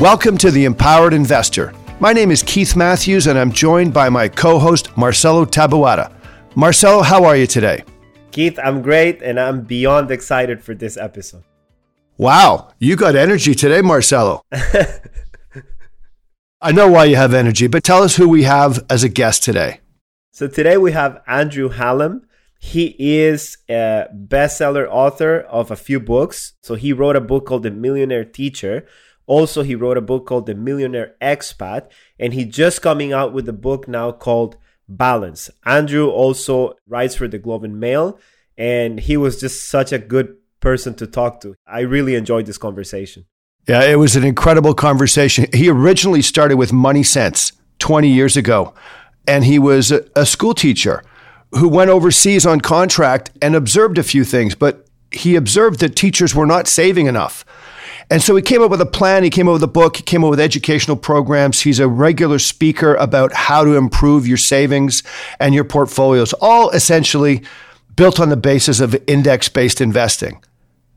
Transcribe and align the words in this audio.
Welcome 0.00 0.36
to 0.38 0.50
the 0.50 0.64
Empowered 0.64 1.14
Investor. 1.14 1.72
My 2.00 2.12
name 2.12 2.32
is 2.32 2.42
Keith 2.42 2.74
Matthews, 2.74 3.28
and 3.28 3.38
I'm 3.38 3.52
joined 3.52 3.94
by 3.94 4.08
my 4.08 4.26
co 4.26 4.58
host, 4.58 4.96
Marcelo 4.96 5.44
Tabuada. 5.44 6.12
Marcelo, 6.56 7.02
how 7.02 7.24
are 7.24 7.36
you 7.36 7.46
today? 7.46 7.84
Keith, 8.32 8.58
I'm 8.58 8.82
great, 8.82 9.22
and 9.22 9.38
I'm 9.38 9.60
beyond 9.60 10.10
excited 10.10 10.64
for 10.64 10.74
this 10.74 10.96
episode. 10.96 11.44
Wow, 12.16 12.72
you 12.80 12.96
got 12.96 13.14
energy 13.14 13.54
today, 13.54 13.82
Marcelo. 13.82 14.42
I 16.60 16.72
know 16.72 16.90
why 16.90 17.04
you 17.04 17.14
have 17.14 17.34
energy, 17.34 17.68
but 17.68 17.84
tell 17.84 18.02
us 18.02 18.16
who 18.16 18.28
we 18.28 18.42
have 18.42 18.84
as 18.90 19.04
a 19.04 19.08
guest 19.08 19.44
today. 19.44 19.78
So 20.32 20.48
today 20.48 20.76
we 20.76 20.90
have 20.90 21.22
Andrew 21.28 21.68
Hallam. 21.68 22.26
He 22.62 22.94
is 22.98 23.56
a 23.70 24.04
bestseller 24.14 24.86
author 24.86 25.40
of 25.40 25.70
a 25.70 25.76
few 25.76 25.98
books. 25.98 26.52
So 26.62 26.74
he 26.74 26.92
wrote 26.92 27.16
a 27.16 27.20
book 27.20 27.46
called 27.46 27.62
The 27.62 27.70
Millionaire 27.70 28.24
Teacher. 28.24 28.86
Also, 29.26 29.62
he 29.62 29.74
wrote 29.74 29.96
a 29.96 30.02
book 30.02 30.26
called 30.26 30.44
The 30.44 30.54
Millionaire 30.54 31.14
Expat, 31.22 31.90
and 32.18 32.34
he 32.34 32.44
just 32.44 32.82
coming 32.82 33.14
out 33.14 33.32
with 33.32 33.48
a 33.48 33.54
book 33.54 33.88
now 33.88 34.12
called 34.12 34.58
Balance. 34.88 35.48
Andrew 35.64 36.10
also 36.10 36.74
writes 36.86 37.14
for 37.14 37.26
the 37.26 37.38
Globe 37.38 37.64
and 37.64 37.80
Mail, 37.80 38.18
and 38.58 39.00
he 39.00 39.16
was 39.16 39.40
just 39.40 39.64
such 39.64 39.90
a 39.90 39.98
good 39.98 40.36
person 40.60 40.92
to 40.96 41.06
talk 41.06 41.40
to. 41.40 41.54
I 41.66 41.80
really 41.80 42.14
enjoyed 42.14 42.44
this 42.44 42.58
conversation. 42.58 43.24
Yeah, 43.66 43.84
it 43.84 43.96
was 43.96 44.16
an 44.16 44.24
incredible 44.24 44.74
conversation. 44.74 45.46
He 45.54 45.70
originally 45.70 46.22
started 46.22 46.56
with 46.56 46.72
MoneySense 46.72 47.52
20 47.78 48.08
years 48.08 48.36
ago, 48.36 48.74
and 49.26 49.44
he 49.44 49.58
was 49.58 49.90
a, 49.90 50.04
a 50.14 50.26
school 50.26 50.52
teacher 50.52 51.02
who 51.52 51.68
went 51.68 51.90
overseas 51.90 52.46
on 52.46 52.60
contract 52.60 53.30
and 53.42 53.54
observed 53.54 53.98
a 53.98 54.02
few 54.02 54.24
things, 54.24 54.54
but 54.54 54.86
he 55.10 55.36
observed 55.36 55.80
that 55.80 55.96
teachers 55.96 56.34
were 56.34 56.46
not 56.46 56.68
saving 56.68 57.06
enough. 57.06 57.44
And 58.10 58.22
so 58.22 58.34
he 58.34 58.42
came 58.42 58.60
up 58.60 58.70
with 58.70 58.80
a 58.80 58.86
plan, 58.86 59.22
he 59.22 59.30
came 59.30 59.48
up 59.48 59.52
with 59.52 59.62
a 59.62 59.68
book, 59.68 59.96
he 59.96 60.02
came 60.02 60.24
up 60.24 60.30
with 60.30 60.40
educational 60.40 60.96
programs. 60.96 61.60
He's 61.60 61.78
a 61.78 61.88
regular 61.88 62.40
speaker 62.40 62.94
about 62.96 63.32
how 63.32 63.64
to 63.64 63.76
improve 63.76 64.26
your 64.26 64.36
savings 64.36 65.02
and 65.38 65.54
your 65.54 65.64
portfolios, 65.64 66.32
all 66.34 66.70
essentially 66.70 67.42
built 67.94 68.18
on 68.18 68.28
the 68.28 68.36
basis 68.36 68.80
of 68.80 68.96
index 69.06 69.48
based 69.48 69.80
investing. 69.80 70.42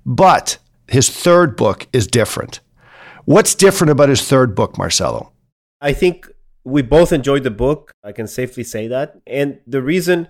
But 0.05 0.57
his 0.87 1.09
third 1.09 1.55
book 1.55 1.87
is 1.93 2.07
different. 2.07 2.59
What's 3.25 3.55
different 3.55 3.91
about 3.91 4.09
his 4.09 4.27
third 4.27 4.55
book, 4.55 4.77
Marcelo? 4.77 5.31
I 5.81 5.93
think 5.93 6.29
we 6.63 6.81
both 6.81 7.11
enjoyed 7.11 7.43
the 7.43 7.51
book. 7.51 7.91
I 8.03 8.11
can 8.11 8.27
safely 8.27 8.63
say 8.63 8.87
that. 8.87 9.19
And 9.27 9.59
the 9.67 9.81
reason 9.81 10.29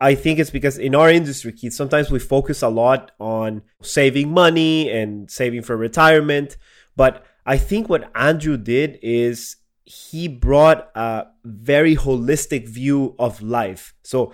I 0.00 0.14
think 0.14 0.38
it's 0.38 0.50
because 0.50 0.76
in 0.76 0.94
our 0.94 1.10
industry, 1.10 1.52
Keith, 1.52 1.72
sometimes 1.72 2.10
we 2.10 2.18
focus 2.18 2.62
a 2.62 2.68
lot 2.68 3.12
on 3.18 3.62
saving 3.82 4.30
money 4.30 4.90
and 4.90 5.30
saving 5.30 5.62
for 5.62 5.76
retirement. 5.76 6.56
But 6.96 7.24
I 7.46 7.56
think 7.58 7.88
what 7.88 8.10
Andrew 8.14 8.56
did 8.56 8.98
is 9.02 9.56
he 9.84 10.28
brought 10.28 10.90
a 10.94 11.26
very 11.44 11.94
holistic 11.94 12.68
view 12.68 13.14
of 13.18 13.42
life. 13.42 13.94
So 14.02 14.32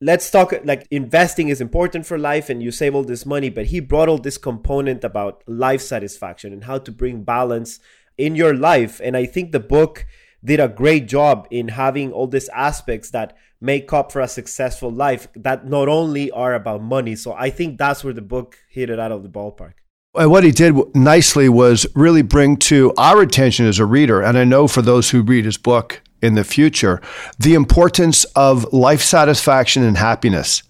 let's 0.00 0.30
talk 0.30 0.54
like 0.64 0.86
investing 0.90 1.48
is 1.48 1.60
important 1.60 2.06
for 2.06 2.16
life 2.16 2.48
and 2.48 2.62
you 2.62 2.70
save 2.70 2.94
all 2.94 3.04
this 3.04 3.26
money, 3.26 3.50
but 3.50 3.66
he 3.66 3.80
brought 3.80 4.08
all 4.08 4.18
this 4.18 4.38
component 4.38 5.04
about 5.04 5.42
life 5.46 5.80
satisfaction 5.80 6.52
and 6.52 6.64
how 6.64 6.78
to 6.78 6.92
bring 6.92 7.24
balance 7.24 7.80
in 8.16 8.34
your 8.36 8.54
life. 8.54 9.00
And 9.02 9.16
I 9.16 9.26
think 9.26 9.52
the 9.52 9.60
book 9.60 10.06
did 10.44 10.60
a 10.60 10.68
great 10.68 11.08
job 11.08 11.46
in 11.50 11.68
having 11.68 12.12
all 12.12 12.26
these 12.26 12.48
aspects 12.50 13.10
that 13.10 13.36
make 13.60 13.92
up 13.92 14.12
for 14.12 14.20
a 14.20 14.28
successful 14.28 14.90
life 14.90 15.28
that 15.34 15.66
not 15.66 15.88
only 15.88 16.30
are 16.30 16.54
about 16.54 16.82
money. 16.82 17.16
So 17.16 17.32
I 17.32 17.50
think 17.50 17.78
that's 17.78 18.04
where 18.04 18.12
the 18.12 18.22
book 18.22 18.56
hit 18.68 18.90
it 18.90 19.00
out 19.00 19.12
of 19.12 19.22
the 19.22 19.28
ballpark. 19.28 19.72
And 20.14 20.30
what 20.30 20.44
he 20.44 20.50
did 20.50 20.74
nicely 20.94 21.48
was 21.48 21.86
really 21.94 22.22
bring 22.22 22.56
to 22.56 22.92
our 22.96 23.20
attention 23.20 23.66
as 23.66 23.78
a 23.78 23.84
reader, 23.84 24.22
and 24.22 24.38
I 24.38 24.44
know 24.44 24.66
for 24.66 24.82
those 24.82 25.10
who 25.10 25.22
read 25.22 25.44
his 25.44 25.58
book 25.58 26.02
in 26.22 26.34
the 26.34 26.44
future, 26.44 27.00
the 27.38 27.54
importance 27.54 28.24
of 28.34 28.72
life 28.72 29.02
satisfaction 29.02 29.82
and 29.82 29.96
happiness. 29.96 30.62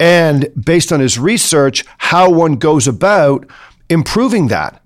And 0.00 0.48
based 0.60 0.92
on 0.92 1.00
his 1.00 1.18
research, 1.18 1.84
how 1.98 2.30
one 2.30 2.56
goes 2.56 2.88
about 2.88 3.48
improving 3.88 4.48
that. 4.48 4.81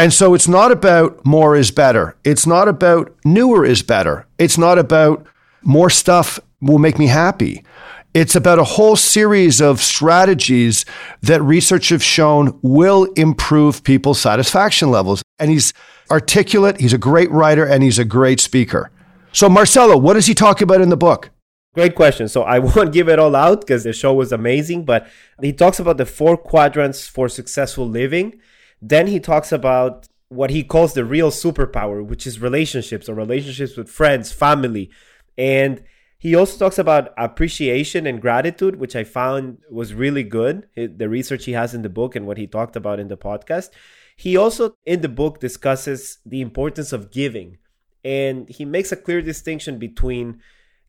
And 0.00 0.14
so 0.14 0.32
it's 0.32 0.48
not 0.48 0.72
about 0.72 1.26
more 1.26 1.54
is 1.54 1.70
better. 1.70 2.16
It's 2.24 2.46
not 2.46 2.68
about 2.68 3.14
newer 3.22 3.66
is 3.66 3.82
better. 3.82 4.26
It's 4.38 4.56
not 4.56 4.78
about 4.78 5.26
more 5.60 5.90
stuff 5.90 6.40
will 6.62 6.78
make 6.78 6.98
me 6.98 7.08
happy. 7.08 7.66
It's 8.14 8.34
about 8.34 8.58
a 8.58 8.64
whole 8.64 8.96
series 8.96 9.60
of 9.60 9.82
strategies 9.82 10.86
that 11.20 11.42
research 11.42 11.90
have 11.90 12.02
shown 12.02 12.58
will 12.62 13.12
improve 13.12 13.84
people's 13.84 14.18
satisfaction 14.18 14.90
levels. 14.90 15.22
And 15.38 15.50
he's 15.50 15.74
articulate, 16.10 16.80
he's 16.80 16.94
a 16.94 16.98
great 16.98 17.30
writer, 17.30 17.66
and 17.66 17.82
he's 17.82 17.98
a 17.98 18.04
great 18.06 18.40
speaker. 18.40 18.90
So, 19.32 19.50
Marcelo, 19.50 19.98
what 19.98 20.14
does 20.14 20.26
he 20.26 20.34
talk 20.34 20.62
about 20.62 20.80
in 20.80 20.88
the 20.88 20.96
book? 20.96 21.28
Great 21.74 21.94
question. 21.94 22.26
So, 22.26 22.40
I 22.44 22.58
won't 22.70 22.94
give 22.94 23.10
it 23.10 23.18
all 23.18 23.36
out 23.36 23.60
because 23.60 23.84
the 23.84 23.92
show 23.92 24.14
was 24.14 24.32
amazing, 24.32 24.86
but 24.86 25.06
he 25.42 25.52
talks 25.52 25.78
about 25.78 25.98
the 25.98 26.06
four 26.06 26.38
quadrants 26.38 27.06
for 27.06 27.28
successful 27.28 27.86
living. 27.86 28.40
Then 28.80 29.06
he 29.06 29.20
talks 29.20 29.52
about 29.52 30.08
what 30.28 30.50
he 30.50 30.62
calls 30.62 30.94
the 30.94 31.04
real 31.04 31.30
superpower, 31.30 32.04
which 32.04 32.26
is 32.26 32.40
relationships 32.40 33.08
or 33.08 33.14
relationships 33.14 33.76
with 33.76 33.88
friends, 33.88 34.32
family, 34.32 34.90
and 35.36 35.82
he 36.20 36.34
also 36.34 36.58
talks 36.58 36.78
about 36.78 37.14
appreciation 37.16 38.06
and 38.06 38.20
gratitude, 38.20 38.76
which 38.76 38.94
I 38.94 39.04
found 39.04 39.56
was 39.70 39.94
really 39.94 40.22
good. 40.22 40.68
Eh, 40.76 40.88
the 40.94 41.08
research 41.08 41.46
he 41.46 41.52
has 41.52 41.72
in 41.72 41.80
the 41.80 41.88
book 41.88 42.14
and 42.14 42.26
what 42.26 42.36
he 42.36 42.46
talked 42.46 42.76
about 42.76 43.00
in 43.00 43.08
the 43.08 43.16
podcast. 43.16 43.70
He 44.16 44.36
also, 44.36 44.76
in 44.84 45.00
the 45.00 45.08
book, 45.08 45.40
discusses 45.40 46.18
the 46.26 46.42
importance 46.42 46.92
of 46.92 47.10
giving. 47.10 47.56
And 48.04 48.50
he 48.50 48.66
makes 48.66 48.92
a 48.92 48.96
clear 48.96 49.22
distinction 49.22 49.78
between 49.78 50.40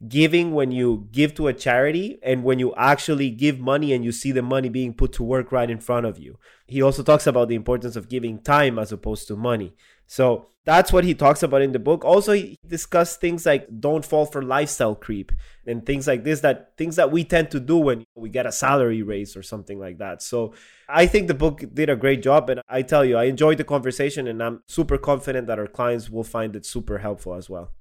giving 0.07 0.53
when 0.53 0.71
you 0.71 1.07
give 1.11 1.35
to 1.35 1.47
a 1.47 1.53
charity 1.53 2.19
and 2.23 2.43
when 2.43 2.59
you 2.59 2.73
actually 2.75 3.29
give 3.29 3.59
money 3.59 3.93
and 3.93 4.03
you 4.03 4.11
see 4.11 4.31
the 4.31 4.41
money 4.41 4.69
being 4.69 4.93
put 4.93 5.13
to 5.13 5.23
work 5.23 5.51
right 5.51 5.69
in 5.69 5.79
front 5.79 6.05
of 6.05 6.17
you. 6.17 6.39
He 6.65 6.81
also 6.81 7.03
talks 7.03 7.27
about 7.27 7.49
the 7.49 7.55
importance 7.55 7.95
of 7.95 8.09
giving 8.09 8.39
time 8.39 8.79
as 8.79 8.91
opposed 8.91 9.27
to 9.27 9.35
money. 9.35 9.73
So 10.07 10.47
that's 10.65 10.91
what 10.91 11.03
he 11.03 11.13
talks 11.13 11.41
about 11.41 11.61
in 11.61 11.71
the 11.71 11.79
book. 11.79 12.03
Also, 12.03 12.33
he 12.33 12.57
discussed 12.67 13.21
things 13.21 13.45
like 13.45 13.67
don't 13.79 14.03
fall 14.03 14.25
for 14.25 14.41
lifestyle 14.41 14.95
creep 14.95 15.31
and 15.65 15.85
things 15.85 16.07
like 16.07 16.23
this 16.23 16.41
that 16.41 16.75
things 16.77 16.97
that 16.97 17.11
we 17.11 17.23
tend 17.23 17.51
to 17.51 17.59
do 17.59 17.77
when 17.77 18.03
we 18.15 18.29
get 18.29 18.45
a 18.45 18.51
salary 18.51 19.03
raise 19.03 19.37
or 19.37 19.43
something 19.43 19.79
like 19.79 19.99
that. 19.99 20.21
So 20.21 20.53
I 20.89 21.07
think 21.07 21.27
the 21.27 21.33
book 21.33 21.63
did 21.73 21.89
a 21.89 21.95
great 21.95 22.21
job. 22.21 22.49
And 22.49 22.61
I 22.67 22.81
tell 22.81 23.05
you, 23.05 23.17
I 23.17 23.25
enjoyed 23.25 23.57
the 23.57 23.63
conversation 23.63 24.27
and 24.27 24.41
I'm 24.43 24.63
super 24.67 24.97
confident 24.97 25.47
that 25.47 25.59
our 25.59 25.67
clients 25.67 26.09
will 26.09 26.23
find 26.23 26.55
it 26.55 26.65
super 26.65 26.97
helpful 26.97 27.33
as 27.35 27.49
well. 27.49 27.71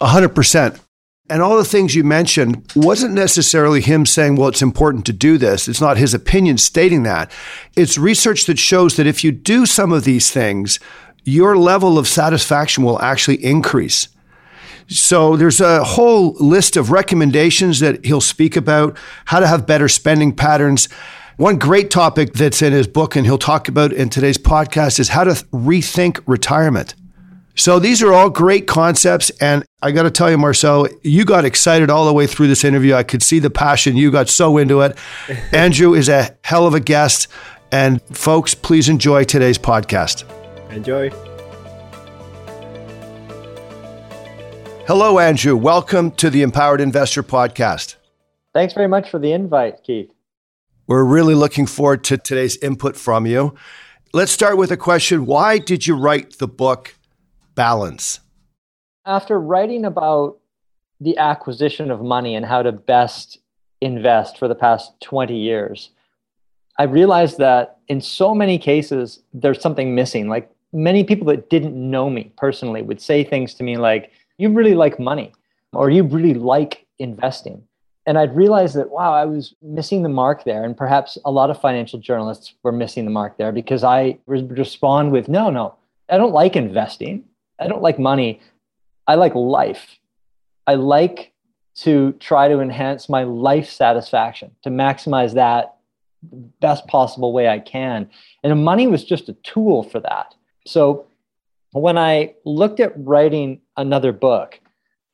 A 0.00 0.08
hundred 0.08 0.34
percent. 0.34 0.80
And 1.30 1.42
all 1.42 1.58
the 1.58 1.64
things 1.64 1.94
you 1.94 2.04
mentioned 2.04 2.72
wasn't 2.74 3.12
necessarily 3.12 3.82
him 3.82 4.06
saying, 4.06 4.36
well, 4.36 4.48
it's 4.48 4.62
important 4.62 5.04
to 5.06 5.12
do 5.12 5.36
this. 5.36 5.68
It's 5.68 5.80
not 5.80 5.98
his 5.98 6.14
opinion 6.14 6.56
stating 6.56 7.02
that. 7.02 7.30
It's 7.76 7.98
research 7.98 8.46
that 8.46 8.58
shows 8.58 8.96
that 8.96 9.06
if 9.06 9.22
you 9.22 9.30
do 9.30 9.66
some 9.66 9.92
of 9.92 10.04
these 10.04 10.30
things, 10.30 10.80
your 11.24 11.56
level 11.56 11.98
of 11.98 12.08
satisfaction 12.08 12.82
will 12.82 13.00
actually 13.02 13.44
increase. 13.44 14.08
So 14.86 15.36
there's 15.36 15.60
a 15.60 15.84
whole 15.84 16.32
list 16.40 16.78
of 16.78 16.90
recommendations 16.90 17.80
that 17.80 18.06
he'll 18.06 18.22
speak 18.22 18.56
about 18.56 18.96
how 19.26 19.38
to 19.38 19.46
have 19.46 19.66
better 19.66 19.88
spending 19.88 20.34
patterns. 20.34 20.88
One 21.36 21.58
great 21.58 21.90
topic 21.90 22.32
that's 22.32 22.62
in 22.62 22.72
his 22.72 22.88
book 22.88 23.14
and 23.14 23.26
he'll 23.26 23.36
talk 23.36 23.68
about 23.68 23.92
in 23.92 24.08
today's 24.08 24.38
podcast 24.38 24.98
is 24.98 25.10
how 25.10 25.24
to 25.24 25.32
rethink 25.52 26.22
retirement. 26.26 26.94
So 27.58 27.80
these 27.80 28.04
are 28.04 28.12
all 28.12 28.30
great 28.30 28.68
concepts. 28.68 29.30
And 29.40 29.64
I 29.82 29.90
got 29.90 30.04
to 30.04 30.12
tell 30.12 30.30
you, 30.30 30.38
Marcel, 30.38 30.86
you 31.02 31.24
got 31.24 31.44
excited 31.44 31.90
all 31.90 32.06
the 32.06 32.12
way 32.12 32.28
through 32.28 32.46
this 32.46 32.62
interview. 32.62 32.94
I 32.94 33.02
could 33.02 33.20
see 33.20 33.40
the 33.40 33.50
passion. 33.50 33.96
You 33.96 34.12
got 34.12 34.28
so 34.28 34.58
into 34.58 34.80
it. 34.82 34.96
Andrew 35.52 35.92
is 35.92 36.08
a 36.08 36.36
hell 36.44 36.68
of 36.68 36.74
a 36.74 36.78
guest. 36.78 37.26
And 37.72 38.00
folks, 38.16 38.54
please 38.54 38.88
enjoy 38.88 39.24
today's 39.24 39.58
podcast. 39.58 40.22
Enjoy. 40.70 41.10
Hello, 44.86 45.18
Andrew. 45.18 45.56
Welcome 45.56 46.12
to 46.12 46.30
the 46.30 46.42
Empowered 46.42 46.80
Investor 46.80 47.24
Podcast. 47.24 47.96
Thanks 48.54 48.72
very 48.72 48.86
much 48.86 49.10
for 49.10 49.18
the 49.18 49.32
invite, 49.32 49.82
Keith. 49.82 50.12
We're 50.86 51.02
really 51.02 51.34
looking 51.34 51.66
forward 51.66 52.04
to 52.04 52.18
today's 52.18 52.56
input 52.58 52.96
from 52.96 53.26
you. 53.26 53.56
Let's 54.14 54.30
start 54.30 54.56
with 54.56 54.70
a 54.70 54.76
question 54.76 55.26
Why 55.26 55.58
did 55.58 55.88
you 55.88 55.96
write 55.96 56.38
the 56.38 56.46
book 56.46 56.94
Balance? 57.58 58.20
After 59.04 59.40
writing 59.40 59.84
about 59.84 60.38
the 61.00 61.18
acquisition 61.18 61.90
of 61.90 62.00
money 62.00 62.36
and 62.36 62.46
how 62.46 62.62
to 62.62 62.70
best 62.70 63.38
invest 63.80 64.38
for 64.38 64.46
the 64.46 64.54
past 64.54 64.92
20 65.00 65.36
years, 65.36 65.90
I 66.78 66.84
realized 66.84 67.38
that 67.38 67.78
in 67.88 68.00
so 68.00 68.32
many 68.32 68.60
cases, 68.60 69.24
there's 69.34 69.60
something 69.60 69.96
missing. 69.96 70.28
Like 70.28 70.48
many 70.72 71.02
people 71.02 71.26
that 71.26 71.50
didn't 71.50 71.74
know 71.74 72.08
me 72.08 72.30
personally 72.36 72.82
would 72.82 73.00
say 73.00 73.24
things 73.24 73.54
to 73.54 73.64
me 73.64 73.76
like, 73.76 74.12
You 74.36 74.50
really 74.50 74.76
like 74.76 75.00
money, 75.00 75.32
or 75.72 75.90
you 75.90 76.04
really 76.04 76.34
like 76.34 76.86
investing 77.00 77.64
and 78.06 78.16
I'd 78.16 78.36
realized 78.36 78.76
that 78.76 78.88
wow, 78.88 79.12
I 79.12 79.24
was 79.24 79.54
missing 79.60 80.02
the 80.02 80.08
mark 80.08 80.44
there, 80.44 80.64
and 80.64 80.74
perhaps 80.74 81.18
a 81.26 81.30
lot 81.30 81.50
of 81.50 81.60
financial 81.60 81.98
journalists 81.98 82.54
were 82.62 82.72
missing 82.72 83.04
the 83.04 83.10
mark 83.10 83.36
there 83.36 83.52
because 83.52 83.84
I 83.84 84.16
respond 84.26 85.12
with, 85.12 85.28
"No, 85.28 85.50
no, 85.50 85.74
I 86.08 86.16
don't 86.16 86.32
like 86.32 86.56
investing. 86.56 87.24
I 87.58 87.68
don't 87.68 87.82
like 87.82 87.98
money. 87.98 88.40
I 89.06 89.14
like 89.16 89.34
life. 89.34 89.98
I 90.66 90.74
like 90.74 91.32
to 91.76 92.12
try 92.12 92.48
to 92.48 92.60
enhance 92.60 93.08
my 93.08 93.22
life 93.22 93.70
satisfaction, 93.70 94.54
to 94.62 94.70
maximize 94.70 95.34
that 95.34 95.76
best 96.60 96.86
possible 96.86 97.32
way 97.32 97.48
I 97.48 97.58
can." 97.58 98.10
And 98.42 98.64
money 98.64 98.86
was 98.86 99.04
just 99.04 99.28
a 99.28 99.34
tool 99.34 99.82
for 99.82 100.00
that. 100.00 100.34
So 100.66 101.06
when 101.72 101.96
I 101.96 102.34
looked 102.44 102.80
at 102.80 102.92
writing 102.96 103.60
another 103.76 104.12
book, 104.12 104.60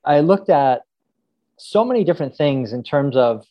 I 0.04 0.20
looked 0.20 0.50
at 0.50 0.82
so 1.56 1.84
many 1.84 2.04
different 2.04 2.34
things 2.34 2.72
in 2.72 2.82
terms 2.82 3.16
of 3.16 3.46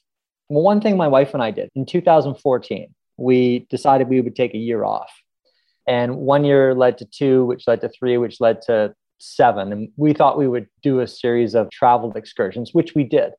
one 0.48 0.82
thing 0.82 0.98
my 0.98 1.08
wife 1.08 1.34
and 1.34 1.42
I 1.42 1.52
did 1.52 1.70
in 1.76 1.86
2014, 1.86 2.94
we 3.18 3.60
decided 3.70 4.10
we 4.10 4.22
would 4.22 4.36
take 4.36 4.54
a 4.54 4.58
year 4.58 4.84
off. 4.84 5.23
And 5.88 6.18
one 6.18 6.46
year 6.46 6.74
led 6.74 6.98
to 7.00 7.06
two, 7.06 7.46
which 7.46 7.68
led 7.68 7.82
to 7.82 7.90
three, 7.90 8.18
which 8.18 8.40
led 8.40 8.62
to 8.64 8.94
seven. 9.20 9.72
And 9.72 9.90
we 9.96 10.14
thought 10.14 10.38
we 10.38 10.48
would 10.48 10.68
do 10.82 11.00
a 11.00 11.08
series 11.08 11.56
of 11.56 11.70
travel 11.72 12.12
excursions, 12.14 12.74
which 12.74 12.94
we 12.96 13.04
did. 13.04 13.34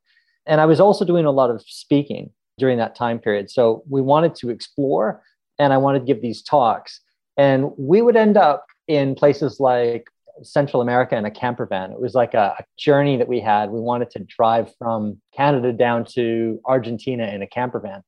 And 0.46 0.60
I 0.60 0.66
was 0.66 0.80
also 0.80 1.04
doing 1.04 1.24
a 1.24 1.30
lot 1.30 1.50
of 1.50 1.62
speaking 1.62 2.30
during 2.58 2.78
that 2.78 2.94
time 2.94 3.18
period. 3.18 3.50
So 3.50 3.82
we 3.88 4.00
wanted 4.00 4.34
to 4.36 4.50
explore 4.50 5.22
and 5.58 5.72
I 5.72 5.78
wanted 5.78 6.00
to 6.00 6.04
give 6.04 6.22
these 6.22 6.42
talks. 6.42 7.00
And 7.36 7.70
we 7.76 8.02
would 8.02 8.16
end 8.16 8.36
up 8.36 8.66
in 8.86 9.14
places 9.14 9.60
like 9.60 10.08
Central 10.42 10.82
America 10.82 11.16
in 11.16 11.24
a 11.24 11.30
camper 11.30 11.66
van. 11.66 11.92
It 11.92 12.00
was 12.00 12.14
like 12.14 12.34
a, 12.34 12.56
a, 12.58 12.64
journey 12.76 13.16
that 13.16 13.28
we 13.28 13.40
had. 13.40 13.70
We 13.70 13.80
wanted 13.80 14.10
to 14.10 14.18
drive 14.20 14.72
from 14.78 15.20
Canada 15.34 15.72
down 15.72 16.04
to 16.06 16.60
Argentina 16.66 17.26
in 17.26 17.40
a 17.40 17.46
camper 17.46 17.78
van. 17.78 18.02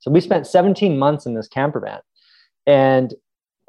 So 0.00 0.10
we 0.10 0.20
spent 0.20 0.46
17 0.46 0.98
months 0.98 1.26
in 1.26 1.34
this 1.34 1.46
camper 1.46 1.80
van. 1.80 2.00
And 2.66 3.14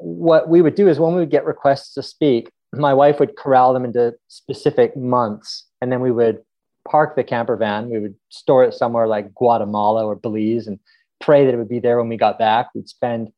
what 0.02 0.48
we 0.48 0.62
would 0.62 0.74
do 0.74 0.88
is 0.88 0.98
when 0.98 1.14
we 1.14 1.20
would 1.20 1.30
get 1.30 1.44
requests 1.44 1.94
to 1.94 2.02
speak, 2.02 2.50
my 2.72 2.92
wife 2.92 3.20
would 3.20 3.36
corral 3.36 3.72
them 3.72 3.84
into 3.84 4.14
specific 4.28 4.96
months. 4.96 5.66
And 5.80 5.92
then 5.92 6.00
we 6.00 6.10
would 6.10 6.42
park 6.88 7.16
the 7.16 7.24
camper 7.24 7.56
van. 7.56 7.90
We 7.90 8.00
would 8.00 8.14
store 8.28 8.64
it 8.64 8.74
somewhere 8.74 9.06
like 9.06 9.34
Guatemala 9.34 10.04
or 10.04 10.16
Belize 10.16 10.66
and 10.66 10.78
pray 11.20 11.44
that 11.44 11.54
it 11.54 11.56
would 11.56 11.68
be 11.68 11.80
there 11.80 11.98
when 11.98 12.08
we 12.08 12.16
got 12.16 12.38
back. 12.38 12.70
We'd 12.74 12.88
spend 12.88 13.32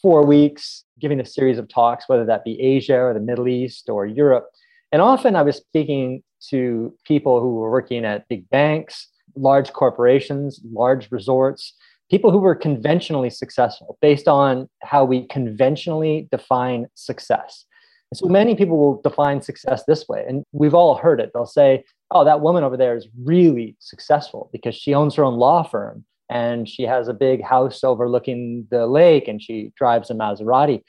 four 0.00 0.24
weeks 0.24 0.84
giving 1.00 1.20
a 1.20 1.24
series 1.24 1.58
of 1.58 1.68
talks, 1.68 2.08
whether 2.08 2.24
that 2.24 2.44
be 2.44 2.60
Asia 2.60 2.98
or 2.98 3.14
the 3.14 3.20
Middle 3.20 3.48
East 3.48 3.88
or 3.88 4.06
Europe. 4.06 4.48
And 4.92 5.02
often 5.02 5.36
I 5.36 5.42
was 5.42 5.56
speaking 5.56 6.22
to 6.50 6.94
people 7.04 7.40
who 7.40 7.56
were 7.56 7.70
working 7.70 8.04
at 8.04 8.28
big 8.28 8.48
banks, 8.50 9.08
large 9.34 9.72
corporations, 9.72 10.60
large 10.72 11.10
resorts, 11.10 11.74
people 12.14 12.30
who 12.30 12.38
were 12.38 12.54
conventionally 12.54 13.28
successful 13.28 13.98
based 14.00 14.28
on 14.28 14.68
how 14.84 15.04
we 15.04 15.26
conventionally 15.26 16.28
define 16.30 16.86
success. 16.94 17.64
And 18.12 18.16
so 18.16 18.26
many 18.28 18.54
people 18.54 18.78
will 18.78 19.02
define 19.02 19.42
success 19.42 19.82
this 19.88 20.08
way. 20.08 20.24
And 20.28 20.44
we've 20.52 20.74
all 20.74 20.94
heard 20.94 21.18
it. 21.18 21.32
They'll 21.34 21.44
say, 21.44 21.82
oh, 22.12 22.24
that 22.24 22.40
woman 22.40 22.62
over 22.62 22.76
there 22.76 22.96
is 22.96 23.08
really 23.24 23.74
successful 23.80 24.48
because 24.52 24.76
she 24.76 24.94
owns 24.94 25.16
her 25.16 25.24
own 25.24 25.34
law 25.34 25.64
firm 25.64 26.04
and 26.30 26.68
she 26.68 26.84
has 26.84 27.08
a 27.08 27.12
big 27.12 27.42
house 27.42 27.82
overlooking 27.82 28.68
the 28.70 28.86
lake 28.86 29.26
and 29.26 29.42
she 29.42 29.72
drives 29.76 30.08
a 30.08 30.14
Maserati. 30.14 30.84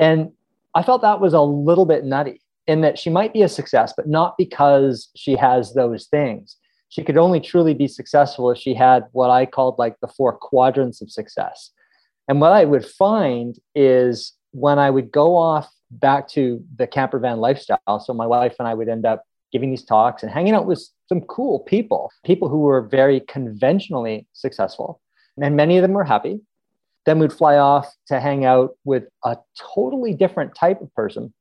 And 0.00 0.32
I 0.74 0.82
felt 0.82 1.00
that 1.02 1.20
was 1.20 1.32
a 1.32 1.42
little 1.42 1.86
bit 1.86 2.04
nutty 2.04 2.40
in 2.66 2.80
that 2.80 2.98
she 2.98 3.08
might 3.08 3.32
be 3.32 3.42
a 3.42 3.48
success, 3.48 3.92
but 3.96 4.08
not 4.08 4.34
because 4.36 5.10
she 5.14 5.36
has 5.36 5.74
those 5.74 6.06
things. 6.06 6.56
She 6.88 7.02
could 7.02 7.18
only 7.18 7.40
truly 7.40 7.74
be 7.74 7.88
successful 7.88 8.50
if 8.50 8.58
she 8.58 8.74
had 8.74 9.04
what 9.12 9.30
I 9.30 9.46
called 9.46 9.78
like 9.78 9.98
the 10.00 10.08
four 10.08 10.32
quadrants 10.32 11.00
of 11.00 11.10
success. 11.10 11.70
And 12.28 12.40
what 12.40 12.52
I 12.52 12.64
would 12.64 12.84
find 12.84 13.58
is 13.74 14.32
when 14.52 14.78
I 14.78 14.90
would 14.90 15.10
go 15.10 15.36
off 15.36 15.68
back 15.90 16.28
to 16.28 16.64
the 16.76 16.86
camper 16.86 17.18
van 17.18 17.38
lifestyle, 17.38 18.00
so 18.00 18.12
my 18.12 18.26
wife 18.26 18.56
and 18.58 18.66
I 18.66 18.74
would 18.74 18.88
end 18.88 19.06
up 19.06 19.24
giving 19.52 19.70
these 19.70 19.84
talks 19.84 20.22
and 20.22 20.32
hanging 20.32 20.54
out 20.54 20.66
with 20.66 20.88
some 21.08 21.20
cool 21.22 21.60
people, 21.60 22.10
people 22.24 22.48
who 22.48 22.60
were 22.60 22.82
very 22.82 23.20
conventionally 23.20 24.26
successful. 24.32 25.00
And 25.40 25.56
many 25.56 25.76
of 25.76 25.82
them 25.82 25.92
were 25.92 26.04
happy. 26.04 26.40
Then 27.04 27.18
we'd 27.18 27.32
fly 27.32 27.56
off 27.56 27.92
to 28.08 28.18
hang 28.20 28.44
out 28.44 28.76
with 28.84 29.04
a 29.24 29.36
totally 29.74 30.14
different 30.14 30.54
type 30.54 30.80
of 30.80 30.92
person 30.94 31.32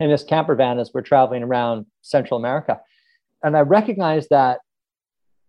in 0.00 0.10
this 0.10 0.24
camper 0.24 0.54
van 0.54 0.78
as 0.78 0.92
we're 0.94 1.02
traveling 1.02 1.42
around 1.42 1.86
Central 2.02 2.38
America. 2.38 2.80
And 3.42 3.56
I 3.56 3.60
recognized 3.60 4.30
that 4.30 4.60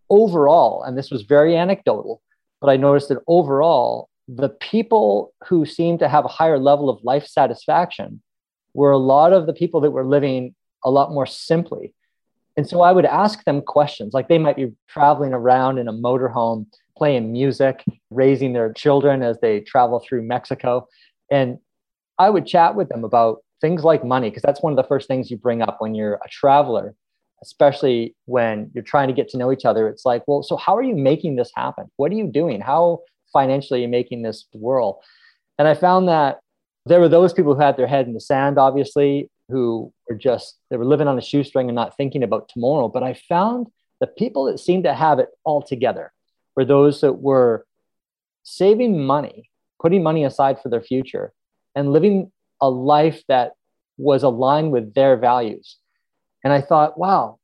overall, 0.09 0.83
and 0.83 0.97
this 0.97 1.11
was 1.11 1.23
very 1.23 1.55
anecdotal, 1.57 2.21
but 2.61 2.69
I 2.69 2.77
noticed 2.77 3.09
that 3.09 3.19
overall, 3.27 4.09
the 4.27 4.49
people 4.49 5.33
who 5.47 5.65
seemed 5.65 5.99
to 5.99 6.07
have 6.07 6.25
a 6.25 6.29
higher 6.29 6.57
level 6.57 6.89
of 6.89 7.03
life 7.03 7.27
satisfaction 7.27 8.21
were 8.73 8.91
a 8.91 8.97
lot 8.97 9.33
of 9.33 9.45
the 9.45 9.53
people 9.53 9.81
that 9.81 9.91
were 9.91 10.05
living 10.05 10.55
a 10.83 10.89
lot 10.89 11.11
more 11.11 11.25
simply. 11.25 11.93
And 12.57 12.67
so 12.67 12.81
I 12.81 12.91
would 12.91 13.05
ask 13.05 13.43
them 13.43 13.61
questions 13.61 14.13
like 14.13 14.27
they 14.27 14.37
might 14.37 14.55
be 14.55 14.71
traveling 14.87 15.33
around 15.33 15.77
in 15.77 15.87
a 15.87 15.93
motorhome, 15.93 16.67
playing 16.97 17.31
music, 17.31 17.83
raising 18.09 18.53
their 18.53 18.71
children 18.73 19.21
as 19.21 19.37
they 19.41 19.59
travel 19.59 19.99
through 19.99 20.23
Mexico. 20.23 20.87
And 21.29 21.59
I 22.17 22.29
would 22.29 22.45
chat 22.47 22.75
with 22.75 22.89
them 22.89 23.03
about 23.03 23.43
things 23.61 23.83
like 23.83 24.05
money, 24.05 24.29
because 24.29 24.43
that's 24.43 24.61
one 24.61 24.73
of 24.73 24.77
the 24.77 24.87
first 24.87 25.07
things 25.07 25.29
you 25.29 25.37
bring 25.37 25.61
up 25.61 25.77
when 25.79 25.95
you're 25.95 26.15
a 26.15 26.29
traveler, 26.29 26.95
especially 27.41 28.15
when 28.25 28.71
you're 28.73 28.83
trying 28.83 29.07
to 29.07 29.13
get 29.13 29.29
to 29.29 29.37
know 29.37 29.51
each 29.51 29.65
other. 29.65 29.87
It's 29.87 30.05
like, 30.05 30.23
well, 30.27 30.43
so 30.43 30.57
how 30.57 30.75
are 30.75 30.83
you 30.83 30.95
making 30.95 31.35
this 31.35 31.51
happen? 31.55 31.85
What 31.97 32.11
are 32.11 32.15
you 32.15 32.27
doing? 32.27 32.61
How 32.61 32.99
financially 33.33 33.79
are 33.79 33.83
you 33.83 33.89
making 33.89 34.21
this 34.21 34.45
whirl? 34.53 35.01
And 35.59 35.67
I 35.67 35.73
found 35.73 36.07
that 36.07 36.39
there 36.85 36.99
were 36.99 37.09
those 37.09 37.33
people 37.33 37.55
who 37.55 37.61
had 37.61 37.77
their 37.77 37.87
head 37.87 38.07
in 38.07 38.13
the 38.13 38.21
sand, 38.21 38.57
obviously, 38.57 39.29
who 39.49 39.91
were 40.09 40.15
just 40.15 40.57
they 40.69 40.77
were 40.77 40.85
living 40.85 41.07
on 41.07 41.17
a 41.17 41.21
shoestring 41.21 41.69
and 41.69 41.75
not 41.75 41.95
thinking 41.97 42.23
about 42.23 42.49
tomorrow 42.49 42.87
but 42.87 43.03
i 43.03 43.13
found 43.13 43.67
the 44.01 44.07
people 44.07 44.45
that 44.45 44.59
seemed 44.59 44.83
to 44.83 44.93
have 44.93 45.19
it 45.19 45.29
all 45.43 45.61
together 45.61 46.11
were 46.55 46.65
those 46.65 47.01
that 47.01 47.13
were 47.13 47.65
saving 48.43 49.03
money 49.03 49.49
putting 49.81 50.03
money 50.03 50.23
aside 50.23 50.59
for 50.61 50.69
their 50.69 50.81
future 50.81 51.31
and 51.75 51.91
living 51.91 52.31
a 52.61 52.69
life 52.69 53.23
that 53.27 53.51
was 53.97 54.23
aligned 54.23 54.71
with 54.71 54.93
their 54.93 55.15
values 55.15 55.77
and 56.45 56.53
i 56.53 56.61
thought 56.61 56.97
wow 56.97 57.37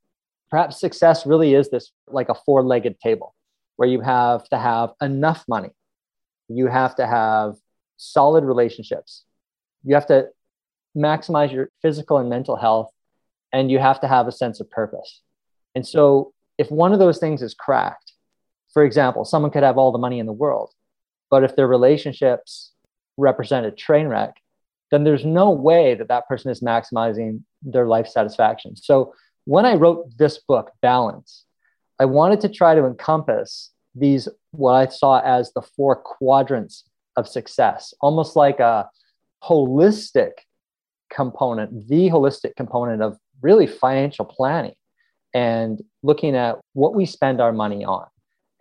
perhaps 0.49 0.79
success 0.79 1.25
really 1.25 1.53
is 1.53 1.69
this 1.69 1.91
like 2.07 2.29
a 2.29 2.35
four-legged 2.45 2.97
table 3.01 3.35
where 3.75 3.89
you 3.89 3.99
have 3.99 4.47
to 4.47 4.57
have 4.57 4.91
enough 5.01 5.43
money 5.49 5.71
you 6.47 6.67
have 6.67 6.95
to 6.95 7.05
have 7.05 7.55
solid 7.97 8.45
relationships 8.45 9.25
you 9.83 9.95
have 9.95 10.05
to 10.05 10.29
maximize 10.95 11.51
your 11.51 11.69
physical 11.81 12.17
and 12.17 12.29
mental 12.29 12.55
health, 12.55 12.91
and 13.53 13.71
you 13.71 13.79
have 13.79 13.99
to 14.01 14.07
have 14.07 14.27
a 14.27 14.31
sense 14.31 14.59
of 14.59 14.69
purpose. 14.69 15.21
And 15.75 15.87
so, 15.87 16.33
if 16.57 16.69
one 16.69 16.93
of 16.93 16.99
those 16.99 17.19
things 17.19 17.41
is 17.41 17.53
cracked, 17.53 18.13
for 18.73 18.83
example, 18.83 19.25
someone 19.25 19.51
could 19.51 19.63
have 19.63 19.77
all 19.77 19.91
the 19.91 19.97
money 19.97 20.19
in 20.19 20.25
the 20.25 20.33
world, 20.33 20.71
but 21.29 21.43
if 21.43 21.55
their 21.55 21.67
relationships 21.67 22.71
represent 23.17 23.65
a 23.65 23.71
train 23.71 24.07
wreck, 24.07 24.35
then 24.91 25.03
there's 25.03 25.25
no 25.25 25.51
way 25.51 25.95
that 25.95 26.09
that 26.09 26.27
person 26.27 26.51
is 26.51 26.61
maximizing 26.61 27.41
their 27.61 27.87
life 27.87 28.07
satisfaction. 28.07 28.75
So, 28.75 29.13
when 29.45 29.65
I 29.65 29.73
wrote 29.75 30.17
this 30.17 30.37
book, 30.37 30.71
Balance, 30.81 31.45
I 31.99 32.05
wanted 32.05 32.41
to 32.41 32.49
try 32.49 32.75
to 32.75 32.85
encompass 32.85 33.71
these, 33.95 34.27
what 34.51 34.73
I 34.73 34.85
saw 34.87 35.19
as 35.19 35.51
the 35.53 35.61
four 35.61 35.95
quadrants 35.95 36.83
of 37.17 37.27
success, 37.27 37.93
almost 38.01 38.35
like 38.35 38.59
a 38.59 38.89
holistic 39.43 40.31
component, 41.11 41.87
the 41.87 42.09
holistic 42.09 42.55
component 42.55 43.01
of 43.01 43.17
really 43.41 43.67
financial 43.67 44.25
planning 44.25 44.75
and 45.33 45.81
looking 46.03 46.35
at 46.35 46.57
what 46.73 46.95
we 46.95 47.05
spend 47.05 47.41
our 47.41 47.51
money 47.51 47.83
on 47.83 48.05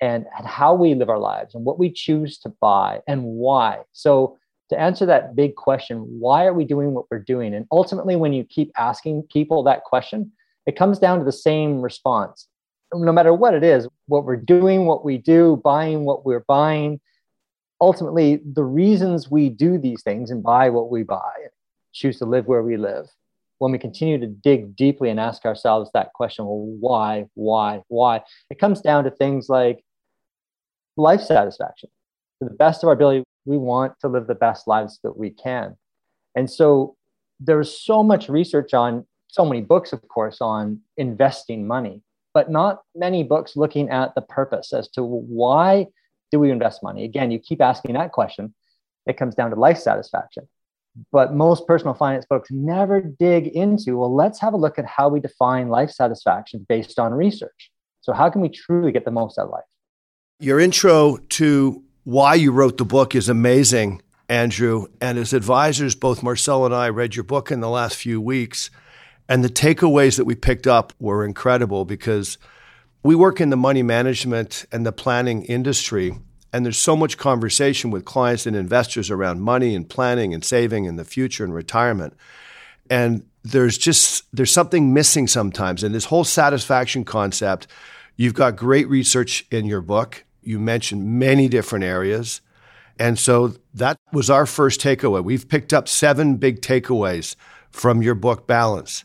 and, 0.00 0.26
how 0.44 0.74
we 0.74 0.94
live 0.94 1.10
our 1.10 1.18
lives 1.18 1.54
and 1.54 1.64
what 1.64 1.78
we 1.78 1.90
choose 1.90 2.38
to 2.38 2.48
buy 2.60 3.00
and 3.06 3.22
why. 3.22 3.80
So, 3.92 4.38
to 4.70 4.80
answer 4.80 5.04
that 5.06 5.36
big 5.36 5.56
question, 5.56 5.98
why 5.98 6.46
are 6.46 6.54
we 6.54 6.64
doing 6.64 6.92
what 6.92 7.06
we're 7.10 7.18
doing? 7.18 7.54
And 7.54 7.66
ultimately, 7.70 8.16
when 8.16 8.32
you 8.32 8.44
keep 8.44 8.72
asking 8.78 9.24
people 9.24 9.62
that 9.64 9.84
question, 9.84 10.32
it 10.66 10.76
comes 10.76 10.98
down 10.98 11.18
to 11.18 11.24
the 11.24 11.32
same 11.32 11.80
response. 11.82 12.46
No 12.92 13.12
matter 13.12 13.34
what 13.34 13.54
it 13.54 13.62
is, 13.62 13.88
what 14.06 14.24
we're 14.24 14.36
doing, 14.36 14.86
what 14.86 15.04
we 15.04 15.18
do, 15.18 15.60
buying 15.62 16.04
what 16.04 16.24
we're 16.24 16.44
buying, 16.46 17.00
ultimately, 17.80 18.40
the 18.44 18.64
reasons 18.64 19.30
we 19.30 19.48
do 19.48 19.78
these 19.78 20.02
things 20.02 20.30
and 20.30 20.42
buy 20.42 20.70
what 20.70 20.90
we 20.90 21.02
buy, 21.02 21.32
choose 21.92 22.18
to 22.18 22.24
live 22.24 22.46
where 22.46 22.62
we 22.62 22.76
live, 22.76 23.08
when 23.58 23.72
we 23.72 23.78
continue 23.78 24.18
to 24.18 24.26
dig 24.26 24.76
deeply 24.76 25.10
and 25.10 25.18
ask 25.18 25.44
ourselves 25.44 25.90
that 25.94 26.12
question, 26.12 26.44
well, 26.44 26.64
why, 26.78 27.26
why, 27.34 27.82
why? 27.88 28.22
It 28.50 28.58
comes 28.58 28.80
down 28.80 29.04
to 29.04 29.10
things 29.10 29.48
like 29.48 29.84
life 30.96 31.22
satisfaction. 31.22 31.90
To 32.40 32.48
the 32.48 32.54
best 32.54 32.82
of 32.82 32.88
our 32.88 32.94
ability, 32.94 33.24
we 33.44 33.58
want 33.58 33.94
to 34.00 34.08
live 34.08 34.26
the 34.26 34.34
best 34.34 34.66
lives 34.66 34.98
that 35.02 35.16
we 35.16 35.30
can. 35.30 35.76
And 36.34 36.50
so 36.50 36.96
there's 37.38 37.80
so 37.80 38.02
much 38.02 38.28
research 38.28 38.74
on, 38.74 39.06
so 39.28 39.44
many 39.44 39.62
books, 39.62 39.92
of 39.92 40.06
course, 40.08 40.38
on 40.40 40.80
investing 40.96 41.66
money, 41.66 42.02
but 42.34 42.50
not 42.50 42.82
many 42.94 43.22
books 43.24 43.56
looking 43.56 43.88
at 43.88 44.14
the 44.14 44.22
purpose 44.22 44.72
as 44.72 44.88
to 44.90 45.02
why 45.02 45.86
do 46.30 46.38
we 46.38 46.50
invest 46.50 46.82
money? 46.82 47.04
Again, 47.04 47.30
you 47.30 47.38
keep 47.38 47.60
asking 47.60 47.94
that 47.94 48.12
question. 48.12 48.54
It 49.06 49.16
comes 49.16 49.34
down 49.34 49.50
to 49.50 49.56
life 49.56 49.78
satisfaction. 49.78 50.48
But 51.12 51.34
most 51.34 51.66
personal 51.66 51.94
finance 51.94 52.26
books 52.28 52.50
never 52.50 53.00
dig 53.00 53.48
into, 53.48 53.96
well, 53.98 54.14
let's 54.14 54.40
have 54.40 54.54
a 54.54 54.56
look 54.56 54.78
at 54.78 54.84
how 54.86 55.08
we 55.08 55.20
define 55.20 55.68
life 55.68 55.90
satisfaction 55.90 56.66
based 56.68 56.98
on 56.98 57.12
research. 57.12 57.70
So, 58.00 58.12
how 58.12 58.28
can 58.28 58.40
we 58.40 58.48
truly 58.48 58.92
get 58.92 59.04
the 59.04 59.10
most 59.10 59.38
out 59.38 59.46
of 59.46 59.50
life? 59.50 59.64
Your 60.40 60.58
intro 60.58 61.16
to 61.16 61.84
why 62.10 62.34
you 62.34 62.50
wrote 62.50 62.76
the 62.76 62.84
book 62.84 63.14
is 63.14 63.28
amazing, 63.28 64.02
Andrew. 64.28 64.88
And 65.00 65.16
as 65.16 65.32
advisors, 65.32 65.94
both 65.94 66.24
Marcel 66.24 66.66
and 66.66 66.74
I 66.74 66.88
read 66.88 67.14
your 67.14 67.22
book 67.22 67.52
in 67.52 67.60
the 67.60 67.68
last 67.68 67.94
few 67.94 68.20
weeks. 68.20 68.68
And 69.28 69.44
the 69.44 69.48
takeaways 69.48 70.16
that 70.16 70.24
we 70.24 70.34
picked 70.34 70.66
up 70.66 70.92
were 70.98 71.24
incredible 71.24 71.84
because 71.84 72.36
we 73.04 73.14
work 73.14 73.40
in 73.40 73.50
the 73.50 73.56
money 73.56 73.84
management 73.84 74.66
and 74.72 74.84
the 74.84 74.90
planning 74.90 75.44
industry, 75.44 76.18
and 76.52 76.66
there's 76.66 76.78
so 76.78 76.96
much 76.96 77.16
conversation 77.16 77.92
with 77.92 78.04
clients 78.04 78.44
and 78.44 78.56
investors 78.56 79.08
around 79.08 79.42
money 79.42 79.76
and 79.76 79.88
planning 79.88 80.34
and 80.34 80.44
saving 80.44 80.88
and 80.88 80.98
the 80.98 81.04
future 81.04 81.44
and 81.44 81.54
retirement. 81.54 82.14
And 82.90 83.24
there's 83.44 83.78
just 83.78 84.24
there's 84.32 84.52
something 84.52 84.92
missing 84.92 85.28
sometimes. 85.28 85.84
And 85.84 85.94
this 85.94 86.06
whole 86.06 86.24
satisfaction 86.24 87.04
concept, 87.04 87.68
you've 88.16 88.34
got 88.34 88.56
great 88.56 88.88
research 88.88 89.46
in 89.52 89.64
your 89.64 89.80
book. 89.80 90.24
You 90.42 90.58
mentioned 90.58 91.04
many 91.04 91.48
different 91.48 91.84
areas. 91.84 92.40
And 92.98 93.18
so 93.18 93.54
that 93.74 93.98
was 94.12 94.28
our 94.28 94.46
first 94.46 94.80
takeaway. 94.80 95.24
We've 95.24 95.48
picked 95.48 95.72
up 95.72 95.88
seven 95.88 96.36
big 96.36 96.60
takeaways 96.60 97.34
from 97.70 98.02
your 98.02 98.14
book, 98.14 98.46
Balance. 98.46 99.04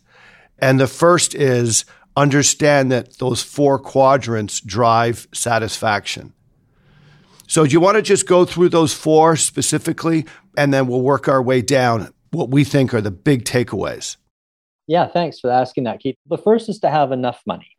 And 0.60 0.80
the 0.80 0.88
first 0.88 1.36
is 1.36 1.86
understand 2.16 2.92
that 2.92 3.18
those 3.20 3.42
four 3.42 3.80
quadrants 3.80 4.60
drive 4.60 5.28
satisfaction. 5.34 6.34
So, 7.48 7.66
do 7.66 7.72
you 7.72 7.80
want 7.80 7.96
to 7.96 8.02
just 8.02 8.28
go 8.28 8.44
through 8.44 8.70
those 8.70 8.94
four 8.94 9.36
specifically, 9.36 10.26
and 10.58 10.74
then 10.74 10.88
we'll 10.88 11.02
work 11.02 11.28
our 11.28 11.44
way 11.44 11.62
down 11.62 12.12
what 12.32 12.50
we 12.50 12.64
think 12.64 12.94
are 12.94 13.02
the 13.02 13.12
big 13.12 13.46
takeaways? 13.46 14.18
Yeah, 14.88 15.08
thanks 15.08 15.40
for 15.40 15.50
asking 15.50 15.86
that, 15.86 16.00
Keith. 16.00 16.16
The 16.28 16.38
first 16.38 16.70
is 16.70 16.80
to 16.80 16.90
have 16.90 17.12
enough 17.12 17.42
money. 17.46 17.75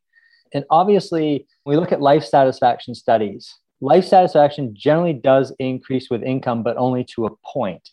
And 0.52 0.64
obviously, 0.70 1.46
when 1.64 1.76
we 1.76 1.80
look 1.80 1.92
at 1.92 2.00
life 2.00 2.24
satisfaction 2.24 2.94
studies, 2.94 3.54
life 3.80 4.04
satisfaction 4.04 4.74
generally 4.74 5.12
does 5.12 5.52
increase 5.58 6.08
with 6.10 6.22
income, 6.22 6.62
but 6.62 6.76
only 6.76 7.04
to 7.14 7.26
a 7.26 7.36
point. 7.44 7.90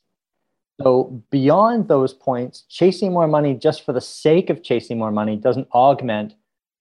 So 0.81 1.23
beyond 1.29 1.87
those 1.87 2.13
points, 2.13 2.65
chasing 2.69 3.13
more 3.13 3.27
money 3.27 3.53
just 3.53 3.85
for 3.85 3.93
the 3.93 4.01
sake 4.01 4.49
of 4.49 4.63
chasing 4.63 4.97
more 4.97 5.11
money 5.11 5.35
doesn't 5.35 5.69
augment 5.73 6.33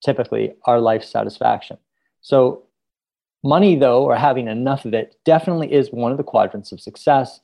typically 0.02 0.54
our 0.64 0.80
life 0.80 1.04
satisfaction. 1.04 1.76
So 2.20 2.64
money 3.44 3.76
though, 3.76 4.04
or 4.04 4.16
having 4.16 4.48
enough 4.48 4.84
of 4.84 4.94
it 4.94 5.16
definitely 5.24 5.72
is 5.72 5.92
one 5.92 6.10
of 6.10 6.18
the 6.18 6.24
quadrants 6.24 6.72
of 6.72 6.80
success. 6.80 7.40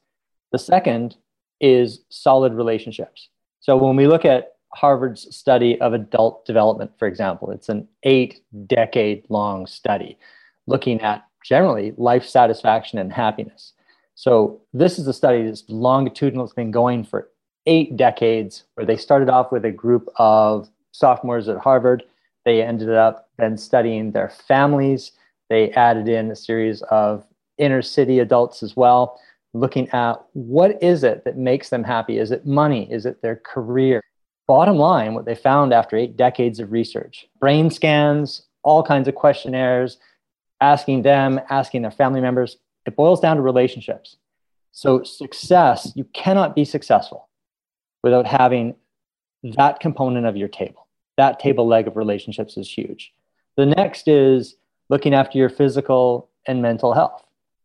The 0.53 0.59
second 0.59 1.17
is 1.61 2.01
solid 2.09 2.55
relationships. 2.55 3.29
So 3.61 3.77
when 3.77 3.97
we 3.97 4.07
look 4.07 4.25
at 4.25 4.55
Harvard's 4.75 5.35
study 5.35 5.81
of 5.81 5.93
adult 5.93 6.45
development, 6.45 6.93
for 6.99 7.09
example, 7.09 7.51
it's 7.51 7.69
an 7.69 7.89
eight 8.03 8.43
decade 8.67 9.25
long 9.29 9.67
study 9.67 10.19
looking 10.67 11.01
at 11.01 11.25
generally 11.45 11.95
life 11.97 12.25
satisfaction 12.25 12.99
and 12.99 13.13
happiness. 13.13 13.73
So 14.15 14.61
this 14.73 14.99
is 14.99 15.07
a 15.07 15.13
study 15.13 15.45
that's 15.45 15.65
longitudinal. 15.69 16.45
It's 16.45 16.55
been 16.55 16.71
going 16.71 17.05
for 17.05 17.31
eight 17.67 17.97
decades, 17.97 18.65
where 18.75 18.87
they 18.87 18.97
started 18.97 19.29
off 19.29 19.53
with 19.53 19.65
a 19.65 19.71
group 19.71 20.09
of 20.17 20.69
sophomores 20.93 21.49
at 21.49 21.59
Harvard. 21.59 22.03
They 22.45 22.63
ended 22.63 22.91
up 22.91 23.29
then 23.39 23.57
studying 23.57 24.13
their 24.13 24.31
families. 24.31 25.13
They 25.49 25.71
added 25.73 26.09
in 26.09 26.31
a 26.31 26.37
series 26.37 26.83
of 26.91 27.25
inner 27.59 27.83
city 27.83 28.19
adults 28.19 28.63
as 28.63 28.77
well, 28.77 29.21
looking 29.55 29.89
at 29.91 30.15
what 30.33 30.83
is 30.83 31.05
it 31.05 31.25
that 31.25 31.37
makes 31.37 31.69
them 31.69 31.85
happy? 31.85 32.19
Is 32.19 32.31
it 32.31 32.47
money? 32.47 32.91
Is 32.91 33.07
it 33.07 33.23
their 33.23 33.37
career? 33.37 34.03
Bottom 34.49 34.79
line, 34.79 35.13
what 35.13 35.27
they 35.27 35.35
found 35.35 35.75
after 35.75 35.95
eight 35.95 36.17
decades 36.17 36.59
of 36.59 36.73
research 36.73 37.29
brain 37.39 37.71
scans, 37.71 38.43
all 38.65 38.83
kinds 38.83 39.07
of 39.07 39.15
questionnaires, 39.15 39.99
asking 40.61 41.03
them, 41.03 41.41
asking 41.51 41.83
their 41.83 41.91
family 41.91 42.21
members, 42.21 42.57
it 42.87 42.97
boils 42.97 43.21
down 43.21 43.37
to 43.37 43.43
relationships. 43.43 44.17
So, 44.73 45.03
success, 45.03 45.93
you 45.95 46.05
cannot 46.15 46.55
be 46.57 46.65
successful 46.65 47.29
without 48.03 48.27
having 48.27 48.75
that 49.43 49.81
component 49.81 50.27
of 50.27 50.37
your 50.37 50.49
table. 50.49 50.87
That 51.17 51.39
table 51.39 51.67
leg 51.67 51.87
of 51.87 51.97
relationships 51.97 52.57
is 52.57 52.71
huge. 52.71 53.13
The 53.57 53.67
next 53.67 54.09
is 54.09 54.57
looking 54.89 55.15
after 55.15 55.37
your 55.37 55.51
physical 55.51 56.31
and 56.47 56.63
mental 56.63 56.95
health. 56.95 57.23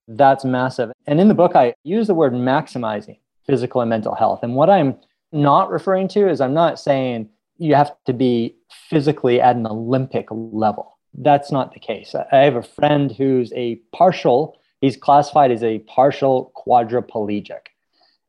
That's 0.08 0.44
massive. 0.44 0.92
And 1.08 1.22
in 1.22 1.30
the 1.30 1.34
book, 1.34 1.56
I 1.56 1.76
use 1.84 2.08
the 2.08 2.14
word 2.14 2.34
maximizing 2.34 3.20
physical 3.46 3.80
and 3.82 3.90
mental 3.90 4.16
health. 4.16 4.40
And 4.44 4.56
what 4.56 4.70
I'm 4.70 4.98
not 5.34 5.72
referring 5.72 6.08
to 6.10 6.30
is 6.30 6.40
I'm 6.40 6.54
not 6.54 6.80
saying 6.80 7.30
you 7.58 7.76
have 7.76 7.96
to 8.06 8.14
be 8.14 8.56
physically 8.90 9.42
at 9.42 9.56
an 9.56 9.68
Olympic 9.68 10.28
level. 10.30 10.98
That's 11.16 11.52
not 11.52 11.74
the 11.74 11.80
case. 11.80 12.16
I 12.16 12.38
have 12.38 12.56
a 12.56 12.64
friend 12.64 13.12
who's 13.12 13.52
a 13.54 13.76
partial 13.92 14.58
He's 14.84 14.98
classified 14.98 15.50
as 15.50 15.64
a 15.64 15.80
partial 15.80 16.52
quadriplegic. 16.58 17.68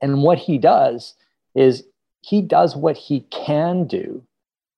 And 0.01 0.23
what 0.23 0.39
he 0.39 0.57
does 0.57 1.15
is 1.57 1.83
he 2.21 2.41
does 2.41 2.77
what 2.77 2.97
he 2.97 3.23
can 3.33 3.89
do 3.89 4.23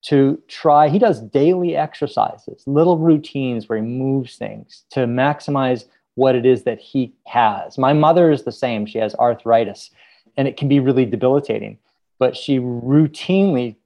to 0.04 0.40
try, 0.48 0.88
he 0.88 0.98
does 0.98 1.20
daily 1.20 1.76
exercises, 1.76 2.62
little 2.66 2.96
routines 2.96 3.68
where 3.68 3.76
he 3.76 3.84
moves 3.84 4.36
things 4.36 4.84
to 4.92 5.00
maximize 5.00 5.84
what 6.14 6.34
it 6.34 6.46
is 6.46 6.62
that 6.62 6.80
he 6.80 7.12
has. 7.26 7.76
My 7.76 7.92
mother 7.92 8.30
is 8.30 8.44
the 8.44 8.52
same. 8.52 8.86
She 8.86 8.96
has 8.96 9.14
arthritis 9.16 9.90
and 10.38 10.48
it 10.48 10.56
can 10.56 10.68
be 10.68 10.80
really 10.80 11.04
debilitating, 11.04 11.76
but 12.18 12.36
she 12.36 12.58
routinely 12.58 13.76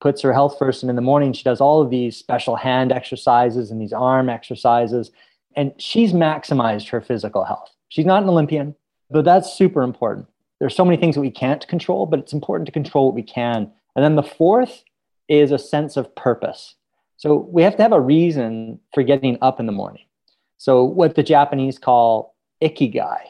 puts 0.00 0.22
her 0.22 0.32
health 0.32 0.56
first. 0.58 0.82
And 0.82 0.90
in 0.90 0.96
the 0.96 1.02
morning, 1.02 1.32
she 1.32 1.44
does 1.44 1.60
all 1.60 1.80
of 1.80 1.90
these 1.90 2.16
special 2.16 2.56
hand 2.56 2.92
exercises 2.92 3.70
and 3.70 3.80
these 3.80 3.92
arm 3.92 4.28
exercises 4.28 5.10
and 5.56 5.72
she's 5.78 6.12
maximized 6.12 6.88
her 6.88 7.00
physical 7.00 7.44
health. 7.44 7.70
She's 7.88 8.06
not 8.06 8.22
an 8.22 8.28
Olympian, 8.28 8.74
but 9.10 9.24
that's 9.24 9.52
super 9.52 9.82
important. 9.82 10.26
There's 10.58 10.74
so 10.74 10.84
many 10.84 10.96
things 10.96 11.14
that 11.14 11.20
we 11.20 11.30
can't 11.30 11.66
control, 11.68 12.06
but 12.06 12.20
it's 12.20 12.32
important 12.32 12.66
to 12.66 12.72
control 12.72 13.06
what 13.06 13.14
we 13.14 13.22
can. 13.22 13.70
And 13.96 14.04
then 14.04 14.16
the 14.16 14.22
fourth 14.22 14.84
is 15.28 15.50
a 15.50 15.58
sense 15.58 15.96
of 15.96 16.14
purpose. 16.14 16.76
So 17.16 17.36
we 17.36 17.62
have 17.62 17.76
to 17.76 17.82
have 17.82 17.92
a 17.92 18.00
reason 18.00 18.80
for 18.94 19.02
getting 19.02 19.38
up 19.42 19.60
in 19.60 19.66
the 19.66 19.72
morning. 19.72 20.04
So 20.58 20.84
what 20.84 21.14
the 21.14 21.22
Japanese 21.22 21.78
call 21.78 22.34
ikigai. 22.62 23.20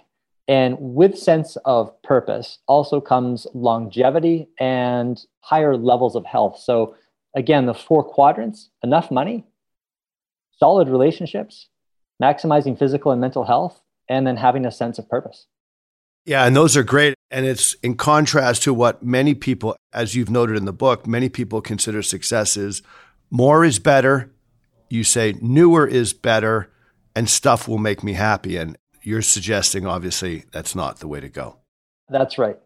And 0.52 0.76
with 0.78 1.16
sense 1.16 1.56
of 1.64 2.02
purpose 2.02 2.59
also 2.68 3.00
comes 3.00 3.47
longevity 3.54 4.50
and 4.61 5.18
higher 5.40 5.78
levels 5.78 6.14
of 6.14 6.26
health. 6.26 6.59
So 6.59 6.94
again, 7.35 7.64
the 7.64 7.73
four 7.73 8.04
quadrants, 8.04 8.68
enough 8.82 9.11
money, 9.11 9.47
solid 10.59 10.90
relationships, 10.90 11.68
maximizing 12.23 12.78
physical 12.78 13.12
and 13.12 13.18
mental 13.18 13.44
health, 13.44 13.80
and 14.11 14.26
then 14.26 14.37
having 14.37 14.66
a 14.66 14.71
sense 14.71 14.99
of 14.99 15.09
purpose. 15.09 15.47
Yeah, 16.26 16.44
and 16.44 16.54
those 16.54 16.76
are 16.76 16.82
great. 16.82 17.14
And 17.30 17.47
it's 17.47 17.73
in 17.82 17.94
contrast 17.94 18.62
to 18.64 18.75
what 18.75 19.02
many 19.02 19.32
people, 19.32 19.75
as 19.94 20.14
you've 20.14 20.28
noted 20.28 20.59
in 20.59 20.66
the 20.66 20.73
book, 20.75 21.06
many 21.06 21.30
people 21.30 21.62
consider 21.62 22.02
success 22.02 22.59
is 22.59 22.82
more 23.30 23.64
is 23.64 23.78
better. 23.78 24.30
You 24.90 25.02
say 25.02 25.35
newer 25.40 25.87
is 25.87 26.12
better, 26.12 26.71
and 27.16 27.26
stuff 27.26 27.66
will 27.66 27.78
make 27.78 28.04
me 28.04 28.12
happy. 28.12 28.59
And 28.59 28.76
you're 29.02 29.23
suggesting, 29.23 29.87
obviously, 29.87 30.44
that's 30.52 30.75
not 30.75 31.00
the 31.00 31.09
way 31.09 31.21
to 31.21 31.28
go. 31.28 31.56
That's 32.09 32.38
right. 32.38 32.59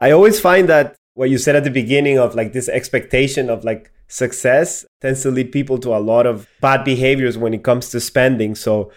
I 0.00 0.10
always 0.10 0.40
find 0.40 0.68
that 0.68 0.96
what 1.14 1.30
you 1.30 1.38
said 1.38 1.56
at 1.56 1.64
the 1.64 1.70
beginning 1.70 2.18
of 2.18 2.34
like 2.34 2.52
this 2.52 2.68
expectation 2.68 3.50
of 3.50 3.64
like 3.64 3.92
success 4.08 4.84
tends 5.00 5.22
to 5.22 5.30
lead 5.30 5.52
people 5.52 5.78
to 5.78 5.94
a 5.94 5.98
lot 5.98 6.26
of 6.26 6.48
bad 6.60 6.84
behaviors 6.84 7.38
when 7.38 7.54
it 7.54 7.62
comes 7.62 7.90
to 7.90 8.00
spending. 8.00 8.54
So 8.54 8.90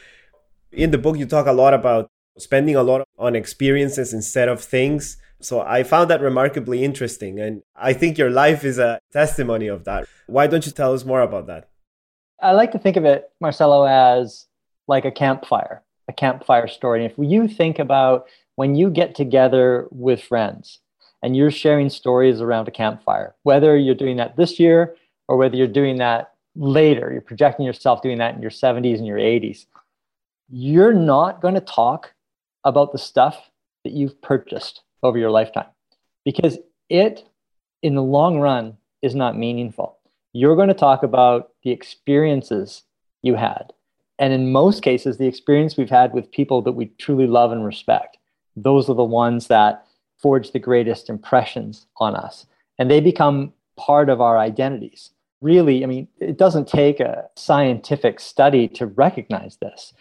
in 0.72 0.91
the 0.91 0.98
book, 0.98 1.17
you 1.17 1.25
talk 1.25 1.45
a 1.45 1.51
lot 1.51 1.74
about 1.74 2.10
spending 2.38 2.75
a 2.75 2.84
lot 2.84 3.07
on 3.17 3.36
experiences 3.36 4.13
instead 4.13 4.50
of 4.50 4.62
things. 4.62 5.17
So 5.41 5.62
I 5.62 5.84
found 5.84 6.10
that 6.10 6.22
remarkably 6.22 6.84
interesting. 6.84 7.39
And 7.39 7.62
I 7.75 7.93
think 7.93 8.17
your 8.17 8.29
life 8.29 8.63
is 8.63 8.79
a 8.79 9.00
testimony 9.13 9.67
of 9.67 9.86
that. 9.86 10.07
Why 10.27 10.48
don't 10.48 10.65
you 10.65 10.72
tell 10.72 10.93
us 10.93 11.05
more 11.05 11.22
about 11.22 11.48
that? 11.48 11.69
I 12.41 12.51
like 12.51 12.72
to 12.72 12.79
think 12.79 12.98
of 12.98 13.05
it, 13.05 13.29
Marcelo, 13.39 13.86
as 13.86 14.48
like 14.88 15.05
a 15.05 15.12
campfire. 15.12 15.81
A 16.08 16.14
campfire 16.14 16.68
story. 16.68 17.04
And 17.04 17.12
if 17.12 17.18
you 17.18 17.48
think 17.48 17.80
about 17.80 18.28
when 18.56 18.76
you 18.76 18.90
get 18.90 19.16
together 19.16 19.88
with 19.92 20.22
friends 20.22 20.80
and 21.22 21.36
you're 21.36 21.52
sharing 21.52 21.90
stories 21.90 22.42
around 22.42 22.68
a 22.68 22.72
campfire, 22.72 23.36
whether 23.44 23.78
you're 23.78 23.96
doing 23.96 24.18
that 24.18 24.36
this 24.36 24.60
year 24.60 24.96
or 25.28 25.38
whether 25.38 25.56
you're 25.56 25.68
doing 25.68 25.98
that 25.98 26.34
later, 26.56 27.12
you're 27.12 27.22
projecting 27.22 27.66
yourself 27.66 28.02
doing 28.02 28.20
that 28.20 28.36
in 28.36 28.42
your 28.42 28.52
70s 28.52 28.98
and 28.98 29.08
your 29.08 29.18
80s, 29.18 29.66
you're 30.50 30.94
not 30.94 31.42
going 31.42 31.56
to 31.56 31.62
talk 31.62 32.14
about 32.64 32.92
the 32.92 32.98
stuff 32.98 33.50
that 33.84 33.94
you've 33.94 34.22
purchased 34.22 34.82
over 35.04 35.18
your 35.18 35.32
lifetime 35.32 35.68
because 36.24 36.58
it, 36.90 37.28
in 37.82 37.96
the 37.96 38.04
long 38.04 38.40
run, 38.40 38.78
is 39.02 39.16
not 39.16 39.38
meaningful. 39.38 39.98
You're 40.34 40.56
going 40.56 40.68
to 40.68 40.74
talk 40.74 41.04
about 41.04 41.52
the 41.64 41.72
experiences 41.72 42.84
you 43.22 43.36
had. 43.36 43.74
And 44.17 44.34
in 44.34 44.51
most 44.51 44.81
cases, 44.81 45.17
the 45.17 45.27
experience 45.27 45.77
we've 45.77 45.89
had 45.89 46.13
with 46.13 46.31
people 46.31 46.62
that 46.62 46.72
we 46.72 46.86
truly 46.98 47.27
love 47.27 47.51
and 47.51 47.65
respect, 47.65 48.17
those 48.55 48.89
are 48.89 48.95
the 48.95 49.03
ones 49.03 49.48
that 49.48 49.86
forge 50.17 50.51
the 50.51 50.60
greatest 50.60 51.10
impressions 51.10 51.88
on 51.98 52.15
us. 52.15 52.45
And 52.79 52.89
they 52.89 53.01
become 53.01 53.53
part 53.77 54.10
of 54.10 54.22
our 54.22 54.38
identities. 54.38 55.12
Really, 55.41 55.84
I 55.84 55.88
mean, 55.88 56.07
it 56.19 56.38
doesn't 56.38 56.67
take 56.67 57.00
a 57.00 57.29
scientific 57.36 58.19
study 58.19 58.67
to 58.69 58.86
recognize 58.88 59.57
this, 59.57 59.93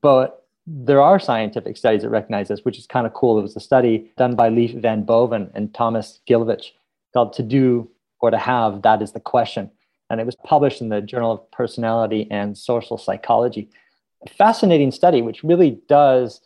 but 0.00 0.46
there 0.66 1.00
are 1.00 1.18
scientific 1.18 1.76
studies 1.76 2.02
that 2.02 2.10
recognize 2.10 2.48
this, 2.48 2.64
which 2.64 2.78
is 2.78 2.86
kind 2.86 3.06
of 3.06 3.14
cool. 3.14 3.38
It 3.38 3.42
was 3.42 3.56
a 3.56 3.60
study 3.60 4.12
done 4.16 4.36
by 4.36 4.48
Leaf 4.48 4.72
Van 4.74 5.02
Boven 5.02 5.50
and 5.54 5.74
Thomas 5.74 6.20
Gilovich 6.28 6.72
called 7.12 7.32
To 7.34 7.42
Do 7.42 7.90
or 8.20 8.30
To 8.30 8.38
Have, 8.38 8.82
That 8.82 9.02
is 9.02 9.12
the 9.12 9.20
Question. 9.20 9.70
And 10.12 10.20
it 10.20 10.26
was 10.26 10.36
published 10.44 10.82
in 10.82 10.90
the 10.90 11.00
Journal 11.00 11.32
of 11.32 11.50
Personality 11.52 12.28
and 12.30 12.56
Social 12.56 12.98
Psychology. 12.98 13.70
A 14.26 14.30
fascinating 14.30 14.90
study, 14.90 15.22
which 15.22 15.42
really 15.42 15.80
does 15.88 16.42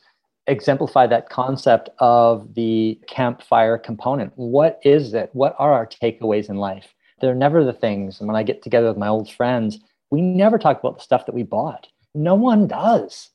exemplify 0.47 1.09
that 1.09 1.31
concept 1.31 1.91
of 1.99 2.55
the 2.55 3.01
campfire 3.09 3.77
component. 3.77 4.33
What 4.37 4.79
is 4.85 5.15
it? 5.15 5.31
What 5.33 5.57
are 5.59 5.73
our 5.73 5.85
takeaways 5.85 6.49
in 6.49 6.59
life? 6.59 6.95
They're 7.21 7.35
never 7.35 7.65
the 7.65 7.73
things. 7.73 8.21
And 8.21 8.29
when 8.29 8.37
I 8.37 8.45
get 8.45 8.63
together 8.63 8.87
with 8.87 8.99
my 8.99 9.09
old 9.09 9.33
friends, 9.33 9.81
we 10.11 10.21
never 10.21 10.59
talk 10.59 10.79
about 10.79 10.99
the 10.99 11.03
stuff 11.03 11.27
that 11.27 11.35
we 11.35 11.43
bought. 11.43 11.89
No 12.15 12.37
one 12.37 12.69
does. 12.69 13.31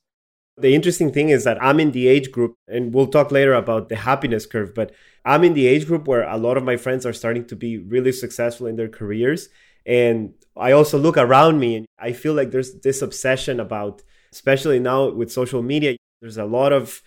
The 0.56 0.74
interesting 0.74 1.12
thing 1.12 1.28
is 1.28 1.44
that 1.44 1.62
I'm 1.62 1.82
in 1.82 1.92
the 1.92 2.08
age 2.08 2.32
group, 2.32 2.56
and 2.70 2.94
we'll 2.94 3.08
talk 3.08 3.32
later 3.32 3.54
about 3.54 3.90
the 3.90 3.98
happiness 3.98 4.46
curve, 4.46 4.74
but 4.74 4.94
I'm 5.26 5.44
in 5.44 5.56
the 5.56 5.68
age 5.68 5.88
group 5.88 6.08
where 6.08 6.24
a 6.24 6.38
lot 6.38 6.56
of 6.56 6.64
my 6.64 6.78
friends 6.78 7.06
are 7.06 7.12
starting 7.12 7.46
to 7.48 7.56
be 7.58 7.78
really 7.78 8.14
successful 8.14 8.68
in 8.68 8.78
their 8.78 8.88
careers. 8.88 9.50
And 9.86 10.34
I 10.56 10.72
also 10.72 10.98
look 10.98 11.18
around 11.18 11.60
me 11.60 11.76
and 11.78 11.86
I 12.00 12.14
feel 12.14 12.34
like 12.34 12.52
there's 12.52 12.82
this 12.82 13.02
obsession 13.02 13.60
about, 13.60 14.04
especially 14.32 14.80
now 14.80 15.10
with 15.10 15.32
social 15.32 15.62
media, 15.62 15.96
there's 16.22 16.38
a 16.38 16.46
lot 16.46 16.74
of 16.74 17.02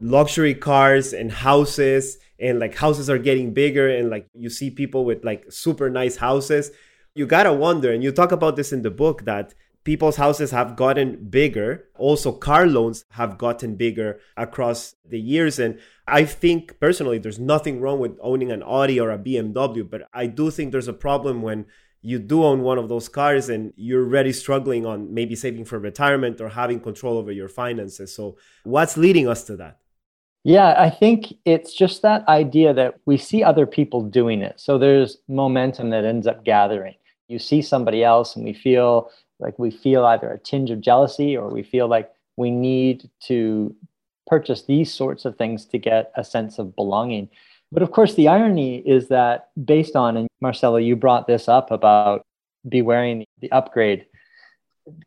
luxury 0.00 0.54
cars 0.54 1.12
and 1.12 1.32
houses, 1.32 2.18
and 2.38 2.60
like 2.60 2.74
houses 2.76 3.10
are 3.10 3.18
getting 3.18 3.52
bigger, 3.52 3.88
and 3.88 4.10
like 4.10 4.28
you 4.34 4.50
see 4.50 4.70
people 4.70 5.04
with 5.04 5.24
like 5.24 5.50
super 5.50 5.90
nice 5.90 6.16
houses. 6.16 6.70
You 7.14 7.26
gotta 7.26 7.52
wonder, 7.52 7.92
and 7.92 8.02
you 8.02 8.12
talk 8.12 8.30
about 8.30 8.56
this 8.56 8.72
in 8.72 8.82
the 8.82 8.90
book 8.90 9.24
that 9.24 9.54
people's 9.84 10.16
houses 10.16 10.50
have 10.50 10.76
gotten 10.76 11.30
bigger. 11.30 11.88
Also, 11.96 12.30
car 12.30 12.66
loans 12.66 13.04
have 13.12 13.38
gotten 13.38 13.74
bigger 13.74 14.20
across 14.36 14.94
the 15.08 15.18
years. 15.18 15.58
And 15.58 15.80
I 16.06 16.24
think 16.24 16.78
personally, 16.78 17.18
there's 17.18 17.38
nothing 17.38 17.80
wrong 17.80 17.98
with 17.98 18.18
owning 18.20 18.52
an 18.52 18.62
Audi 18.62 19.00
or 19.00 19.10
a 19.10 19.18
BMW, 19.18 19.88
but 19.88 20.02
I 20.12 20.26
do 20.26 20.50
think 20.50 20.72
there's 20.72 20.88
a 20.88 20.92
problem 20.92 21.42
when 21.42 21.66
you 22.02 22.18
do 22.18 22.44
own 22.44 22.62
one 22.62 22.78
of 22.78 22.88
those 22.88 23.08
cars 23.08 23.48
and 23.48 23.72
you're 23.76 24.04
already 24.04 24.32
struggling 24.32 24.86
on 24.86 25.12
maybe 25.12 25.34
saving 25.34 25.64
for 25.64 25.78
retirement 25.78 26.40
or 26.40 26.48
having 26.48 26.80
control 26.80 27.18
over 27.18 27.32
your 27.32 27.48
finances. 27.48 28.14
So, 28.14 28.36
what's 28.64 28.96
leading 28.96 29.28
us 29.28 29.44
to 29.44 29.56
that? 29.56 29.78
Yeah, 30.44 30.74
I 30.78 30.88
think 30.88 31.34
it's 31.44 31.74
just 31.74 32.02
that 32.02 32.26
idea 32.28 32.72
that 32.72 33.00
we 33.06 33.18
see 33.18 33.42
other 33.42 33.66
people 33.66 34.02
doing 34.02 34.40
it. 34.40 34.58
So 34.60 34.78
there's 34.78 35.18
momentum 35.28 35.90
that 35.90 36.04
ends 36.04 36.26
up 36.26 36.44
gathering. 36.44 36.94
You 37.28 37.38
see 37.38 37.60
somebody 37.60 38.04
else 38.04 38.36
and 38.36 38.44
we 38.44 38.54
feel 38.54 39.10
like 39.40 39.58
we 39.58 39.70
feel 39.70 40.04
either 40.06 40.30
a 40.30 40.38
tinge 40.38 40.70
of 40.70 40.80
jealousy 40.80 41.36
or 41.36 41.50
we 41.50 41.62
feel 41.62 41.88
like 41.88 42.10
we 42.36 42.50
need 42.50 43.10
to 43.24 43.74
purchase 44.26 44.62
these 44.62 44.92
sorts 44.92 45.24
of 45.24 45.36
things 45.36 45.66
to 45.66 45.78
get 45.78 46.12
a 46.16 46.24
sense 46.24 46.58
of 46.58 46.76
belonging. 46.76 47.28
But 47.70 47.82
of 47.82 47.90
course, 47.90 48.14
the 48.14 48.28
irony 48.28 48.78
is 48.78 49.08
that 49.08 49.50
based 49.62 49.94
on, 49.94 50.16
and 50.16 50.28
Marcelo, 50.40 50.78
you 50.78 50.96
brought 50.96 51.26
this 51.26 51.48
up 51.48 51.70
about 51.70 52.24
be 52.68 52.82
wearing 52.82 53.24
the 53.40 53.50
upgrade 53.52 54.06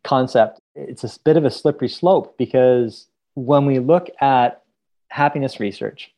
concept, 0.03 0.59
it's 0.75 1.03
a 1.03 1.19
bit 1.23 1.37
of 1.37 1.45
a 1.45 1.51
slippery 1.51 1.89
slope 1.89 2.37
because 2.37 3.07
when 3.33 3.65
we 3.65 3.79
look 3.79 4.09
at 4.21 4.61
happiness 5.09 5.59
research, 5.59 6.13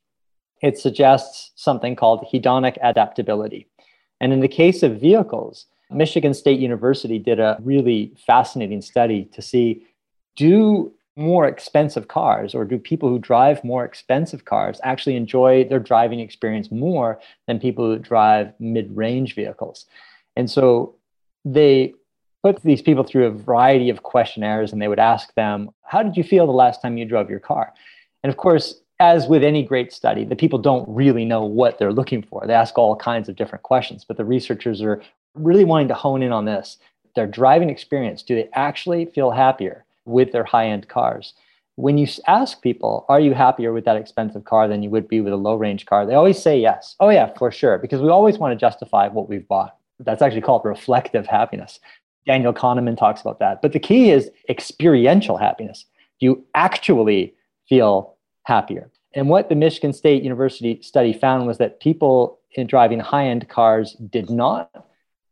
it 0.61 0.77
suggests 0.77 1.51
something 1.55 1.95
called 1.95 2.25
hedonic 2.31 2.77
adaptability. 2.81 3.67
And 4.19 4.31
in 4.31 4.39
the 4.39 4.47
case 4.47 4.83
of 4.83 4.99
vehicles, 4.99 5.65
Michigan 5.91 6.33
State 6.33 6.59
University 6.59 7.19
did 7.19 7.39
a 7.39 7.57
really 7.61 8.13
fascinating 8.25 8.81
study 8.81 9.25
to 9.33 9.41
see 9.41 9.85
do 10.35 10.91
more 11.15 11.47
expensive 11.47 12.07
cars 12.07 12.55
or 12.55 12.65
do 12.65 12.77
people 12.77 13.09
who 13.09 13.19
drive 13.19 13.63
more 13.63 13.85
expensive 13.85 14.45
cars 14.45 14.79
actually 14.83 15.15
enjoy 15.15 15.63
their 15.65 15.79
driving 15.79 16.19
experience 16.19 16.71
more 16.71 17.19
than 17.47 17.59
people 17.59 17.85
who 17.85 17.99
drive 17.99 18.53
mid-range 18.59 19.35
vehicles? 19.35 19.85
And 20.35 20.49
so 20.49 20.95
they 21.45 21.93
put 22.41 22.61
these 22.63 22.81
people 22.81 23.03
through 23.03 23.25
a 23.25 23.31
variety 23.31 23.89
of 23.89 24.03
questionnaires 24.03 24.73
and 24.73 24.81
they 24.81 24.87
would 24.87 24.99
ask 24.99 25.33
them 25.35 25.69
how 25.83 26.01
did 26.01 26.17
you 26.17 26.23
feel 26.23 26.45
the 26.45 26.51
last 26.51 26.81
time 26.81 26.97
you 26.97 27.05
drove 27.05 27.29
your 27.29 27.39
car? 27.39 27.73
And 28.23 28.31
of 28.31 28.37
course 28.37 28.81
as 28.99 29.27
with 29.27 29.43
any 29.43 29.63
great 29.63 29.91
study 29.93 30.23
the 30.23 30.35
people 30.35 30.59
don't 30.59 30.87
really 30.87 31.25
know 31.25 31.43
what 31.45 31.77
they're 31.77 31.93
looking 31.93 32.23
for. 32.23 32.45
They 32.45 32.53
ask 32.53 32.77
all 32.77 32.95
kinds 32.95 33.29
of 33.29 33.35
different 33.35 33.63
questions 33.63 34.03
but 34.03 34.17
the 34.17 34.25
researchers 34.25 34.81
are 34.81 35.01
really 35.35 35.65
wanting 35.65 35.87
to 35.89 35.93
hone 35.93 36.23
in 36.23 36.31
on 36.31 36.45
this. 36.45 36.77
Their 37.15 37.27
driving 37.27 37.69
experience, 37.69 38.23
do 38.23 38.33
they 38.33 38.49
actually 38.53 39.05
feel 39.05 39.29
happier 39.29 39.85
with 40.05 40.31
their 40.31 40.43
high 40.43 40.67
end 40.67 40.87
cars? 40.87 41.33
When 41.75 41.97
you 41.97 42.07
ask 42.27 42.61
people, 42.61 43.05
are 43.09 43.19
you 43.19 43.33
happier 43.33 43.73
with 43.73 43.85
that 43.85 43.97
expensive 43.97 44.43
car 44.43 44.67
than 44.67 44.83
you 44.83 44.89
would 44.91 45.07
be 45.07 45.21
with 45.21 45.33
a 45.33 45.37
low 45.37 45.55
range 45.55 45.85
car? 45.85 46.05
They 46.05 46.13
always 46.13 46.41
say 46.41 46.59
yes. 46.59 46.95
Oh, 46.99 47.09
yeah, 47.09 47.33
for 47.35 47.51
sure. 47.51 47.79
Because 47.79 48.01
we 48.01 48.09
always 48.09 48.37
want 48.37 48.51
to 48.51 48.63
justify 48.63 49.07
what 49.07 49.27
we've 49.27 49.47
bought. 49.47 49.75
That's 49.99 50.21
actually 50.21 50.41
called 50.41 50.65
reflective 50.65 51.25
happiness. 51.25 51.79
Daniel 52.25 52.53
Kahneman 52.53 52.97
talks 52.97 53.21
about 53.21 53.39
that. 53.39 53.61
But 53.61 53.73
the 53.73 53.79
key 53.79 54.11
is 54.11 54.29
experiential 54.49 55.37
happiness. 55.37 55.85
You 56.19 56.45
actually 56.53 57.33
feel 57.67 58.15
happier? 58.43 58.91
And 59.13 59.29
what 59.29 59.49
the 59.49 59.55
Michigan 59.55 59.93
State 59.93 60.23
University 60.23 60.81
study 60.81 61.13
found 61.13 61.47
was 61.47 61.57
that 61.57 61.79
people 61.79 62.39
in 62.51 62.67
driving 62.67 62.99
high 62.99 63.27
end 63.27 63.49
cars 63.49 63.93
did 63.93 64.29
not 64.29 64.85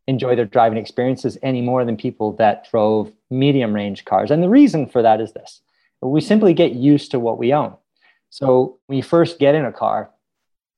enjoy 0.08 0.36
their 0.36 0.46
driving 0.46 0.78
experiences 0.78 1.38
any 1.44 1.62
more 1.62 1.86
than 1.86 1.96
people 1.98 2.34
that 2.34 2.70
drove 2.70 3.12
medium 3.32 3.74
range 3.74 4.06
cars. 4.06 4.32
And 4.32 4.44
the 4.44 4.50
reason 4.50 4.88
for 4.88 5.02
that 5.02 5.22
is 5.22 5.34
this 5.34 5.62
we 6.02 6.22
simply 6.22 6.54
get 6.54 6.74
used 6.74 7.12
to 7.12 7.20
what 7.20 7.38
we 7.38 7.54
own. 7.54 7.76
So 8.30 8.80
when 8.88 8.98
you 8.98 9.04
first 9.04 9.39
get 9.39 9.56
in 9.56 9.65
a 9.65 9.72
car, 9.72 10.10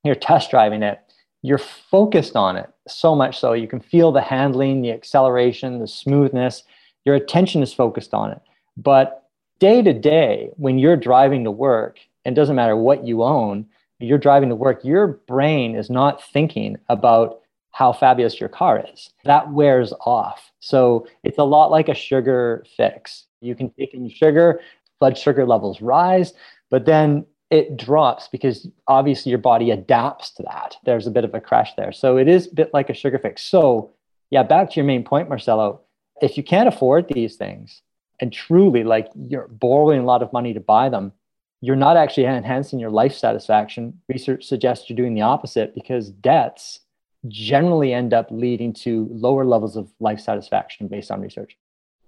you're 0.03 0.15
test 0.15 0.51
driving 0.51 0.83
it, 0.83 0.99
you're 1.41 1.57
focused 1.57 2.35
on 2.35 2.57
it 2.57 2.69
so 2.87 3.15
much 3.15 3.39
so 3.39 3.53
you 3.53 3.67
can 3.67 3.79
feel 3.79 4.11
the 4.11 4.21
handling, 4.21 4.81
the 4.81 4.91
acceleration, 4.91 5.79
the 5.79 5.87
smoothness. 5.87 6.63
Your 7.05 7.15
attention 7.15 7.63
is 7.63 7.73
focused 7.73 8.13
on 8.13 8.31
it. 8.31 8.41
But 8.75 9.29
day 9.59 9.81
to 9.81 9.93
day, 9.93 10.49
when 10.57 10.79
you're 10.79 10.97
driving 10.97 11.43
to 11.43 11.51
work, 11.51 11.99
it 12.25 12.33
doesn't 12.33 12.55
matter 12.55 12.75
what 12.75 13.05
you 13.05 13.23
own, 13.23 13.67
you're 13.99 14.17
driving 14.17 14.49
to 14.49 14.55
work, 14.55 14.83
your 14.83 15.07
brain 15.07 15.75
is 15.75 15.89
not 15.89 16.23
thinking 16.31 16.77
about 16.89 17.39
how 17.73 17.91
fabulous 17.91 18.39
your 18.39 18.49
car 18.49 18.85
is. 18.93 19.09
That 19.25 19.51
wears 19.51 19.93
off. 20.05 20.51
So 20.59 21.07
it's 21.23 21.39
a 21.39 21.43
lot 21.43 21.71
like 21.71 21.89
a 21.89 21.95
sugar 21.95 22.63
fix. 22.77 23.25
You 23.41 23.55
can 23.55 23.71
take 23.71 23.93
in 23.93 24.09
sugar, 24.09 24.61
blood 24.99 25.17
sugar 25.17 25.45
levels 25.45 25.81
rise, 25.81 26.33
but 26.69 26.85
then 26.85 27.25
it 27.49 27.75
drops 27.75 28.27
because 28.27 28.67
obviously 28.87 29.31
your 29.31 29.39
body 29.39 29.71
adapts 29.71 30.31
to 30.35 30.43
that. 30.43 30.77
There's 30.85 31.07
a 31.07 31.11
bit 31.11 31.25
of 31.25 31.33
a 31.33 31.41
crash 31.41 31.73
there. 31.75 31.91
So 31.91 32.17
it 32.17 32.27
is 32.27 32.47
a 32.47 32.53
bit 32.55 32.73
like 32.73 32.89
a 32.89 32.93
sugar 32.93 33.17
fix. 33.17 33.43
So, 33.43 33.91
yeah, 34.29 34.43
back 34.43 34.69
to 34.69 34.75
your 34.75 34.85
main 34.85 35.03
point, 35.03 35.27
Marcelo. 35.27 35.81
If 36.21 36.37
you 36.37 36.43
can't 36.43 36.67
afford 36.67 37.07
these 37.09 37.35
things 37.35 37.81
and 38.19 38.31
truly 38.31 38.83
like 38.83 39.09
you're 39.15 39.47
borrowing 39.47 39.99
a 39.99 40.05
lot 40.05 40.21
of 40.21 40.31
money 40.31 40.53
to 40.53 40.59
buy 40.59 40.89
them, 40.89 41.11
you're 41.59 41.75
not 41.75 41.97
actually 41.97 42.25
enhancing 42.25 42.79
your 42.79 42.91
life 42.91 43.13
satisfaction. 43.13 43.99
Research 44.09 44.45
suggests 44.45 44.89
you're 44.89 44.97
doing 44.97 45.15
the 45.15 45.21
opposite 45.21 45.73
because 45.73 46.09
debts 46.09 46.81
generally 47.27 47.93
end 47.93 48.13
up 48.13 48.27
leading 48.29 48.73
to 48.73 49.07
lower 49.11 49.45
levels 49.45 49.75
of 49.75 49.91
life 49.99 50.19
satisfaction 50.19 50.87
based 50.87 51.11
on 51.11 51.21
research. 51.21 51.57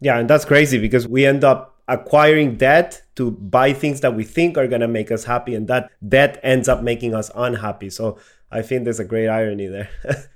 Yeah, 0.01 0.19
and 0.19 0.29
that's 0.29 0.45
crazy 0.45 0.77
because 0.77 1.07
we 1.07 1.25
end 1.25 1.43
up 1.43 1.79
acquiring 1.87 2.57
debt 2.57 3.01
to 3.15 3.31
buy 3.31 3.73
things 3.73 4.01
that 4.01 4.15
we 4.15 4.23
think 4.23 4.57
are 4.57 4.67
going 4.67 4.81
to 4.81 4.87
make 4.87 5.11
us 5.11 5.23
happy, 5.23 5.55
and 5.55 5.67
that 5.67 5.91
debt 6.07 6.39
ends 6.43 6.67
up 6.67 6.83
making 6.83 7.13
us 7.13 7.31
unhappy. 7.35 7.89
So 7.89 8.17
I 8.51 8.61
think 8.61 8.83
there's 8.83 8.99
a 8.99 9.05
great 9.05 9.27
irony 9.27 9.67
there. 9.67 9.89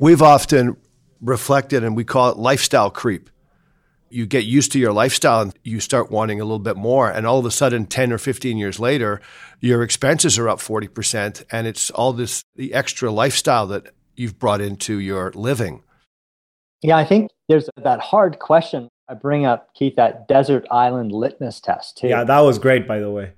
We've 0.00 0.22
often 0.22 0.76
reflected 1.20 1.84
and 1.84 1.94
we 1.94 2.04
call 2.04 2.30
it 2.30 2.38
lifestyle 2.38 2.90
creep. 2.90 3.28
You 4.10 4.26
get 4.26 4.44
used 4.44 4.72
to 4.72 4.78
your 4.78 4.92
lifestyle 4.92 5.42
and 5.42 5.58
you 5.62 5.80
start 5.80 6.10
wanting 6.10 6.40
a 6.40 6.44
little 6.44 6.58
bit 6.58 6.76
more. 6.76 7.10
And 7.10 7.26
all 7.26 7.38
of 7.38 7.46
a 7.46 7.50
sudden, 7.50 7.86
10 7.86 8.12
or 8.12 8.18
15 8.18 8.58
years 8.58 8.80
later, 8.80 9.20
your 9.60 9.82
expenses 9.82 10.38
are 10.38 10.48
up 10.48 10.58
40%. 10.58 11.44
And 11.50 11.66
it's 11.66 11.90
all 11.90 12.12
this, 12.12 12.44
the 12.56 12.74
extra 12.74 13.10
lifestyle 13.10 13.66
that 13.68 13.92
you've 14.16 14.38
brought 14.38 14.60
into 14.60 14.98
your 14.98 15.32
living. 15.32 15.82
Yeah, 16.82 16.96
I 16.96 17.04
think 17.04 17.30
there's 17.48 17.68
that 17.82 18.00
hard 18.00 18.38
question. 18.38 18.88
I 19.08 19.14
bring 19.14 19.46
up, 19.46 19.72
Keith, 19.74 19.96
that 19.96 20.28
desert 20.28 20.66
island 20.70 21.12
litmus 21.12 21.60
test, 21.60 21.98
too. 21.98 22.08
Yeah, 22.08 22.24
that 22.24 22.40
was 22.40 22.58
great, 22.58 22.86
by 22.88 22.98
the 22.98 23.10
way. 23.10 23.32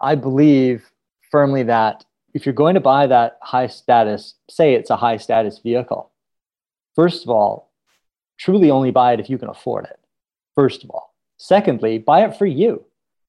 I 0.00 0.14
believe 0.14 0.90
firmly 1.30 1.64
that 1.64 2.04
if 2.34 2.46
you're 2.46 2.52
going 2.54 2.74
to 2.74 2.80
buy 2.80 3.06
that 3.06 3.38
high 3.42 3.66
status, 3.66 4.34
say 4.48 4.74
it's 4.74 4.90
a 4.90 4.96
high 4.96 5.16
status 5.16 5.58
vehicle, 5.58 6.10
first 6.94 7.22
of 7.24 7.30
all, 7.30 7.72
truly 8.38 8.70
only 8.70 8.90
buy 8.90 9.12
it 9.12 9.20
if 9.20 9.30
you 9.30 9.38
can 9.38 9.48
afford 9.48 9.84
it 9.84 9.98
first 10.54 10.84
of 10.84 10.90
all. 10.90 11.14
Secondly, 11.36 11.98
buy 11.98 12.24
it 12.24 12.36
for 12.36 12.46
you. 12.46 12.84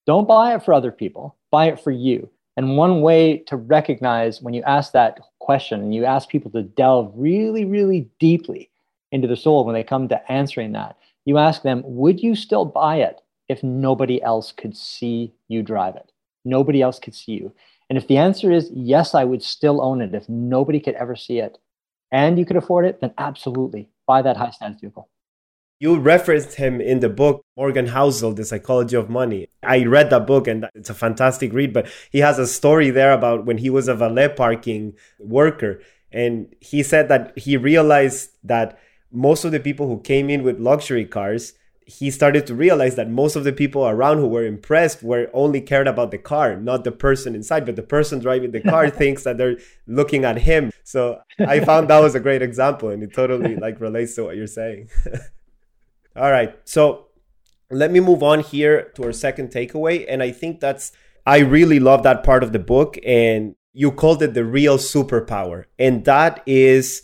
Don't 0.05 0.27
buy 0.27 0.53
it 0.53 0.63
for 0.63 0.73
other 0.73 0.91
people, 0.91 1.35
buy 1.49 1.67
it 1.67 1.79
for 1.79 1.91
you. 1.91 2.29
And 2.55 2.77
one 2.77 3.01
way 3.01 3.37
to 3.47 3.55
recognize 3.55 4.41
when 4.41 4.53
you 4.53 4.61
ask 4.63 4.91
that 4.91 5.19
question 5.39 5.81
and 5.81 5.95
you 5.95 6.05
ask 6.05 6.29
people 6.29 6.51
to 6.51 6.61
delve 6.61 7.11
really, 7.15 7.65
really 7.65 8.09
deeply 8.19 8.69
into 9.11 9.27
the 9.27 9.35
soul 9.35 9.65
when 9.65 9.73
they 9.73 9.83
come 9.83 10.07
to 10.09 10.31
answering 10.31 10.73
that, 10.73 10.97
you 11.25 11.37
ask 11.37 11.63
them, 11.63 11.81
would 11.85 12.21
you 12.21 12.35
still 12.35 12.65
buy 12.65 12.97
it 12.97 13.21
if 13.49 13.63
nobody 13.63 14.21
else 14.21 14.51
could 14.51 14.75
see 14.77 15.33
you 15.47 15.63
drive 15.63 15.95
it? 15.95 16.11
Nobody 16.45 16.81
else 16.81 16.99
could 16.99 17.15
see 17.15 17.31
you. 17.31 17.53
And 17.89 17.97
if 17.97 18.07
the 18.07 18.17
answer 18.17 18.51
is 18.51 18.69
yes, 18.73 19.15
I 19.15 19.23
would 19.23 19.41
still 19.41 19.81
own 19.81 20.01
it 20.01 20.13
if 20.13 20.27
nobody 20.29 20.79
could 20.79 20.95
ever 20.95 21.15
see 21.15 21.39
it 21.39 21.57
and 22.11 22.37
you 22.37 22.45
could 22.45 22.57
afford 22.57 22.85
it, 22.85 23.01
then 23.01 23.13
absolutely 23.17 23.89
buy 24.05 24.21
that 24.21 24.37
high 24.37 24.51
status 24.51 24.79
vehicle. 24.81 25.09
You 25.83 25.99
referenced 25.99 26.55
him 26.55 26.79
in 26.79 27.01
the 27.01 27.09
book, 27.09 27.43
Morgan 27.57 27.87
Housel, 27.87 28.33
The 28.33 28.45
Psychology 28.45 28.95
of 28.95 29.09
Money. 29.09 29.49
I 29.61 29.83
read 29.83 30.11
that 30.11 30.25
book 30.25 30.47
and 30.47 30.69
it's 30.73 30.89
a 30.89 30.93
fantastic 30.93 31.51
read, 31.51 31.73
but 31.73 31.89
he 32.09 32.19
has 32.19 32.39
a 32.39 32.47
story 32.47 32.89
there 32.89 33.11
about 33.11 33.45
when 33.45 33.57
he 33.57 33.69
was 33.69 33.89
a 33.89 33.93
valet 33.93 34.29
parking 34.29 34.93
worker. 35.19 35.81
And 36.09 36.55
he 36.61 36.83
said 36.83 37.09
that 37.09 37.37
he 37.37 37.57
realized 37.57 38.29
that 38.45 38.79
most 39.11 39.43
of 39.43 39.51
the 39.51 39.59
people 39.59 39.89
who 39.89 39.99
came 39.99 40.29
in 40.29 40.41
with 40.41 40.57
luxury 40.57 41.03
cars, 41.03 41.51
he 41.85 42.09
started 42.11 42.47
to 42.47 42.55
realize 42.55 42.95
that 42.95 43.09
most 43.09 43.35
of 43.35 43.43
the 43.43 43.51
people 43.51 43.85
around 43.85 44.19
who 44.19 44.27
were 44.29 44.45
impressed 44.45 45.03
were 45.03 45.29
only 45.33 45.59
cared 45.59 45.89
about 45.89 46.11
the 46.11 46.17
car, 46.17 46.55
not 46.55 46.85
the 46.85 46.93
person 46.93 47.35
inside. 47.35 47.65
But 47.65 47.75
the 47.75 47.83
person 47.83 48.19
driving 48.19 48.51
the 48.51 48.61
car 48.61 48.89
thinks 49.01 49.25
that 49.25 49.37
they're 49.37 49.57
looking 49.85 50.23
at 50.23 50.37
him. 50.37 50.71
So 50.85 51.19
I 51.39 51.59
found 51.59 51.89
that 51.89 51.99
was 51.99 52.15
a 52.15 52.21
great 52.21 52.41
example, 52.41 52.87
and 52.87 53.03
it 53.03 53.13
totally 53.13 53.57
like 53.57 53.81
relates 53.81 54.15
to 54.15 54.23
what 54.23 54.37
you're 54.37 54.47
saying. 54.47 54.87
All 56.15 56.31
right. 56.31 56.55
So 56.65 57.07
let 57.71 57.91
me 57.91 57.99
move 57.99 58.21
on 58.21 58.41
here 58.41 58.91
to 58.95 59.03
our 59.03 59.11
second 59.11 59.49
takeaway. 59.49 60.05
And 60.07 60.21
I 60.21 60.31
think 60.31 60.59
that's, 60.59 60.91
I 61.25 61.39
really 61.39 61.79
love 61.79 62.03
that 62.03 62.23
part 62.23 62.43
of 62.43 62.51
the 62.51 62.59
book. 62.59 62.97
And 63.05 63.55
you 63.73 63.91
called 63.91 64.21
it 64.21 64.33
the 64.33 64.45
real 64.45 64.77
superpower. 64.77 65.65
And 65.79 66.05
that 66.05 66.43
is 66.45 67.01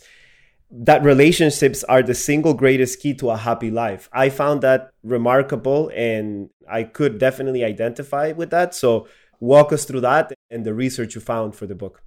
that 0.70 1.02
relationships 1.02 1.82
are 1.84 2.02
the 2.02 2.14
single 2.14 2.54
greatest 2.54 3.00
key 3.00 3.14
to 3.14 3.30
a 3.30 3.36
happy 3.36 3.72
life. 3.72 4.08
I 4.12 4.28
found 4.28 4.62
that 4.62 4.92
remarkable 5.02 5.90
and 5.94 6.50
I 6.70 6.84
could 6.84 7.18
definitely 7.18 7.64
identify 7.64 8.30
with 8.30 8.50
that. 8.50 8.74
So 8.74 9.08
walk 9.40 9.72
us 9.72 9.84
through 9.84 10.02
that 10.02 10.32
and 10.48 10.64
the 10.64 10.74
research 10.74 11.16
you 11.16 11.20
found 11.20 11.56
for 11.56 11.66
the 11.66 11.74
book 11.74 12.02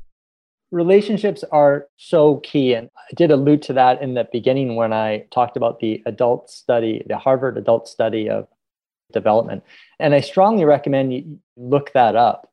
relationships 0.74 1.44
are 1.52 1.88
so 1.98 2.38
key. 2.38 2.74
And 2.74 2.90
I 2.98 3.14
did 3.16 3.32
allude 3.32 3.62
to 3.64 3.74
that 3.74 4.02
in 4.02 4.16
the 4.16 4.28
beginning 4.32 4.76
when 4.76 4.92
I 4.92 5.26
talked 5.32 5.56
about 5.56 5.80
the 5.80 6.02
adult 6.06 6.50
study, 6.50 7.04
the 7.08 7.18
Harvard 7.18 7.58
adult 7.58 7.88
study 7.88 8.30
of 8.30 8.48
development. 9.14 9.64
And 10.00 10.16
I 10.16 10.20
strongly 10.20 10.66
recommend 10.66 11.14
you 11.14 11.40
look 11.56 11.94
that 11.94 12.16
up 12.16 12.52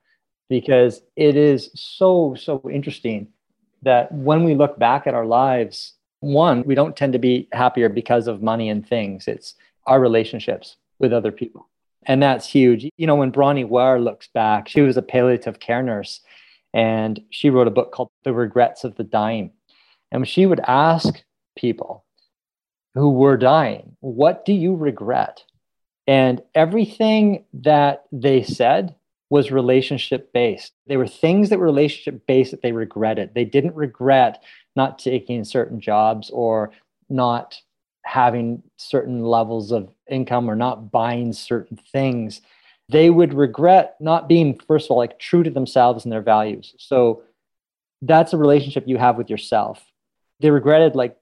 because 0.51 1.01
it 1.17 1.35
is 1.35 1.71
so, 1.75 2.37
so 2.39 2.63
interesting 2.71 3.29
that 3.83 4.13
when 4.13 4.45
we 4.45 4.55
look 4.55 4.79
back 4.79 5.07
at 5.07 5.15
our 5.15 5.25
lives, 5.25 5.95
one, 6.21 6.63
we 6.65 6.75
don't 6.75 6.97
tend 6.97 7.15
to 7.15 7.19
be 7.19 7.49
happier 7.53 7.89
because 7.89 8.27
of 8.27 8.43
money 8.43 8.69
and 8.69 8.87
things. 8.87 9.27
It's 9.27 9.55
our 9.87 9.99
relationships 9.99 10.77
with 10.99 11.15
other 11.15 11.33
people. 11.33 11.71
And 12.05 12.23
that's 12.23 12.47
huge. 12.47 12.87
You 12.99 13.07
know, 13.07 13.17
when 13.17 13.33
Bronnie 13.33 13.67
Ware 13.67 13.99
looks 13.99 14.29
back, 14.29 14.69
she 14.69 14.83
was 14.83 14.99
a 14.99 15.03
palliative 15.03 15.61
care 15.61 15.83
nurse 15.83 16.21
and 16.73 17.21
she 17.31 17.51
wrote 17.51 17.67
a 17.67 17.73
book 17.73 17.93
called 17.93 18.11
The 18.25 18.33
Regrets 18.33 18.85
of 18.85 18.97
the 18.97 19.05
Dying. 19.05 19.53
And 20.13 20.27
she 20.27 20.47
would 20.47 20.61
ask 20.61 21.23
people 21.57 22.05
who 22.95 23.11
were 23.11 23.37
dying, 23.37 23.97
What 24.01 24.45
do 24.45 24.53
you 24.53 24.75
regret? 24.75 25.45
And 26.07 26.43
everything 26.55 27.45
that 27.55 28.05
they 28.11 28.43
said 28.43 28.97
was 29.29 29.53
relationship 29.53 30.33
based. 30.33 30.73
They 30.89 30.97
were 30.97 31.07
things 31.07 31.51
that 31.51 31.59
were 31.61 31.67
relationship 31.67 32.27
based 32.27 32.51
that 32.51 32.63
they 32.63 32.73
regretted. 32.73 33.35
They 33.35 33.45
didn't 33.45 33.77
regret 33.77 34.43
not 34.75 34.99
taking 34.99 35.45
certain 35.45 35.81
jobs 35.81 36.31
or 36.31 36.73
not 37.09 37.61
having 38.05 38.63
certain 38.77 39.23
levels 39.23 39.71
of 39.71 39.91
income 40.09 40.51
or 40.51 40.57
not 40.57 40.91
buying 40.91 41.33
certain 41.33 41.79
things 41.93 42.41
they 42.91 43.09
would 43.09 43.35
regret 43.35 43.97
not 44.01 44.29
being 44.29 44.59
first 44.67 44.87
of 44.87 44.93
all 44.93 44.97
like 44.99 45.19
true 45.19 45.43
to 45.43 45.51
themselves 45.51 46.05
and 46.05 46.13
their 46.13 46.23
values. 46.23 46.75
So 46.79 47.23
that's 48.03 48.33
a 48.33 48.39
relationship 48.39 48.85
you 48.87 48.99
have 48.99 49.17
with 49.17 49.31
yourself. 49.31 49.81
They 50.41 50.51
regretted 50.51 50.97
like 50.97 51.17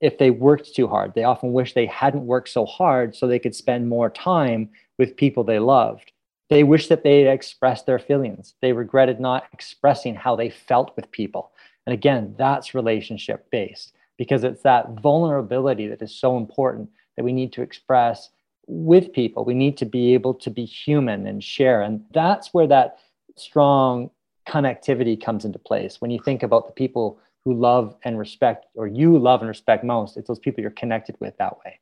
if 0.00 0.18
they 0.18 0.30
worked 0.30 0.74
too 0.74 0.88
hard. 0.88 1.14
They 1.14 1.24
often 1.24 1.52
wish 1.52 1.74
they 1.74 1.86
hadn't 1.86 2.26
worked 2.26 2.48
so 2.48 2.64
hard 2.66 3.14
so 3.14 3.26
they 3.26 3.38
could 3.38 3.54
spend 3.54 3.88
more 3.88 4.10
time 4.10 4.70
with 4.98 5.16
people 5.16 5.44
they 5.44 5.58
loved. 5.58 6.12
They 6.50 6.64
wish 6.64 6.88
that 6.88 7.04
they 7.04 7.20
had 7.22 7.32
expressed 7.32 7.86
their 7.86 7.98
feelings. 7.98 8.54
They 8.62 8.72
regretted 8.72 9.20
not 9.20 9.44
expressing 9.52 10.14
how 10.14 10.34
they 10.34 10.50
felt 10.50 10.96
with 10.96 11.10
people. 11.12 11.52
And 11.86 11.94
again 11.94 12.34
that's 12.36 12.74
relationship 12.74 13.48
based 13.50 13.92
because 14.16 14.42
it's 14.42 14.62
that 14.62 15.00
vulnerability 15.00 15.86
that 15.86 16.02
is 16.02 16.14
so 16.14 16.36
important 16.36 16.90
that 17.16 17.24
we 17.24 17.32
need 17.32 17.52
to 17.52 17.62
express 17.62 18.30
with 18.68 19.12
people. 19.12 19.44
We 19.44 19.54
need 19.54 19.76
to 19.78 19.86
be 19.86 20.14
able 20.14 20.34
to 20.34 20.50
be 20.50 20.64
human 20.64 21.26
and 21.26 21.42
share. 21.42 21.82
And 21.82 22.04
that's 22.12 22.52
where 22.54 22.66
that 22.68 22.98
strong 23.36 24.10
connectivity 24.46 25.20
comes 25.22 25.44
into 25.44 25.58
place. 25.58 26.00
When 26.00 26.10
you 26.10 26.20
think 26.24 26.42
about 26.42 26.66
the 26.66 26.72
people 26.72 27.18
who 27.44 27.54
love 27.54 27.96
and 28.04 28.18
respect, 28.18 28.66
or 28.74 28.86
you 28.86 29.18
love 29.18 29.40
and 29.40 29.48
respect 29.48 29.84
most, 29.84 30.16
it's 30.16 30.28
those 30.28 30.38
people 30.38 30.60
you're 30.62 30.70
connected 30.70 31.16
with 31.18 31.36
that 31.38 31.58
way. 31.64 31.80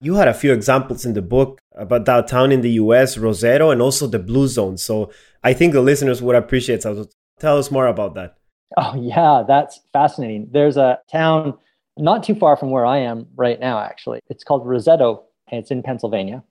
You 0.00 0.16
had 0.16 0.28
a 0.28 0.34
few 0.34 0.52
examples 0.52 1.06
in 1.06 1.14
the 1.14 1.22
book 1.22 1.58
about 1.74 2.04
downtown 2.04 2.52
in 2.52 2.60
the 2.60 2.72
US, 2.72 3.16
Roseto, 3.16 3.72
and 3.72 3.80
also 3.80 4.06
the 4.06 4.18
Blue 4.18 4.46
Zone. 4.46 4.76
So 4.76 5.10
I 5.42 5.54
think 5.54 5.72
the 5.72 5.80
listeners 5.80 6.20
would 6.20 6.36
appreciate 6.36 6.82
So 6.82 7.06
tell 7.38 7.58
us 7.58 7.70
more 7.70 7.86
about 7.86 8.14
that. 8.14 8.36
Oh, 8.76 8.94
yeah, 8.94 9.44
that's 9.46 9.80
fascinating. 9.92 10.48
There's 10.50 10.76
a 10.76 10.98
town 11.10 11.56
not 11.96 12.24
too 12.24 12.34
far 12.34 12.56
from 12.56 12.70
where 12.70 12.84
I 12.84 12.98
am 12.98 13.26
right 13.36 13.58
now, 13.58 13.78
actually. 13.78 14.20
It's 14.28 14.44
called 14.44 14.66
Roseto, 14.66 15.22
and 15.50 15.60
it's 15.60 15.70
in 15.70 15.82
Pennsylvania. 15.82 16.42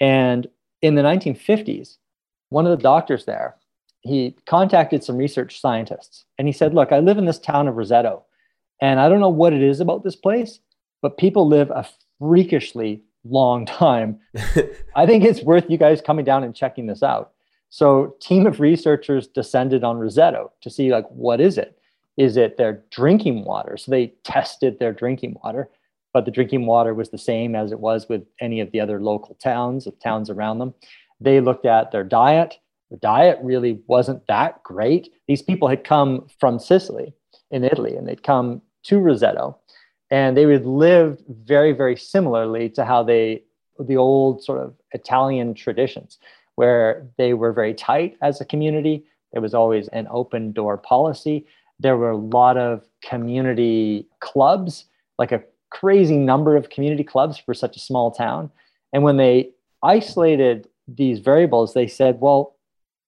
And 0.00 0.48
in 0.80 0.94
the 0.94 1.02
1950s, 1.02 1.96
one 2.48 2.66
of 2.66 2.76
the 2.76 2.82
doctors 2.82 3.24
there, 3.24 3.56
he 4.00 4.36
contacted 4.46 5.04
some 5.04 5.16
research 5.16 5.60
scientists 5.60 6.24
and 6.38 6.48
he 6.48 6.52
said, 6.52 6.74
Look, 6.74 6.92
I 6.92 6.98
live 6.98 7.18
in 7.18 7.24
this 7.24 7.38
town 7.38 7.68
of 7.68 7.76
Roseto, 7.76 8.22
and 8.80 9.00
I 9.00 9.08
don't 9.08 9.20
know 9.20 9.28
what 9.28 9.52
it 9.52 9.62
is 9.62 9.80
about 9.80 10.02
this 10.02 10.16
place, 10.16 10.58
but 11.00 11.18
people 11.18 11.46
live 11.46 11.70
a 11.70 11.86
freakishly 12.18 13.02
long 13.24 13.64
time. 13.64 14.18
I 14.96 15.06
think 15.06 15.24
it's 15.24 15.42
worth 15.42 15.70
you 15.70 15.78
guys 15.78 16.00
coming 16.00 16.24
down 16.24 16.42
and 16.42 16.54
checking 16.54 16.86
this 16.86 17.02
out. 17.02 17.32
So, 17.70 18.16
team 18.20 18.46
of 18.46 18.60
researchers 18.60 19.26
descended 19.28 19.84
on 19.84 19.98
Roseto 19.98 20.50
to 20.60 20.68
see 20.68 20.90
like 20.90 21.06
what 21.08 21.40
is 21.40 21.56
it? 21.56 21.78
Is 22.16 22.36
it 22.36 22.58
their 22.58 22.82
drinking 22.90 23.44
water? 23.44 23.76
So 23.76 23.90
they 23.90 24.08
tested 24.24 24.78
their 24.78 24.92
drinking 24.92 25.36
water 25.42 25.70
but 26.12 26.24
the 26.24 26.30
drinking 26.30 26.66
water 26.66 26.94
was 26.94 27.10
the 27.10 27.18
same 27.18 27.54
as 27.54 27.72
it 27.72 27.80
was 27.80 28.08
with 28.08 28.26
any 28.40 28.60
of 28.60 28.70
the 28.70 28.80
other 28.80 29.00
local 29.00 29.34
towns, 29.36 29.86
of 29.86 29.98
towns 29.98 30.30
around 30.30 30.58
them. 30.58 30.74
They 31.20 31.40
looked 31.40 31.66
at 31.66 31.90
their 31.90 32.04
diet. 32.04 32.58
The 32.90 32.96
diet 32.98 33.38
really 33.42 33.80
wasn't 33.86 34.26
that 34.26 34.62
great. 34.62 35.12
These 35.26 35.42
people 35.42 35.68
had 35.68 35.84
come 35.84 36.26
from 36.38 36.58
Sicily 36.58 37.14
in 37.50 37.64
Italy 37.64 37.96
and 37.96 38.06
they'd 38.06 38.22
come 38.22 38.62
to 38.84 38.96
Roseto 38.96 39.56
and 40.12 40.36
they 40.36 40.44
would 40.44 40.66
live 40.66 41.22
very, 41.26 41.72
very 41.72 41.96
similarly 41.96 42.68
to 42.68 42.84
how 42.84 43.02
they, 43.02 43.44
the 43.80 43.96
old 43.96 44.44
sort 44.44 44.60
of 44.60 44.74
Italian 44.92 45.54
traditions, 45.54 46.18
where 46.56 47.08
they 47.16 47.32
were 47.32 47.50
very 47.50 47.72
tight 47.72 48.18
as 48.20 48.38
a 48.38 48.44
community. 48.44 49.06
There 49.32 49.40
was 49.40 49.54
always 49.54 49.88
an 49.88 50.06
open 50.10 50.52
door 50.52 50.76
policy. 50.76 51.46
There 51.80 51.96
were 51.96 52.10
a 52.10 52.16
lot 52.16 52.58
of 52.58 52.86
community 53.02 54.06
clubs, 54.20 54.84
like 55.18 55.32
a 55.32 55.42
crazy 55.72 56.16
number 56.16 56.56
of 56.56 56.70
community 56.70 57.04
clubs 57.04 57.38
for 57.38 57.54
such 57.54 57.76
a 57.76 57.80
small 57.80 58.10
town. 58.10 58.50
And 58.92 59.02
when 59.02 59.16
they 59.16 59.50
isolated 59.82 60.68
these 60.86 61.18
variables, 61.18 61.74
they 61.74 61.86
said, 61.86 62.20
well, 62.20 62.56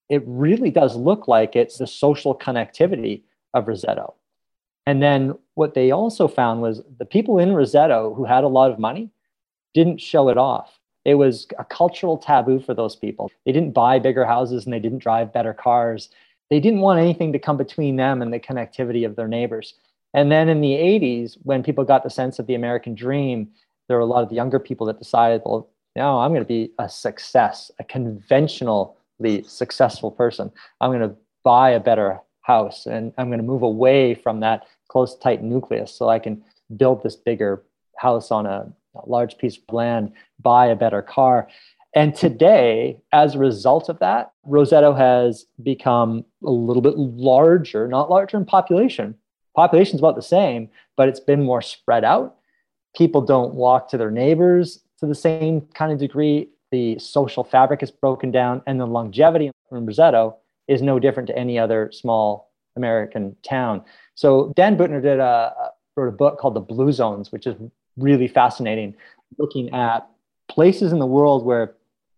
it 0.08 0.22
really 0.26 0.70
does 0.70 0.96
look 0.96 1.28
like 1.28 1.56
it's 1.56 1.78
the 1.78 1.86
social 1.86 2.36
connectivity 2.36 3.22
of 3.52 3.66
Roseto. 3.66 4.14
And 4.86 5.02
then 5.02 5.38
what 5.54 5.74
they 5.74 5.90
also 5.90 6.28
found 6.28 6.60
was 6.60 6.82
the 6.98 7.06
people 7.06 7.38
in 7.38 7.50
Roseto 7.50 8.14
who 8.14 8.24
had 8.24 8.44
a 8.44 8.48
lot 8.48 8.70
of 8.70 8.78
money 8.78 9.10
didn't 9.72 10.00
show 10.00 10.28
it 10.28 10.38
off. 10.38 10.78
It 11.04 11.14
was 11.14 11.46
a 11.58 11.64
cultural 11.64 12.16
taboo 12.16 12.60
for 12.60 12.74
those 12.74 12.96
people. 12.96 13.30
They 13.44 13.52
didn't 13.52 13.72
buy 13.72 13.98
bigger 13.98 14.24
houses 14.24 14.64
and 14.64 14.72
they 14.72 14.78
didn't 14.78 15.02
drive 15.02 15.32
better 15.32 15.54
cars. 15.54 16.10
They 16.50 16.60
didn't 16.60 16.80
want 16.80 17.00
anything 17.00 17.32
to 17.32 17.38
come 17.38 17.56
between 17.56 17.96
them 17.96 18.22
and 18.22 18.32
the 18.32 18.40
connectivity 18.40 19.06
of 19.06 19.16
their 19.16 19.28
neighbors. 19.28 19.74
And 20.14 20.30
then 20.30 20.48
in 20.48 20.60
the 20.60 20.72
80s, 20.72 21.36
when 21.42 21.62
people 21.62 21.84
got 21.84 22.04
the 22.04 22.10
sense 22.10 22.38
of 22.38 22.46
the 22.46 22.54
American 22.54 22.94
dream, 22.94 23.48
there 23.88 23.96
were 23.96 24.02
a 24.02 24.06
lot 24.06 24.22
of 24.22 24.28
the 24.28 24.36
younger 24.36 24.60
people 24.60 24.86
that 24.86 24.98
decided, 24.98 25.42
well, 25.44 25.68
now 25.96 26.20
I'm 26.20 26.30
going 26.30 26.42
to 26.42 26.48
be 26.48 26.72
a 26.78 26.88
success, 26.88 27.70
a 27.78 27.84
conventionally 27.84 29.42
successful 29.46 30.10
person. 30.10 30.50
I'm 30.80 30.90
going 30.90 31.08
to 31.08 31.16
buy 31.42 31.70
a 31.70 31.80
better 31.80 32.20
house 32.42 32.86
and 32.86 33.12
I'm 33.18 33.28
going 33.28 33.38
to 33.38 33.44
move 33.44 33.62
away 33.62 34.14
from 34.14 34.40
that 34.40 34.66
close, 34.88 35.16
tight 35.18 35.42
nucleus 35.42 35.94
so 35.94 36.08
I 36.08 36.18
can 36.18 36.42
build 36.76 37.02
this 37.02 37.16
bigger 37.16 37.64
house 37.98 38.30
on 38.30 38.46
a, 38.46 38.72
a 38.94 39.08
large 39.08 39.36
piece 39.38 39.56
of 39.56 39.74
land, 39.74 40.12
buy 40.40 40.66
a 40.66 40.76
better 40.76 41.02
car. 41.02 41.48
And 41.94 42.14
today, 42.14 43.00
as 43.12 43.34
a 43.34 43.38
result 43.38 43.88
of 43.88 43.98
that, 44.00 44.32
Roseto 44.48 44.96
has 44.96 45.46
become 45.62 46.24
a 46.44 46.50
little 46.50 46.82
bit 46.82 46.96
larger, 46.96 47.86
not 47.88 48.10
larger 48.10 48.36
in 48.36 48.44
population. 48.44 49.14
Population's 49.54 50.00
about 50.00 50.16
the 50.16 50.22
same, 50.22 50.68
but 50.96 51.08
it's 51.08 51.20
been 51.20 51.42
more 51.42 51.62
spread 51.62 52.04
out. 52.04 52.36
People 52.96 53.20
don't 53.20 53.54
walk 53.54 53.88
to 53.90 53.96
their 53.96 54.10
neighbors 54.10 54.80
to 54.98 55.06
the 55.06 55.14
same 55.14 55.62
kind 55.74 55.92
of 55.92 55.98
degree. 55.98 56.48
The 56.70 56.98
social 56.98 57.44
fabric 57.44 57.82
is 57.82 57.90
broken 57.90 58.30
down, 58.30 58.62
and 58.66 58.80
the 58.80 58.86
longevity 58.86 59.50
in 59.70 59.86
Roseto 59.86 60.36
is 60.66 60.82
no 60.82 60.98
different 60.98 61.28
to 61.28 61.38
any 61.38 61.58
other 61.58 61.90
small 61.92 62.52
American 62.76 63.36
town. 63.42 63.82
So 64.14 64.52
Dan 64.56 64.76
Buettner 64.76 65.02
did 65.02 65.20
a, 65.20 65.52
wrote 65.96 66.08
a 66.08 66.12
book 66.12 66.38
called 66.38 66.54
The 66.54 66.60
Blue 66.60 66.90
Zones, 66.92 67.30
which 67.30 67.46
is 67.46 67.54
really 67.96 68.26
fascinating, 68.26 68.94
looking 69.38 69.72
at 69.72 70.08
places 70.48 70.92
in 70.92 70.98
the 70.98 71.06
world 71.06 71.44
where 71.44 71.74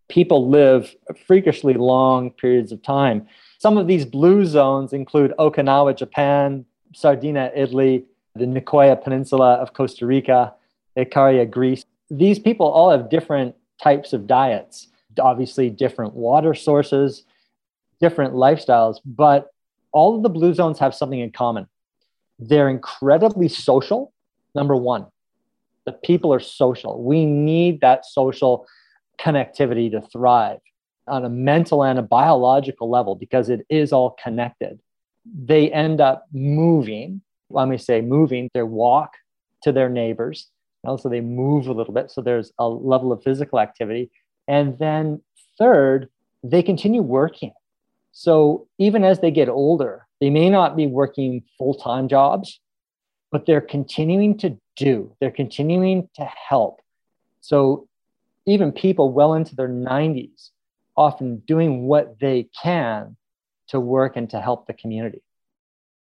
people 0.09 0.49
live 0.49 0.95
freakishly 1.27 1.75
long 1.75 2.31
periods 2.31 2.73
of 2.73 2.83
time. 2.83 3.27
Some 3.59 3.77
of 3.77 3.87
these 3.87 4.05
blue 4.05 4.45
zones 4.45 4.93
include 4.93 5.35
Okinawa, 5.39 5.97
Japan, 5.97 6.65
Sardinia, 6.97 7.53
Italy, 7.55 8.07
the 8.35 8.47
Nicoya 8.47 8.97
Peninsula 9.03 9.55
of 9.55 9.75
Costa 9.75 10.07
Rica, 10.07 10.55
Icaria, 10.97 11.49
Greece. 11.49 11.85
These 12.11 12.39
people 12.39 12.67
all 12.67 12.91
have 12.91 13.11
different 13.11 13.55
types 13.83 14.15
of 14.15 14.27
diets, 14.27 14.89
obviously, 15.21 15.69
different 15.69 16.15
water 16.15 16.55
sources, 16.55 17.25
different 18.01 18.33
lifestyles, 18.33 18.97
but 19.05 19.51
all 19.93 20.17
of 20.17 20.23
the 20.23 20.31
blue 20.31 20.55
zones 20.55 20.79
have 20.79 20.95
something 20.95 21.21
in 21.21 21.33
common. 21.33 21.67
They're 22.39 22.71
incredibly 22.71 23.49
social, 23.49 24.15
number 24.55 24.75
one. 24.75 25.07
The 25.85 25.93
people 25.93 26.33
are 26.33 26.41
social. 26.41 27.03
We 27.03 27.27
need 27.27 27.83
that 27.83 28.07
social 28.07 28.67
connectivity 29.21 29.91
to 29.91 30.01
thrive 30.01 30.61
on 31.07 31.27
a 31.27 31.29
mental 31.29 31.85
and 31.85 31.99
a 31.99 32.03
biological 32.03 32.89
level 32.89 33.15
because 33.15 33.51
it 33.51 33.67
is 33.69 33.93
all 33.93 34.17
connected. 34.23 34.81
They 35.35 35.71
end 35.71 36.01
up 36.01 36.27
moving, 36.33 37.23
let 37.51 37.69
me 37.69 37.79
say 37.79 38.01
moving, 38.01 38.49
they 38.55 38.63
walk 38.63 39.15
to 39.63 39.73
their 39.73 39.89
neighbors. 39.89 40.49
Also, 40.85 41.09
they 41.09 41.21
move 41.21 41.67
a 41.67 41.73
little 41.73 41.95
bit. 41.95 42.11
So 42.11 42.21
there's 42.21 42.53
a 42.59 42.69
level 42.69 43.13
of 43.13 43.23
physical 43.23 43.59
activity. 43.59 44.11
And 44.47 44.79
then, 44.79 45.21
third, 45.59 46.09
they 46.45 46.63
continue 46.63 47.03
working. 47.03 47.53
So 48.13 48.69
even 48.79 49.05
as 49.05 49.21
they 49.21 49.31
get 49.31 49.49
older, 49.49 50.07
they 50.21 50.31
may 50.31 50.49
not 50.49 50.77
be 50.77 50.87
working 50.87 51.43
full 51.59 51.75
time 51.75 52.09
jobs, 52.09 52.61
but 53.31 53.47
they're 53.47 53.61
continuing 53.61 54.39
to 54.39 54.57
do, 54.77 55.15
they're 55.21 55.31
continuing 55.31 56.09
to 56.15 56.25
help. 56.25 56.81
So 57.41 57.89
even 58.47 58.73
people 58.73 59.13
well 59.13 59.35
into 59.35 59.55
their 59.57 59.69
90s, 59.69 60.51
often 60.97 61.43
doing 61.47 61.87
what 61.87 62.19
they 62.21 62.49
can 62.63 63.17
to 63.69 63.81
work 63.81 64.17
and 64.17 64.29
to 64.31 64.41
help 64.41 64.67
the 64.67 64.73
community. 64.73 65.23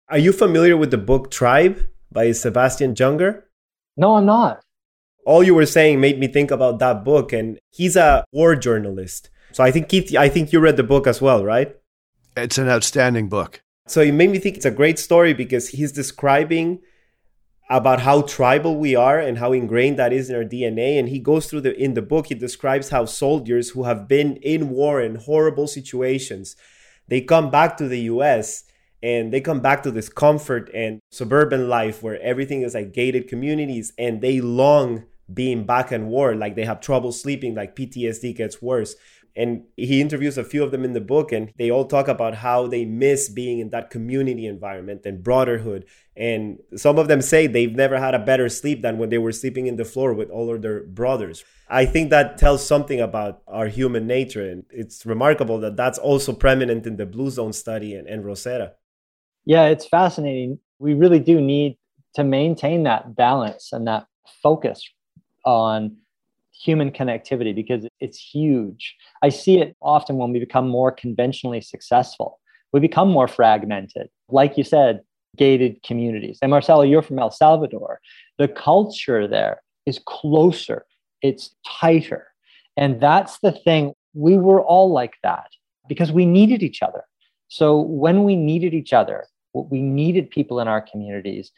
Are 0.08 0.18
you 0.18 0.32
familiar 0.32 0.76
with 0.76 0.90
the 0.90 0.98
book 0.98 1.30
Tribe 1.30 1.86
by 2.12 2.32
Sebastian 2.32 2.94
Junger? 2.94 3.42
No, 3.96 4.16
I'm 4.16 4.26
not. 4.26 4.62
All 5.24 5.42
you 5.42 5.54
were 5.54 5.66
saying 5.66 6.00
made 6.00 6.18
me 6.18 6.26
think 6.26 6.50
about 6.50 6.78
that 6.80 7.04
book, 7.04 7.32
and 7.32 7.58
he's 7.70 7.96
a 7.96 8.24
war 8.32 8.54
journalist. 8.54 9.30
So 9.52 9.64
I 9.64 9.70
think 9.70 9.88
Keith, 9.88 10.14
I 10.16 10.28
think 10.28 10.52
you 10.52 10.60
read 10.60 10.76
the 10.76 10.82
book 10.82 11.06
as 11.06 11.22
well, 11.22 11.44
right? 11.44 11.74
It's 12.36 12.58
an 12.58 12.68
outstanding 12.68 13.28
book. 13.28 13.62
So 13.86 14.00
it 14.00 14.12
made 14.12 14.30
me 14.30 14.38
think 14.38 14.56
it's 14.56 14.66
a 14.66 14.70
great 14.70 14.98
story 14.98 15.32
because 15.32 15.68
he's 15.68 15.92
describing 15.92 16.80
about 17.70 18.00
how 18.00 18.22
tribal 18.22 18.76
we 18.76 18.94
are 18.94 19.18
and 19.18 19.38
how 19.38 19.52
ingrained 19.52 19.98
that 19.98 20.12
is 20.12 20.28
in 20.28 20.36
our 20.36 20.44
DNA. 20.44 20.98
And 20.98 21.08
he 21.08 21.18
goes 21.18 21.46
through 21.46 21.62
the 21.62 21.76
in 21.76 21.94
the 21.94 22.02
book, 22.02 22.26
he 22.26 22.34
describes 22.34 22.90
how 22.90 23.04
soldiers 23.04 23.70
who 23.70 23.84
have 23.84 24.08
been 24.08 24.36
in 24.36 24.70
war 24.70 25.00
in 25.00 25.16
horrible 25.16 25.66
situations, 25.66 26.56
they 27.08 27.20
come 27.20 27.50
back 27.50 27.76
to 27.78 27.88
the 27.88 28.00
US 28.00 28.64
and 29.02 29.32
they 29.32 29.40
come 29.40 29.60
back 29.60 29.82
to 29.82 29.90
this 29.90 30.08
comfort 30.08 30.70
and 30.74 31.00
suburban 31.10 31.68
life 31.68 32.02
where 32.02 32.20
everything 32.20 32.62
is 32.62 32.74
like 32.74 32.92
gated 32.92 33.28
communities 33.28 33.92
and 33.98 34.20
they 34.20 34.40
long 34.40 35.04
being 35.32 35.64
back 35.64 35.92
in 35.92 36.06
war, 36.06 36.34
like 36.34 36.54
they 36.54 36.64
have 36.64 36.80
trouble 36.80 37.12
sleeping, 37.12 37.54
like 37.54 37.76
PTSD 37.76 38.36
gets 38.36 38.60
worse. 38.60 38.94
And 39.36 39.64
he 39.76 40.00
interviews 40.00 40.38
a 40.38 40.44
few 40.44 40.62
of 40.62 40.70
them 40.70 40.84
in 40.84 40.92
the 40.92 41.00
book, 41.00 41.32
and 41.32 41.52
they 41.58 41.70
all 41.70 41.86
talk 41.86 42.06
about 42.06 42.36
how 42.36 42.68
they 42.68 42.84
miss 42.84 43.28
being 43.28 43.58
in 43.58 43.70
that 43.70 43.90
community 43.90 44.46
environment 44.46 45.02
and 45.04 45.24
brotherhood. 45.24 45.86
And 46.16 46.58
some 46.76 46.98
of 46.98 47.08
them 47.08 47.20
say 47.20 47.46
they've 47.48 47.74
never 47.74 47.98
had 47.98 48.14
a 48.14 48.20
better 48.20 48.48
sleep 48.48 48.82
than 48.82 48.96
when 48.98 49.08
they 49.08 49.18
were 49.18 49.32
sleeping 49.32 49.66
in 49.66 49.76
the 49.76 49.84
floor 49.84 50.14
with 50.14 50.30
all 50.30 50.54
of 50.54 50.62
their 50.62 50.84
brothers. 50.84 51.44
I 51.68 51.84
think 51.86 52.10
that 52.10 52.38
tells 52.38 52.64
something 52.64 53.00
about 53.00 53.42
our 53.48 53.66
human 53.66 54.06
nature. 54.06 54.48
And 54.48 54.64
it's 54.70 55.04
remarkable 55.04 55.58
that 55.60 55.76
that's 55.76 55.98
also 55.98 56.32
prominent 56.32 56.86
in 56.86 56.96
the 56.96 57.06
Blue 57.06 57.30
Zone 57.30 57.52
study 57.52 57.94
and, 57.94 58.06
and 58.06 58.24
Roseto. 58.24 58.70
Yeah, 59.44 59.64
it's 59.64 59.86
fascinating. 59.86 60.60
We 60.78 60.94
really 60.94 61.18
do 61.18 61.40
need 61.40 61.76
to 62.14 62.22
maintain 62.22 62.84
that 62.84 63.16
balance 63.16 63.72
and 63.72 63.88
that 63.88 64.06
focus 64.42 64.88
on 65.44 65.96
human 66.64 66.90
connectivity 66.90 67.54
because 67.54 67.86
it's 68.00 68.18
huge. 68.18 68.96
I 69.22 69.28
see 69.28 69.58
it 69.58 69.76
often 69.82 70.16
when 70.16 70.32
we 70.32 70.38
become 70.38 70.68
more 70.68 70.90
conventionally 70.90 71.60
successful. 71.60 72.40
We 72.72 72.80
become 72.80 73.08
more 73.08 73.28
fragmented. 73.28 74.08
Like 74.28 74.56
you 74.56 74.64
said, 74.64 75.00
gated 75.36 75.82
communities. 75.82 76.38
And 76.40 76.50
Marcelo, 76.50 76.82
you're 76.82 77.02
from 77.02 77.18
El 77.18 77.30
Salvador. 77.30 78.00
The 78.38 78.48
culture 78.48 79.28
there 79.28 79.60
is 79.86 80.00
closer, 80.06 80.86
it's 81.22 81.54
tighter. 81.66 82.26
And 82.76 83.00
that's 83.00 83.38
the 83.40 83.52
thing. 83.52 83.92
We 84.14 84.38
were 84.38 84.62
all 84.62 84.90
like 84.90 85.14
that 85.22 85.50
because 85.88 86.10
we 86.12 86.24
needed 86.24 86.62
each 86.62 86.82
other. 86.82 87.04
So 87.48 87.80
when 87.80 88.24
we 88.24 88.36
needed 88.36 88.74
each 88.74 88.92
other, 88.92 89.26
we 89.52 89.80
needed 89.82 90.30
people 90.30 90.60
in 90.60 90.68
our 90.68 90.80
communities. 90.80 91.52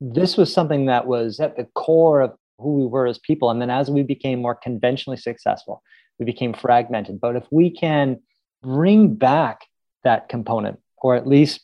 This 0.00 0.36
was 0.36 0.52
something 0.52 0.86
that 0.86 1.06
was 1.06 1.40
at 1.40 1.56
the 1.56 1.64
core 1.74 2.20
of 2.20 2.36
who 2.58 2.74
we 2.74 2.86
were 2.86 3.06
as 3.06 3.18
people. 3.18 3.50
And 3.50 3.60
then 3.60 3.70
as 3.70 3.90
we 3.90 4.02
became 4.02 4.40
more 4.40 4.54
conventionally 4.54 5.16
successful, 5.16 5.82
we 6.18 6.24
became 6.24 6.54
fragmented. 6.54 7.20
But 7.20 7.36
if 7.36 7.44
we 7.50 7.70
can 7.70 8.20
bring 8.62 9.14
back 9.14 9.60
that 10.04 10.28
component, 10.28 10.80
or 10.98 11.14
at 11.14 11.26
least 11.26 11.60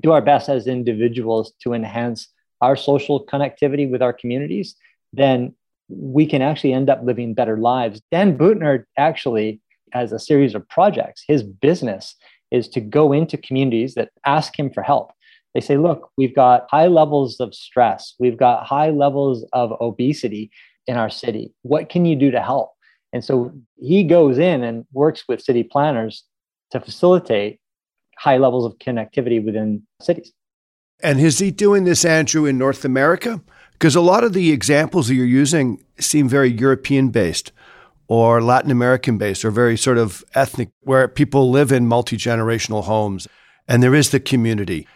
do 0.00 0.12
our 0.12 0.20
best 0.20 0.48
as 0.48 0.66
individuals 0.66 1.52
to 1.62 1.72
enhance 1.72 2.28
our 2.60 2.76
social 2.76 3.24
connectivity 3.24 3.88
with 3.90 4.02
our 4.02 4.12
communities, 4.12 4.76
then 5.12 5.54
we 5.88 6.26
can 6.26 6.42
actually 6.42 6.72
end 6.72 6.90
up 6.90 7.00
living 7.04 7.34
better 7.34 7.56
lives. 7.56 8.02
Dan 8.10 8.36
Buettner 8.36 8.84
actually 8.96 9.60
has 9.92 10.12
a 10.12 10.18
series 10.18 10.54
of 10.54 10.68
projects. 10.68 11.22
His 11.26 11.42
business 11.42 12.16
is 12.50 12.68
to 12.68 12.80
go 12.80 13.12
into 13.12 13.36
communities 13.36 13.94
that 13.94 14.10
ask 14.24 14.58
him 14.58 14.70
for 14.70 14.82
help 14.82 15.12
they 15.56 15.62
say, 15.62 15.78
look, 15.78 16.10
we've 16.18 16.34
got 16.34 16.66
high 16.70 16.86
levels 16.86 17.40
of 17.40 17.54
stress, 17.54 18.14
we've 18.18 18.36
got 18.36 18.66
high 18.66 18.90
levels 18.90 19.42
of 19.54 19.72
obesity 19.80 20.50
in 20.86 20.98
our 20.98 21.08
city. 21.08 21.54
What 21.62 21.88
can 21.88 22.04
you 22.04 22.14
do 22.14 22.30
to 22.30 22.42
help? 22.42 22.72
And 23.14 23.24
so 23.24 23.52
he 23.76 24.04
goes 24.04 24.36
in 24.36 24.62
and 24.62 24.84
works 24.92 25.24
with 25.26 25.40
city 25.40 25.62
planners 25.62 26.24
to 26.72 26.80
facilitate 26.80 27.58
high 28.18 28.36
levels 28.36 28.66
of 28.66 28.76
connectivity 28.76 29.42
within 29.42 29.82
cities. 30.02 30.30
And 31.02 31.18
is 31.20 31.38
he 31.38 31.50
doing 31.50 31.84
this, 31.84 32.04
Andrew, 32.04 32.44
in 32.44 32.58
North 32.58 32.84
America? 32.84 33.40
Because 33.72 33.96
a 33.96 34.02
lot 34.02 34.24
of 34.24 34.34
the 34.34 34.52
examples 34.52 35.08
that 35.08 35.14
you're 35.14 35.24
using 35.24 35.82
seem 35.98 36.28
very 36.28 36.50
European 36.50 37.08
based 37.08 37.50
or 38.08 38.42
Latin 38.42 38.70
American 38.70 39.16
based 39.16 39.42
or 39.42 39.50
very 39.50 39.78
sort 39.78 39.96
of 39.96 40.22
ethnic, 40.34 40.68
where 40.80 41.08
people 41.08 41.50
live 41.50 41.72
in 41.72 41.86
multi 41.86 42.18
generational 42.18 42.84
homes 42.84 43.26
and 43.66 43.82
there 43.82 43.94
is 43.94 44.10
the 44.10 44.20
community 44.20 44.86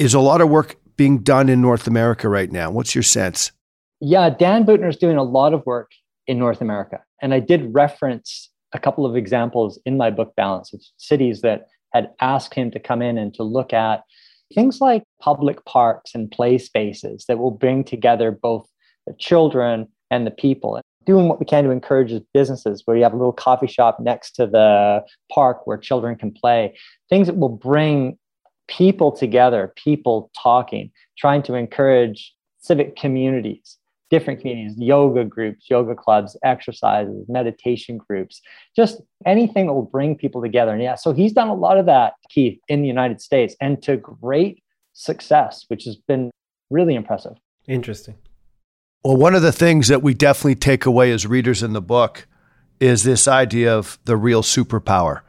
is 0.00 0.14
a 0.14 0.20
lot 0.20 0.40
of 0.40 0.48
work 0.48 0.76
being 0.96 1.18
done 1.18 1.50
in 1.50 1.60
North 1.60 1.86
America 1.86 2.26
right 2.26 2.50
now. 2.50 2.70
What's 2.70 2.94
your 2.94 3.02
sense? 3.02 3.52
Yeah, 4.00 4.30
Dan 4.30 4.64
Buettner 4.64 4.88
is 4.88 4.96
doing 4.96 5.18
a 5.18 5.22
lot 5.22 5.52
of 5.52 5.64
work 5.66 5.90
in 6.26 6.38
North 6.38 6.62
America. 6.62 7.00
And 7.20 7.34
I 7.34 7.40
did 7.40 7.74
reference 7.74 8.50
a 8.72 8.78
couple 8.78 9.04
of 9.04 9.14
examples 9.14 9.78
in 9.84 9.98
my 9.98 10.10
book, 10.10 10.34
Balance, 10.36 10.72
of 10.72 10.80
cities 10.96 11.42
that 11.42 11.66
had 11.92 12.10
asked 12.20 12.54
him 12.54 12.70
to 12.70 12.80
come 12.80 13.02
in 13.02 13.18
and 13.18 13.34
to 13.34 13.42
look 13.42 13.74
at 13.74 14.02
things 14.54 14.80
like 14.80 15.02
public 15.20 15.62
parks 15.66 16.14
and 16.14 16.30
play 16.30 16.56
spaces 16.56 17.26
that 17.28 17.38
will 17.38 17.50
bring 17.50 17.84
together 17.84 18.30
both 18.30 18.66
the 19.06 19.12
children 19.18 19.86
and 20.10 20.26
the 20.26 20.30
people. 20.30 20.80
doing 21.04 21.28
what 21.28 21.40
we 21.40 21.46
can 21.46 21.64
to 21.64 21.70
encourage 21.70 22.12
businesses 22.32 22.82
where 22.84 22.96
you 22.96 23.02
have 23.02 23.12
a 23.12 23.16
little 23.16 23.32
coffee 23.32 23.66
shop 23.66 23.98
next 24.00 24.32
to 24.32 24.46
the 24.46 25.04
park 25.30 25.66
where 25.66 25.76
children 25.76 26.16
can 26.16 26.30
play, 26.30 26.74
things 27.08 27.26
that 27.26 27.36
will 27.36 27.48
bring 27.48 28.18
people 28.70 29.10
together, 29.10 29.72
people 29.76 30.30
talking, 30.40 30.90
trying 31.18 31.42
to 31.42 31.54
encourage 31.54 32.34
civic 32.60 32.96
communities, 32.96 33.76
different 34.10 34.40
communities, 34.40 34.76
yoga 34.78 35.24
groups, 35.24 35.68
yoga 35.68 35.94
clubs, 35.94 36.36
exercises, 36.44 37.26
meditation 37.28 37.98
groups, 37.98 38.40
just 38.74 39.02
anything 39.26 39.66
that 39.66 39.72
will 39.72 39.82
bring 39.82 40.16
people 40.16 40.40
together. 40.40 40.72
And 40.72 40.82
yeah, 40.82 40.94
so 40.94 41.12
he's 41.12 41.32
done 41.32 41.48
a 41.48 41.54
lot 41.54 41.78
of 41.78 41.86
that, 41.86 42.14
Keith, 42.30 42.58
in 42.68 42.80
the 42.80 42.88
United 42.88 43.20
States 43.20 43.54
and 43.60 43.82
to 43.82 43.96
great 43.96 44.62
success, 44.92 45.64
which 45.68 45.84
has 45.84 45.96
been 45.96 46.30
really 46.70 46.94
impressive. 46.94 47.36
Interesting. 47.66 48.14
Well, 49.04 49.16
one 49.16 49.34
of 49.34 49.42
the 49.42 49.52
things 49.52 49.88
that 49.88 50.02
we 50.02 50.14
definitely 50.14 50.56
take 50.56 50.86
away 50.86 51.10
as 51.10 51.26
readers 51.26 51.62
in 51.62 51.72
the 51.72 51.80
book 51.80 52.28
is 52.78 53.02
this 53.02 53.26
idea 53.26 53.76
of 53.76 53.98
the 54.04 54.16
real 54.16 54.42
superpower. 54.42 55.22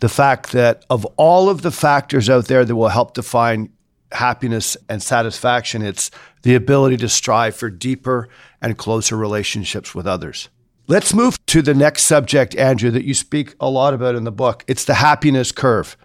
The 0.00 0.08
fact 0.08 0.52
that 0.52 0.84
of 0.88 1.04
all 1.16 1.48
of 1.48 1.62
the 1.62 1.70
factors 1.70 2.30
out 2.30 2.46
there 2.46 2.64
that 2.64 2.76
will 2.76 2.88
help 2.88 3.14
define 3.14 3.70
happiness 4.12 4.76
and 4.88 5.02
satisfaction, 5.02 5.82
it's 5.82 6.10
the 6.42 6.54
ability 6.54 6.96
to 6.98 7.08
strive 7.08 7.56
for 7.56 7.68
deeper 7.68 8.28
and 8.62 8.78
closer 8.78 9.16
relationships 9.16 9.94
with 9.94 10.06
others. 10.06 10.48
Let's 10.86 11.12
move 11.12 11.44
to 11.46 11.60
the 11.60 11.74
next 11.74 12.04
subject, 12.04 12.56
Andrew, 12.56 12.90
that 12.92 13.04
you 13.04 13.12
speak 13.12 13.54
a 13.60 13.68
lot 13.68 13.92
about 13.92 14.14
in 14.14 14.24
the 14.24 14.32
book. 14.32 14.64
It's 14.66 14.86
the 14.86 14.94
happiness 14.94 15.52
curve. 15.52 15.96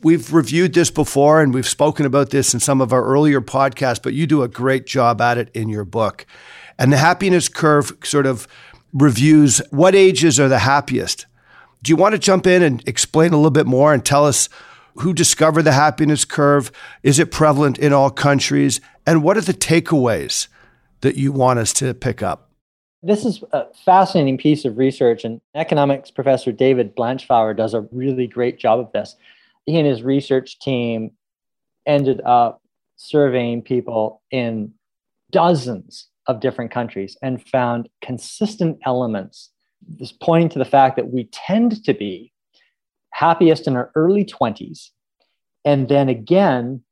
We've 0.00 0.32
reviewed 0.32 0.72
this 0.72 0.90
before 0.90 1.42
and 1.42 1.52
we've 1.52 1.68
spoken 1.68 2.06
about 2.06 2.30
this 2.30 2.54
in 2.54 2.60
some 2.60 2.80
of 2.80 2.92
our 2.92 3.04
earlier 3.04 3.40
podcasts, 3.40 4.02
but 4.02 4.14
you 4.14 4.26
do 4.26 4.42
a 4.42 4.48
great 4.48 4.86
job 4.86 5.20
at 5.20 5.36
it 5.36 5.50
in 5.52 5.68
your 5.68 5.84
book. 5.84 6.24
And 6.78 6.92
the 6.92 6.96
happiness 6.96 7.48
curve 7.48 7.92
sort 8.02 8.24
of 8.24 8.48
reviews 8.94 9.60
what 9.70 9.94
ages 9.94 10.40
are 10.40 10.48
the 10.48 10.60
happiest. 10.60 11.26
Do 11.82 11.90
you 11.90 11.96
want 11.96 12.12
to 12.12 12.18
jump 12.18 12.46
in 12.46 12.62
and 12.62 12.86
explain 12.88 13.32
a 13.32 13.36
little 13.36 13.50
bit 13.50 13.66
more 13.66 13.92
and 13.94 14.04
tell 14.04 14.26
us 14.26 14.48
who 14.96 15.12
discovered 15.12 15.62
the 15.62 15.72
happiness 15.72 16.24
curve? 16.24 16.72
Is 17.02 17.18
it 17.18 17.30
prevalent 17.30 17.78
in 17.78 17.92
all 17.92 18.10
countries? 18.10 18.80
And 19.06 19.22
what 19.22 19.36
are 19.36 19.42
the 19.42 19.54
takeaways 19.54 20.48
that 21.00 21.16
you 21.16 21.32
want 21.32 21.60
us 21.60 21.72
to 21.74 21.94
pick 21.94 22.22
up? 22.22 22.50
This 23.00 23.24
is 23.24 23.44
a 23.52 23.66
fascinating 23.84 24.38
piece 24.38 24.64
of 24.64 24.76
research, 24.76 25.24
and 25.24 25.40
economics 25.54 26.10
professor 26.10 26.50
David 26.50 26.96
Blanchflower 26.96 27.54
does 27.54 27.72
a 27.72 27.82
really 27.92 28.26
great 28.26 28.58
job 28.58 28.80
of 28.80 28.90
this 28.90 29.14
he 29.68 29.78
and 29.78 29.86
his 29.86 30.02
research 30.02 30.58
team 30.60 31.10
ended 31.86 32.22
up 32.24 32.62
surveying 32.96 33.60
people 33.60 34.22
in 34.30 34.72
dozens 35.30 36.08
of 36.26 36.40
different 36.40 36.70
countries 36.70 37.18
and 37.20 37.46
found 37.48 37.88
consistent 38.02 38.78
elements 38.86 39.50
this 39.88 40.12
pointing 40.12 40.48
to 40.50 40.58
the 40.58 40.64
fact 40.64 40.96
that 40.96 41.10
we 41.10 41.24
tend 41.32 41.82
to 41.84 41.94
be 41.94 42.32
happiest 43.12 43.66
in 43.66 43.76
our 43.76 43.90
early 43.94 44.24
20s 44.24 44.90
and 45.64 45.88
then 45.88 46.08
again 46.08 46.82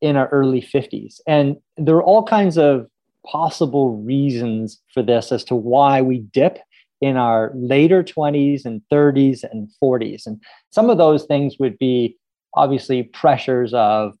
in 0.00 0.16
our 0.16 0.28
early 0.28 0.60
50s 0.60 1.20
and 1.26 1.56
there 1.76 1.96
are 1.96 2.02
all 2.02 2.24
kinds 2.24 2.58
of 2.58 2.86
possible 3.26 3.96
reasons 3.96 4.80
for 4.92 5.02
this 5.02 5.32
as 5.32 5.44
to 5.44 5.54
why 5.54 6.00
we 6.00 6.18
dip 6.18 6.58
in 7.00 7.16
our 7.16 7.52
later 7.54 8.02
20s 8.02 8.64
and 8.64 8.80
30s 8.92 9.44
and 9.44 9.68
40s 9.82 10.26
and 10.26 10.40
some 10.70 10.90
of 10.90 10.98
those 10.98 11.24
things 11.24 11.56
would 11.58 11.78
be 11.78 12.16
obviously 12.54 13.02
pressures 13.02 13.74
of 13.74 14.14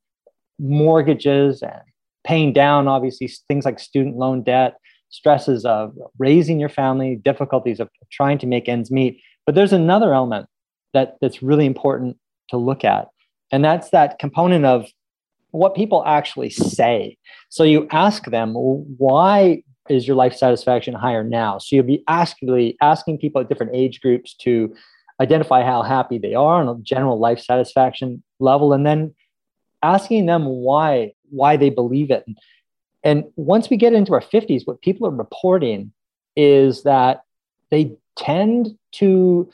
mortgages 0.58 1.62
and 1.62 1.80
paying 2.24 2.52
down 2.52 2.86
obviously 2.88 3.30
things 3.48 3.64
like 3.64 3.78
student 3.78 4.16
loan 4.16 4.42
debt 4.42 4.76
stresses 5.10 5.64
of 5.64 5.94
raising 6.18 6.60
your 6.60 6.68
family 6.68 7.16
difficulties 7.16 7.80
of 7.80 7.88
trying 8.10 8.38
to 8.38 8.46
make 8.46 8.68
ends 8.68 8.90
meet. 8.90 9.20
But 9.44 9.54
there's 9.54 9.72
another 9.72 10.12
element 10.12 10.48
that 10.92 11.16
that's 11.20 11.42
really 11.42 11.66
important 11.66 12.16
to 12.50 12.56
look 12.56 12.84
at 12.84 13.08
and 13.52 13.64
that's 13.64 13.90
that 13.90 14.18
component 14.18 14.64
of 14.64 14.86
what 15.50 15.74
people 15.74 16.04
actually 16.04 16.50
say. 16.50 17.16
So 17.48 17.64
you 17.64 17.86
ask 17.90 18.24
them 18.26 18.54
why 18.54 19.62
is 19.88 20.06
your 20.06 20.16
life 20.16 20.34
satisfaction 20.34 20.94
higher 20.94 21.22
now? 21.22 21.58
So 21.58 21.76
you'll 21.76 21.84
be 21.84 22.04
asking 22.08 22.74
asking 22.80 23.18
people 23.18 23.40
at 23.40 23.48
different 23.48 23.74
age 23.74 24.00
groups 24.00 24.34
to 24.38 24.74
identify 25.20 25.62
how 25.62 25.82
happy 25.82 26.18
they 26.18 26.34
are 26.34 26.60
on 26.60 26.68
a 26.68 26.80
general 26.82 27.18
life 27.18 27.40
satisfaction 27.40 28.22
level 28.38 28.72
and 28.72 28.84
then 28.84 29.14
asking 29.82 30.26
them 30.26 30.44
why 30.44 31.12
why 31.30 31.56
they 31.56 31.70
believe 31.70 32.10
it 32.10 32.24
and 33.06 33.24
once 33.36 33.70
we 33.70 33.76
get 33.76 33.92
into 33.92 34.12
our 34.12 34.20
50s 34.20 34.62
what 34.66 34.82
people 34.82 35.06
are 35.06 35.10
reporting 35.10 35.92
is 36.34 36.82
that 36.82 37.22
they 37.70 37.96
tend 38.16 38.76
to 38.92 39.48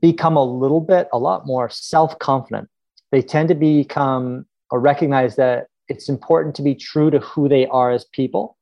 become 0.00 0.36
a 0.36 0.44
little 0.44 0.80
bit 0.80 1.08
a 1.12 1.18
lot 1.18 1.46
more 1.46 1.68
self-confident. 1.70 2.68
They 3.10 3.22
tend 3.22 3.48
to 3.48 3.54
become 3.54 4.46
or 4.70 4.80
recognize 4.80 5.36
that 5.36 5.66
it's 5.88 6.08
important 6.08 6.54
to 6.56 6.62
be 6.62 6.74
true 6.74 7.10
to 7.10 7.18
who 7.20 7.48
they 7.48 7.66
are 7.66 7.90
as 7.90 8.04
people. 8.06 8.56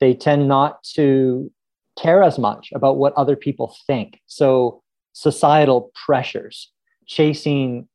They 0.00 0.14
tend 0.14 0.48
not 0.48 0.82
to 0.94 1.50
care 2.00 2.22
as 2.22 2.38
much 2.38 2.70
about 2.74 2.96
what 2.96 3.12
other 3.14 3.36
people 3.36 3.76
think. 3.86 4.20
So 4.26 4.82
societal 5.12 5.92
pressures 6.06 6.70
chasing 7.06 7.88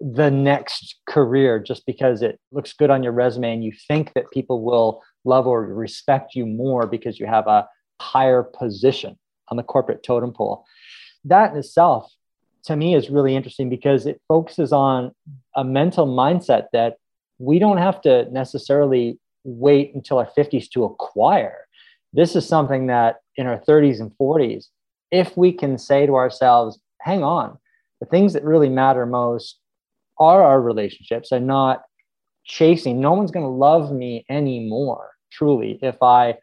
the 0.00 0.30
next 0.30 0.96
career 1.06 1.58
just 1.58 1.86
because 1.86 2.20
it 2.20 2.40
looks 2.52 2.72
good 2.72 2.90
on 2.90 3.02
your 3.02 3.12
resume 3.12 3.54
and 3.54 3.64
you 3.64 3.72
think 3.88 4.12
that 4.14 4.30
people 4.32 4.62
will 4.62 5.02
love 5.24 5.46
or 5.46 5.62
respect 5.66 6.34
you 6.34 6.46
more 6.46 6.86
because 6.86 7.18
you 7.18 7.26
have 7.26 7.46
a 7.46 7.68
higher 8.00 8.42
position 8.42 9.18
on 9.48 9.56
the 9.56 9.62
corporate 9.62 10.02
totem 10.02 10.32
pole. 10.32 10.64
That 11.24 11.52
in 11.52 11.58
itself, 11.58 12.12
to 12.64 12.76
me, 12.76 12.94
is 12.94 13.10
really 13.10 13.36
interesting 13.36 13.68
because 13.68 14.06
it 14.06 14.20
focuses 14.28 14.72
on 14.72 15.14
a 15.54 15.64
mental 15.64 16.06
mindset 16.06 16.66
that 16.72 16.96
we 17.38 17.58
don't 17.58 17.78
have 17.78 18.00
to 18.02 18.30
necessarily 18.30 19.18
wait 19.44 19.94
until 19.94 20.18
our 20.18 20.28
50s 20.36 20.68
to 20.70 20.84
acquire. 20.84 21.66
This 22.12 22.36
is 22.36 22.46
something 22.46 22.86
that 22.86 23.16
in 23.36 23.46
our 23.46 23.58
30s 23.58 24.00
and 24.00 24.12
40s, 24.20 24.66
if 25.10 25.36
we 25.36 25.52
can 25.52 25.78
say 25.78 26.06
to 26.06 26.16
ourselves, 26.16 26.78
hang 27.00 27.22
on, 27.22 27.58
the 28.00 28.06
things 28.06 28.32
that 28.32 28.44
really 28.44 28.68
matter 28.68 29.04
most 29.04 29.58
are 30.18 30.42
our 30.42 30.60
relationships 30.60 31.32
and 31.32 31.46
not 31.46 31.82
chasing. 32.44 33.00
No 33.00 33.12
one's 33.12 33.30
going 33.30 33.44
to 33.44 33.50
love 33.50 33.92
me 33.92 34.24
anymore, 34.28 35.10
truly, 35.34 35.78
if 35.82 36.02
I 36.02 36.36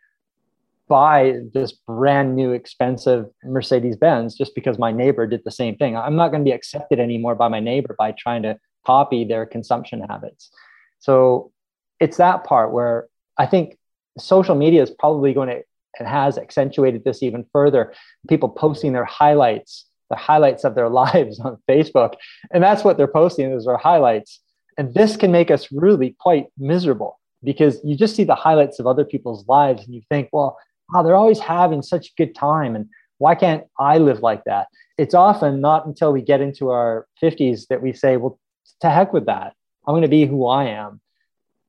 buy 0.91 1.39
this 1.53 1.71
brand 1.71 2.35
new 2.35 2.51
expensive 2.51 3.25
Mercedes 3.45 3.95
Benz 3.95 4.35
just 4.35 4.53
because 4.53 4.77
my 4.77 4.91
neighbor 4.91 5.25
did 5.25 5.41
the 5.45 5.51
same 5.51 5.77
thing. 5.77 5.95
I'm 5.95 6.17
not 6.17 6.31
going 6.31 6.41
to 6.43 6.49
be 6.49 6.53
accepted 6.53 6.99
anymore 6.99 7.33
by 7.33 7.47
my 7.47 7.61
neighbor 7.61 7.95
by 7.97 8.11
trying 8.11 8.43
to 8.43 8.57
copy 8.85 9.23
their 9.23 9.45
consumption 9.45 10.01
habits. 10.01 10.51
So 10.99 11.53
it's 12.01 12.17
that 12.17 12.43
part 12.43 12.73
where 12.73 13.07
I 13.37 13.45
think 13.45 13.77
social 14.17 14.53
media 14.53 14.83
is 14.83 14.89
probably 14.89 15.33
going 15.33 15.47
to 15.47 15.61
and 15.97 16.07
has 16.07 16.37
accentuated 16.37 17.05
this 17.05 17.23
even 17.23 17.45
further. 17.53 17.93
People 18.27 18.49
posting 18.49 18.91
their 18.91 19.05
highlights 19.05 19.85
the 20.09 20.17
highlights 20.17 20.65
of 20.65 20.75
their 20.75 20.89
lives 21.03 21.39
on 21.39 21.57
Facebook. 21.69 22.15
And 22.51 22.61
that's 22.61 22.83
what 22.83 22.97
they're 22.97 23.07
posting 23.07 23.49
is 23.53 23.65
their 23.65 23.77
highlights. 23.77 24.41
And 24.77 24.93
this 24.93 25.15
can 25.15 25.31
make 25.31 25.49
us 25.49 25.71
really 25.71 26.17
quite 26.19 26.47
miserable 26.57 27.20
because 27.43 27.79
you 27.83 27.95
just 27.95 28.15
see 28.15 28.23
the 28.23 28.35
highlights 28.35 28.79
of 28.79 28.87
other 28.87 29.05
people's 29.05 29.47
lives 29.47 29.85
and 29.85 29.93
you 29.95 30.01
think, 30.09 30.29
well, 30.31 30.57
wow, 30.89 31.03
they're 31.03 31.15
always 31.15 31.39
having 31.39 31.81
such 31.81 32.07
a 32.07 32.11
good 32.17 32.35
time. 32.35 32.75
And 32.75 32.87
why 33.17 33.35
can't 33.35 33.63
I 33.79 33.97
live 33.97 34.21
like 34.21 34.43
that? 34.45 34.67
It's 34.97 35.13
often 35.13 35.61
not 35.61 35.85
until 35.85 36.13
we 36.13 36.21
get 36.21 36.41
into 36.41 36.69
our 36.69 37.07
50s 37.21 37.67
that 37.67 37.81
we 37.81 37.93
say, 37.93 38.17
well, 38.17 38.39
to 38.81 38.89
heck 38.89 39.13
with 39.13 39.25
that. 39.25 39.53
I'm 39.87 39.93
going 39.93 40.03
to 40.03 40.07
be 40.07 40.25
who 40.25 40.45
I 40.47 40.65
am. 40.65 41.01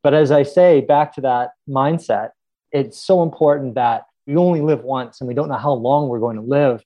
But 0.03 0.15
as 0.15 0.31
I 0.31 0.43
say, 0.43 0.81
back 0.81 1.15
to 1.15 1.21
that 1.23 1.51
mindset, 1.69 2.31
it's 2.73 2.99
so 2.99 3.23
important 3.23 3.75
that 3.77 4.07
we 4.27 4.37
only 4.37 4.61
live 4.61 4.83
once 4.83 5.21
and 5.21 5.29
we 5.29 5.35
don't 5.35 5.49
know 5.49 5.57
how 5.57 5.73
long 5.73 6.09
we're 6.09 6.21
going 6.21 6.37
to 6.37 6.43
live 6.43 6.83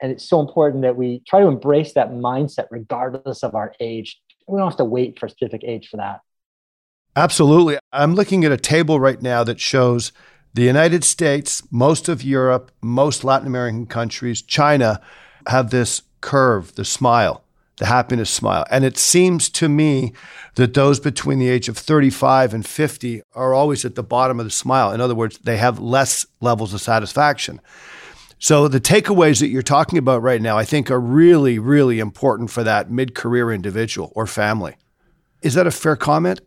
and 0.00 0.12
it's 0.12 0.28
so 0.28 0.40
important 0.40 0.82
that 0.82 0.96
we 0.96 1.22
try 1.26 1.40
to 1.40 1.46
embrace 1.46 1.92
that 1.94 2.10
mindset 2.10 2.66
regardless 2.70 3.42
of 3.42 3.54
our 3.54 3.74
age 3.80 4.20
we 4.46 4.58
don't 4.58 4.68
have 4.68 4.78
to 4.78 4.84
wait 4.84 5.18
for 5.18 5.26
a 5.26 5.30
specific 5.30 5.62
age 5.64 5.88
for 5.88 5.98
that 5.98 6.20
absolutely 7.18 7.76
i'm 7.92 8.14
looking 8.14 8.44
at 8.44 8.52
a 8.52 8.56
table 8.56 9.00
right 9.00 9.20
now 9.20 9.42
that 9.42 9.58
shows 9.58 10.12
the 10.54 10.62
united 10.62 11.02
states 11.02 11.64
most 11.72 12.08
of 12.08 12.22
europe 12.22 12.70
most 12.80 13.24
latin 13.24 13.48
american 13.48 13.86
countries 13.86 14.40
china 14.40 15.00
have 15.48 15.70
this 15.70 16.02
curve 16.20 16.72
the 16.76 16.84
smile 16.84 17.42
the 17.78 17.86
happiness 17.86 18.30
smile 18.30 18.64
and 18.70 18.84
it 18.84 18.96
seems 18.96 19.48
to 19.48 19.68
me 19.68 20.12
that 20.54 20.74
those 20.74 21.00
between 21.00 21.40
the 21.40 21.48
age 21.48 21.68
of 21.68 21.76
35 21.76 22.54
and 22.54 22.64
50 22.64 23.22
are 23.34 23.52
always 23.52 23.84
at 23.84 23.96
the 23.96 24.02
bottom 24.04 24.38
of 24.38 24.46
the 24.46 24.50
smile 24.50 24.92
in 24.92 25.00
other 25.00 25.14
words 25.16 25.38
they 25.38 25.56
have 25.56 25.80
less 25.80 26.24
levels 26.40 26.72
of 26.72 26.80
satisfaction 26.80 27.60
so 28.38 28.68
the 28.68 28.80
takeaways 28.80 29.40
that 29.40 29.48
you're 29.48 29.62
talking 29.62 29.98
about 29.98 30.22
right 30.22 30.40
now, 30.40 30.56
I 30.56 30.64
think, 30.64 30.92
are 30.92 31.00
really, 31.00 31.58
really 31.58 31.98
important 31.98 32.52
for 32.52 32.62
that 32.62 32.88
mid-career 32.88 33.50
individual 33.50 34.12
or 34.14 34.28
family. 34.28 34.76
Is 35.42 35.54
that 35.54 35.66
a 35.66 35.72
fair 35.72 35.96
comment? 35.96 36.40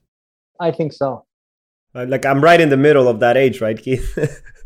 I 0.61 0.71
think 0.71 0.93
so. 0.93 1.25
Uh, 1.93 2.05
like 2.07 2.25
I'm 2.25 2.41
right 2.41 2.61
in 2.61 2.69
the 2.69 2.77
middle 2.77 3.07
of 3.07 3.19
that 3.19 3.35
age, 3.35 3.59
right, 3.59 3.77
Keith? 3.77 4.17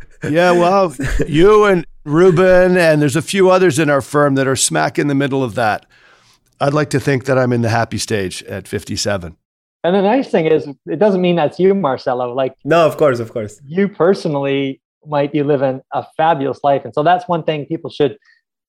yeah, 0.24 0.52
well, 0.52 0.94
you 1.28 1.66
and 1.66 1.86
Ruben, 2.04 2.78
and 2.78 3.02
there's 3.02 3.16
a 3.16 3.22
few 3.22 3.50
others 3.50 3.80
in 3.80 3.90
our 3.90 4.02
firm 4.02 4.36
that 4.36 4.48
are 4.48 4.56
smack 4.56 5.00
in 5.00 5.08
the 5.08 5.16
middle 5.16 5.44
of 5.44 5.56
that. 5.56 5.86
I'd 6.60 6.74
like 6.74 6.90
to 6.92 7.00
think 7.00 7.26
that 7.26 7.38
I'm 7.38 7.52
in 7.52 7.62
the 7.62 7.70
happy 7.70 7.98
stage 7.98 8.44
at 8.44 8.68
57. 8.68 9.36
And 9.84 9.96
the 9.96 10.02
nice 10.02 10.30
thing 10.30 10.46
is, 10.46 10.68
it 10.86 11.00
doesn't 11.00 11.22
mean 11.22 11.36
that's 11.36 11.60
you, 11.60 11.74
Marcelo. 11.74 12.34
Like, 12.34 12.56
no, 12.64 12.86
of 12.86 12.98
course, 12.98 13.20
of 13.20 13.32
course. 13.32 13.60
You 13.66 13.88
personally 13.88 14.82
might 15.06 15.32
be 15.32 15.44
living 15.44 15.82
a 15.94 16.06
fabulous 16.18 16.60
life. 16.64 16.86
And 16.86 16.94
so 16.94 17.04
that's 17.04 17.28
one 17.28 17.44
thing 17.44 17.66
people 17.66 17.90
should 17.90 18.18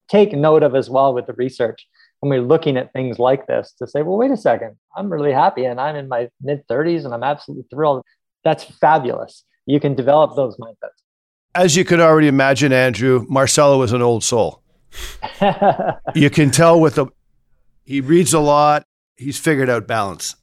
take 0.08 0.32
note 0.32 0.62
of 0.62 0.74
as 0.74 0.88
well 0.90 1.14
with 1.14 1.26
the 1.26 1.32
research 1.34 1.86
when 2.20 2.30
we're 2.30 2.46
looking 2.46 2.76
at 2.76 2.92
things 2.92 3.18
like 3.18 3.46
this 3.46 3.72
to 3.78 3.86
say, 3.86 4.02
well, 4.02 4.16
wait 4.16 4.30
a 4.30 4.36
second, 4.36 4.76
I'm 4.96 5.12
really 5.12 5.32
happy 5.32 5.64
and 5.64 5.80
I'm 5.80 5.96
in 5.96 6.08
my 6.08 6.28
mid 6.40 6.66
30s 6.68 7.04
and 7.04 7.12
I'm 7.12 7.22
absolutely 7.22 7.66
thrilled. 7.70 8.02
That's 8.44 8.64
fabulous. 8.64 9.44
You 9.66 9.80
can 9.80 9.94
develop 9.94 10.36
those 10.36 10.56
mindsets. 10.56 11.02
As 11.54 11.76
you 11.76 11.84
could 11.84 12.00
already 12.00 12.28
imagine, 12.28 12.72
Andrew, 12.72 13.26
Marcelo 13.28 13.82
is 13.82 13.92
an 13.92 14.02
old 14.02 14.22
soul. 14.22 14.62
you 16.14 16.30
can 16.30 16.50
tell 16.50 16.78
with 16.78 16.94
the, 16.94 17.06
he 17.84 18.00
reads 18.00 18.32
a 18.32 18.40
lot. 18.40 18.84
He's 19.16 19.38
figured 19.38 19.68
out 19.68 19.86
balance. 19.86 20.36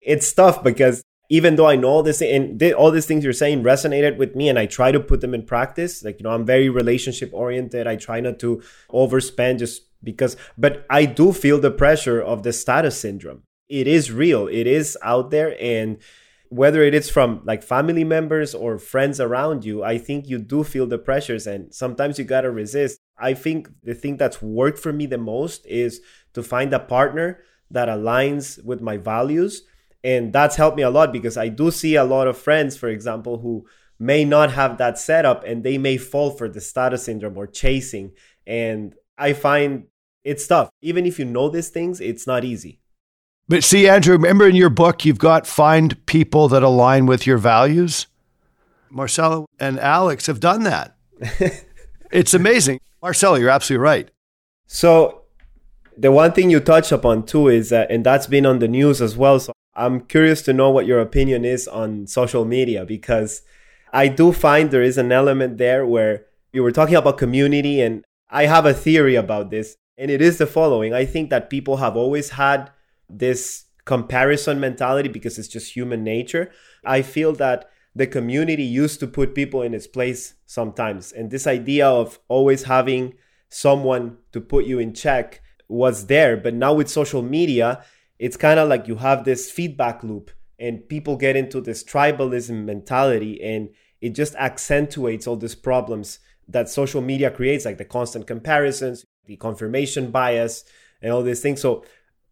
It's 0.00 0.32
tough 0.32 0.62
because 0.62 1.02
even 1.28 1.56
though 1.56 1.66
I 1.66 1.76
know 1.76 1.88
all 1.88 2.02
this 2.02 2.20
and 2.22 2.62
all 2.72 2.90
these 2.90 3.06
things 3.06 3.22
you're 3.22 3.32
saying 3.32 3.62
resonated 3.62 4.16
with 4.16 4.34
me 4.34 4.48
and 4.48 4.58
I 4.58 4.66
try 4.66 4.90
to 4.90 4.98
put 4.98 5.20
them 5.20 5.34
in 5.34 5.44
practice, 5.44 6.02
like, 6.02 6.18
you 6.18 6.24
know, 6.24 6.30
I'm 6.30 6.44
very 6.44 6.68
relationship 6.68 7.30
oriented. 7.32 7.86
I 7.86 7.96
try 7.96 8.20
not 8.20 8.38
to 8.40 8.62
overspend 8.90 9.60
just 9.60 9.82
because, 10.02 10.36
but 10.56 10.86
I 10.90 11.04
do 11.04 11.32
feel 11.32 11.60
the 11.60 11.70
pressure 11.70 12.20
of 12.20 12.42
the 12.42 12.52
status 12.52 13.00
syndrome. 13.00 13.42
It 13.68 13.86
is 13.86 14.10
real, 14.10 14.48
it 14.48 14.66
is 14.66 14.98
out 15.02 15.30
there. 15.30 15.56
And 15.60 15.98
whether 16.48 16.82
it 16.82 16.94
is 16.94 17.08
from 17.08 17.42
like 17.44 17.62
family 17.62 18.02
members 18.02 18.54
or 18.54 18.78
friends 18.78 19.20
around 19.20 19.64
you, 19.64 19.84
I 19.84 19.98
think 19.98 20.28
you 20.28 20.38
do 20.38 20.64
feel 20.64 20.86
the 20.86 20.98
pressures 20.98 21.46
and 21.46 21.72
sometimes 21.72 22.18
you 22.18 22.24
got 22.24 22.40
to 22.40 22.50
resist. 22.50 22.98
I 23.18 23.34
think 23.34 23.68
the 23.84 23.94
thing 23.94 24.16
that's 24.16 24.42
worked 24.42 24.78
for 24.78 24.92
me 24.92 25.06
the 25.06 25.18
most 25.18 25.64
is 25.66 26.00
to 26.34 26.42
find 26.42 26.72
a 26.72 26.80
partner 26.80 27.42
that 27.70 27.88
aligns 27.88 28.62
with 28.64 28.80
my 28.80 28.96
values 28.96 29.62
and 30.02 30.32
that's 30.32 30.56
helped 30.56 30.76
me 30.76 30.82
a 30.82 30.90
lot 30.90 31.12
because 31.12 31.36
i 31.36 31.48
do 31.48 31.70
see 31.70 31.94
a 31.94 32.04
lot 32.04 32.26
of 32.26 32.36
friends 32.36 32.76
for 32.76 32.88
example 32.88 33.38
who 33.38 33.66
may 33.98 34.24
not 34.24 34.52
have 34.52 34.78
that 34.78 34.98
setup 34.98 35.44
and 35.44 35.62
they 35.62 35.78
may 35.78 35.96
fall 35.96 36.30
for 36.30 36.48
the 36.48 36.60
status 36.60 37.04
syndrome 37.04 37.36
or 37.36 37.46
chasing 37.46 38.10
and 38.46 38.94
i 39.20 39.32
find 39.32 39.84
it's 40.22 40.46
tough. 40.46 40.68
Even 40.82 41.06
if 41.06 41.18
you 41.18 41.24
know 41.24 41.48
these 41.48 41.68
things 41.68 42.00
it's 42.00 42.26
not 42.26 42.44
easy. 42.44 42.80
But 43.48 43.64
see 43.64 43.88
andrew 43.88 44.14
remember 44.14 44.48
in 44.48 44.56
your 44.56 44.70
book 44.70 45.04
you've 45.04 45.18
got 45.18 45.46
find 45.46 46.04
people 46.06 46.48
that 46.48 46.62
align 46.62 47.06
with 47.06 47.26
your 47.26 47.38
values? 47.38 48.06
Marcelo 48.90 49.46
and 49.58 49.78
alex 49.78 50.26
have 50.26 50.40
done 50.40 50.64
that. 50.64 50.96
It's 52.10 52.34
amazing. 52.34 52.80
Marcelo 53.00 53.36
you're 53.36 53.50
absolutely 53.50 53.84
right. 53.84 54.10
So 54.66 55.22
the 55.96 56.10
one 56.10 56.32
thing 56.32 56.50
you 56.50 56.60
touched 56.60 56.92
upon 56.92 57.24
too 57.24 57.48
is 57.48 57.70
that, 57.70 57.90
and 57.90 58.04
that's 58.04 58.26
been 58.26 58.46
on 58.46 58.58
the 58.58 58.68
news 58.68 59.00
as 59.00 59.16
well. 59.16 59.38
So 59.38 59.52
I'm 59.74 60.00
curious 60.00 60.42
to 60.42 60.52
know 60.52 60.70
what 60.70 60.86
your 60.86 61.00
opinion 61.00 61.44
is 61.44 61.68
on 61.68 62.06
social 62.06 62.44
media 62.44 62.84
because 62.84 63.42
I 63.92 64.08
do 64.08 64.32
find 64.32 64.70
there 64.70 64.82
is 64.82 64.98
an 64.98 65.12
element 65.12 65.58
there 65.58 65.86
where 65.86 66.26
you 66.52 66.62
were 66.62 66.72
talking 66.72 66.96
about 66.96 67.18
community, 67.18 67.80
and 67.80 68.04
I 68.30 68.46
have 68.46 68.64
a 68.64 68.74
theory 68.74 69.16
about 69.16 69.50
this, 69.50 69.76
and 69.98 70.10
it 70.10 70.22
is 70.22 70.38
the 70.38 70.46
following 70.46 70.94
I 70.94 71.04
think 71.04 71.30
that 71.30 71.50
people 71.50 71.78
have 71.78 71.96
always 71.96 72.30
had 72.30 72.70
this 73.08 73.64
comparison 73.84 74.60
mentality 74.60 75.08
because 75.08 75.38
it's 75.38 75.48
just 75.48 75.74
human 75.74 76.04
nature. 76.04 76.50
I 76.84 77.02
feel 77.02 77.32
that 77.34 77.68
the 77.94 78.06
community 78.06 78.62
used 78.62 79.00
to 79.00 79.08
put 79.08 79.34
people 79.34 79.62
in 79.62 79.74
its 79.74 79.88
place 79.88 80.34
sometimes, 80.46 81.12
and 81.12 81.30
this 81.30 81.46
idea 81.46 81.88
of 81.88 82.20
always 82.28 82.64
having 82.64 83.14
someone 83.48 84.18
to 84.32 84.40
put 84.40 84.64
you 84.64 84.78
in 84.78 84.94
check 84.94 85.42
was 85.68 86.06
there. 86.06 86.36
But 86.36 86.54
now 86.54 86.72
with 86.72 86.88
social 86.88 87.22
media, 87.22 87.84
it's 88.18 88.36
kind 88.36 88.60
of 88.60 88.68
like 88.68 88.86
you 88.86 88.96
have 88.96 89.24
this 89.24 89.50
feedback 89.50 90.04
loop 90.04 90.30
and 90.58 90.88
people 90.88 91.16
get 91.16 91.36
into 91.36 91.60
this 91.60 91.82
tribalism 91.82 92.64
mentality 92.64 93.42
and 93.42 93.70
it 94.00 94.10
just 94.10 94.34
accentuates 94.36 95.26
all 95.26 95.36
these 95.36 95.54
problems 95.54 96.20
that 96.52 96.68
social 96.68 97.00
media 97.00 97.30
creates 97.30 97.64
like 97.64 97.78
the 97.78 97.84
constant 97.84 98.26
comparisons 98.26 99.04
the 99.30 99.36
confirmation 99.36 100.10
bias 100.10 100.64
and 101.00 101.12
all 101.12 101.22
these 101.22 101.40
things. 101.40 101.60
So 101.60 101.84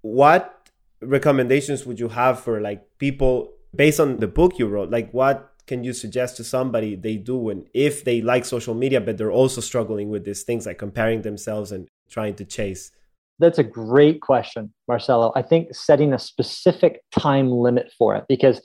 what 0.03 0.69
recommendations 1.01 1.87
would 1.87 2.01
you 2.01 2.09
have 2.09 2.41
for 2.41 2.61
like 2.61 2.85
people 2.99 3.53
based 3.75 4.01
on 4.01 4.17
the 4.19 4.27
book 4.27 4.59
you 4.59 4.67
wrote 4.67 4.91
like 4.91 5.13
what 5.13 5.55
can 5.69 5.85
you 5.85 5.93
suggest 5.93 6.37
to 6.37 6.43
somebody 6.43 6.97
they 6.97 7.17
do 7.17 7.37
when 7.37 7.67
if 7.75 8.03
they 8.03 8.21
like 8.21 8.45
social 8.45 8.75
media 8.75 9.01
but 9.01 9.17
they're 9.17 9.31
also 9.31 9.61
struggling 9.61 10.09
with 10.09 10.25
these 10.25 10.43
things 10.43 10.67
like 10.67 10.79
comparing 10.79 11.23
themselves 11.23 11.71
and 11.73 11.87
trying 12.11 12.35
to 12.35 12.45
chase? 12.45 12.91
That's 13.39 13.59
a 13.59 13.63
great 13.63 14.21
question, 14.21 14.73
Marcelo. 14.89 15.33
I 15.37 15.43
think 15.43 15.73
setting 15.73 16.13
a 16.13 16.19
specific 16.19 17.03
time 17.17 17.53
limit 17.53 17.93
for 17.97 18.17
it 18.17 18.25
because 18.29 18.61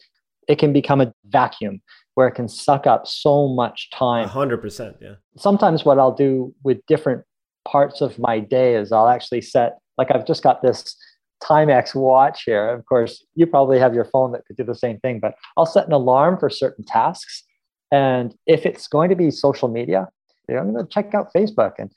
it 0.47 0.57
can 0.57 0.73
become 0.73 0.99
a 1.01 1.13
vacuum 1.25 1.81
where 2.15 2.27
it 2.27 2.33
can 2.33 2.47
suck 2.47 2.85
up 2.87 3.07
so 3.07 3.47
much 3.47 3.89
time. 3.91 4.27
100%. 4.27 4.95
Yeah. 5.01 5.15
Sometimes 5.37 5.83
what 5.85 5.99
I'll 5.99 6.15
do 6.15 6.53
with 6.63 6.85
different 6.87 7.23
parts 7.65 8.01
of 8.01 8.19
my 8.19 8.39
day 8.39 8.75
is 8.75 8.91
I'll 8.91 9.07
actually 9.07 9.41
set, 9.41 9.79
like 9.97 10.11
I've 10.11 10.25
just 10.25 10.43
got 10.43 10.61
this 10.61 10.95
Timex 11.43 11.93
watch 11.95 12.43
here. 12.45 12.69
Of 12.69 12.85
course, 12.85 13.25
you 13.35 13.45
probably 13.47 13.79
have 13.79 13.93
your 13.93 14.05
phone 14.05 14.31
that 14.31 14.45
could 14.45 14.55
do 14.55 14.63
the 14.63 14.75
same 14.75 14.99
thing, 14.99 15.19
but 15.19 15.35
I'll 15.57 15.65
set 15.65 15.87
an 15.87 15.93
alarm 15.93 16.37
for 16.39 16.49
certain 16.49 16.85
tasks. 16.85 17.43
And 17.91 18.35
if 18.47 18.65
it's 18.65 18.87
going 18.87 19.09
to 19.09 19.15
be 19.15 19.29
social 19.29 19.67
media, 19.67 20.07
I'm 20.49 20.71
going 20.71 20.85
to 20.85 20.91
check 20.91 21.13
out 21.13 21.33
Facebook 21.33 21.73
and 21.79 21.91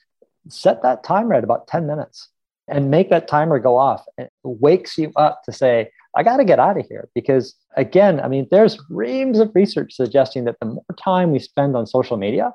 set 0.49 0.83
that 0.83 1.05
timer 1.05 1.35
at 1.35 1.45
about 1.45 1.67
10 1.67 1.87
minutes 1.87 2.29
and 2.69 2.91
make 2.91 3.11
that 3.11 3.29
timer 3.29 3.59
go 3.59 3.77
off. 3.77 4.05
It 4.19 4.31
wakes 4.43 4.99
you 4.99 5.13
up 5.17 5.43
to 5.45 5.53
say, 5.53 5.91
I 6.17 6.23
got 6.23 6.39
to 6.39 6.45
get 6.45 6.59
out 6.59 6.79
of 6.79 6.87
here. 6.89 7.09
Because 7.15 7.55
again, 7.77 8.21
I 8.21 8.29
mean, 8.29 8.49
there's 8.51 8.79
reams 8.91 9.39
of 9.39 9.51
research 9.55 9.95
suggesting 9.95 10.45
that 10.45 10.57
the 10.61 10.67
more 10.67 10.85
time 10.99 11.31
we 11.31 11.39
spend 11.39 11.77
on 11.77 11.87
social 11.87 12.17
media, 12.17 12.53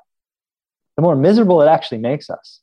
the 0.96 1.02
more 1.02 1.16
miserable 1.16 1.62
it 1.62 1.68
actually 1.68 1.98
makes 1.98 2.28
us. 2.28 2.60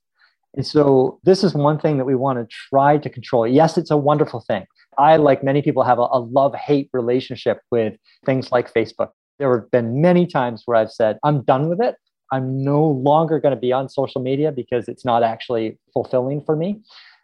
And 0.56 0.66
so, 0.66 1.20
this 1.24 1.44
is 1.44 1.54
one 1.54 1.80
thing 1.80 1.98
that 1.98 2.06
we 2.06 2.16
want 2.16 2.40
to 2.40 2.56
try 2.70 2.98
to 2.98 3.10
control. 3.10 3.48
Yes, 3.48 3.78
it's 3.78 3.92
a 3.92 3.98
wonderful 3.98 4.44
thing. 4.48 4.66
I, 4.98 5.16
like 5.18 5.44
many 5.44 5.62
people, 5.62 5.84
have 5.84 6.00
a, 6.00 6.08
a 6.12 6.20
love 6.20 6.56
hate 6.56 6.90
relationship 6.92 7.62
with 7.72 7.96
things 8.26 8.52
like 8.52 8.74
Facebook. 8.74 9.10
There 9.38 9.56
have 9.58 9.70
been 9.72 10.02
many 10.02 10.26
times 10.26 10.64
where 10.66 10.76
I've 10.76 10.92
said, 10.92 11.20
I'm 11.24 11.44
done 11.44 11.70
with 11.70 11.80
it. 11.82 11.96
I'm 12.32 12.64
no 12.64 12.84
longer 12.84 13.40
going 13.40 13.54
to 13.54 13.60
be 13.60 13.72
on 13.72 13.90
social 13.90 14.22
media 14.22 14.52
because 14.52 14.88
it's 14.88 15.06
not 15.06 15.24
actually 15.24 15.80
fulfilling 15.94 16.44
for 16.44 16.56
me. 16.56 16.82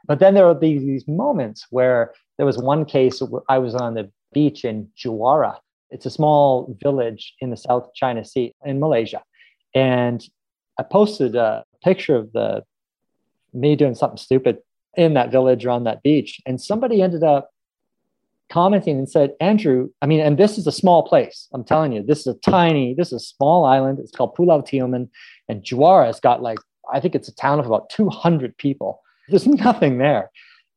But 0.08 0.20
then 0.20 0.36
there 0.36 0.54
be 0.54 0.78
these 0.78 1.08
moments 1.08 1.66
where 1.72 2.14
there 2.38 2.46
was 2.46 2.58
one 2.58 2.86
case 2.86 3.22
where 3.22 3.42
I 3.50 3.58
was 3.58 3.76
on 3.76 3.96
the 3.96 4.12
beach 4.34 4.66
in 4.66 4.90
Juara. 4.98 5.58
It's 5.90 6.06
a 6.06 6.10
small 6.10 6.78
village 6.82 7.34
in 7.40 7.50
the 7.50 7.58
South 7.58 7.94
China 7.96 8.26
Sea 8.26 8.54
in 8.66 8.80
Malaysia. 8.80 9.24
And 9.74 10.24
I 10.80 10.84
posted 10.84 11.36
a 11.36 11.64
picture 11.84 12.16
of 12.16 12.32
the 12.34 12.64
me 13.54 13.76
doing 13.76 13.96
something 13.96 14.18
stupid 14.18 14.58
in 14.98 15.14
that 15.14 15.32
village 15.32 15.66
or 15.66 15.70
on 15.70 15.86
that 15.86 16.04
beach. 16.04 16.42
And 16.46 16.62
somebody 16.62 17.02
ended 17.02 17.24
up 17.24 17.50
commenting 18.50 18.98
and 18.98 19.10
said, 19.10 19.34
Andrew, 19.40 19.90
I 20.02 20.06
mean, 20.06 20.20
and 20.20 20.38
this 20.38 20.58
is 20.58 20.68
a 20.68 20.72
small 20.72 21.08
place. 21.08 21.48
I'm 21.54 21.64
telling 21.64 21.94
you, 21.94 22.04
this 22.04 22.20
is 22.20 22.28
a 22.28 22.40
tiny, 22.40 22.94
this 22.94 23.08
is 23.08 23.22
a 23.22 23.26
small 23.26 23.66
island. 23.66 24.00
It's 24.00 24.12
called 24.12 24.36
Pulau 24.36 24.62
Tioman. 24.62 25.10
And 25.50 25.64
Juara 25.64 26.08
has 26.08 26.20
got 26.20 26.42
like, 26.42 26.60
I 26.94 27.00
think 27.00 27.16
it's 27.16 27.28
a 27.28 27.36
town 27.36 27.60
of 27.60 27.66
about 27.66 27.90
200 27.90 28.58
people. 28.58 29.02
There's 29.30 29.48
nothing 29.68 29.98
there. 29.98 30.30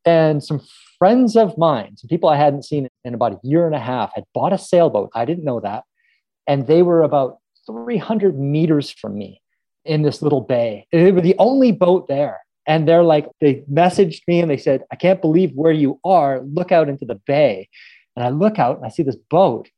And 0.05 0.43
some 0.43 0.61
friends 0.99 1.37
of 1.37 1.57
mine, 1.57 1.97
some 1.97 2.09
people 2.09 2.29
I 2.29 2.37
hadn't 2.37 2.65
seen 2.65 2.89
in 3.05 3.15
about 3.15 3.33
a 3.33 3.41
year 3.43 3.67
and 3.67 3.75
a 3.75 3.81
half, 3.81 4.13
had 4.15 4.25
bought 4.35 4.53
a 4.53 4.59
sailboat. 4.59 5.11
I 5.15 5.25
didn't 5.25 5.45
know 5.45 5.61
that. 5.61 5.85
And 6.47 6.67
they 6.67 6.83
were 6.83 7.03
about 7.03 7.39
300 7.67 8.39
meters 8.39 8.91
from 8.91 9.17
me 9.17 9.41
in 9.85 10.03
this 10.03 10.23
little 10.23 10.41
bay. 10.41 10.87
They 10.93 11.13
were 11.13 11.21
the 11.21 11.37
only 11.39 11.73
boat 11.73 12.09
there. 12.09 12.41
And 12.67 12.87
they're 12.87 13.03
like, 13.03 13.27
they 13.41 13.65
messaged 13.73 14.23
me 14.29 14.41
and 14.41 14.51
they 14.51 14.59
said, 14.59 14.83
I 14.93 14.97
can't 14.97 15.23
believe 15.23 15.53
where 15.55 15.73
you 15.73 15.99
are. 16.05 16.41
Look 16.41 16.71
out 16.71 16.89
into 16.89 17.07
the 17.07 17.15
bay. 17.15 17.69
And 18.15 18.25
I 18.25 18.29
look 18.29 18.59
out 18.59 18.77
and 18.77 18.85
I 18.85 18.91
see 18.91 19.03
this 19.03 19.17
boat. 19.17 19.71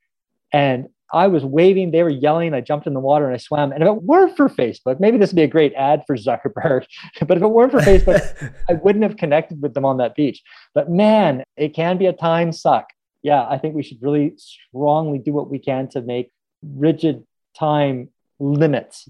And 0.52 0.88
I 1.12 1.26
was 1.26 1.44
waving, 1.44 1.90
they 1.90 2.02
were 2.02 2.10
yelling. 2.10 2.54
I 2.54 2.60
jumped 2.60 2.86
in 2.86 2.94
the 2.94 3.00
water 3.00 3.26
and 3.26 3.34
I 3.34 3.38
swam. 3.38 3.72
And 3.72 3.82
if 3.82 3.86
it 3.88 4.02
weren't 4.02 4.36
for 4.36 4.48
Facebook, 4.48 5.00
maybe 5.00 5.18
this 5.18 5.30
would 5.30 5.36
be 5.36 5.42
a 5.42 5.48
great 5.48 5.72
ad 5.74 6.02
for 6.06 6.16
Zuckerberg, 6.16 6.86
but 7.26 7.36
if 7.36 7.42
it 7.42 7.48
weren't 7.48 7.72
for 7.72 7.80
Facebook, 7.80 8.54
I 8.68 8.74
wouldn't 8.74 9.02
have 9.02 9.16
connected 9.16 9.60
with 9.60 9.74
them 9.74 9.84
on 9.84 9.98
that 9.98 10.14
beach. 10.14 10.42
But 10.74 10.90
man, 10.90 11.42
it 11.56 11.74
can 11.74 11.98
be 11.98 12.06
a 12.06 12.12
time 12.12 12.52
suck. 12.52 12.86
Yeah, 13.22 13.46
I 13.46 13.58
think 13.58 13.74
we 13.74 13.82
should 13.82 13.98
really 14.00 14.34
strongly 14.36 15.18
do 15.18 15.32
what 15.32 15.50
we 15.50 15.58
can 15.58 15.88
to 15.90 16.00
make 16.00 16.30
rigid 16.62 17.24
time 17.56 18.08
limits 18.38 19.08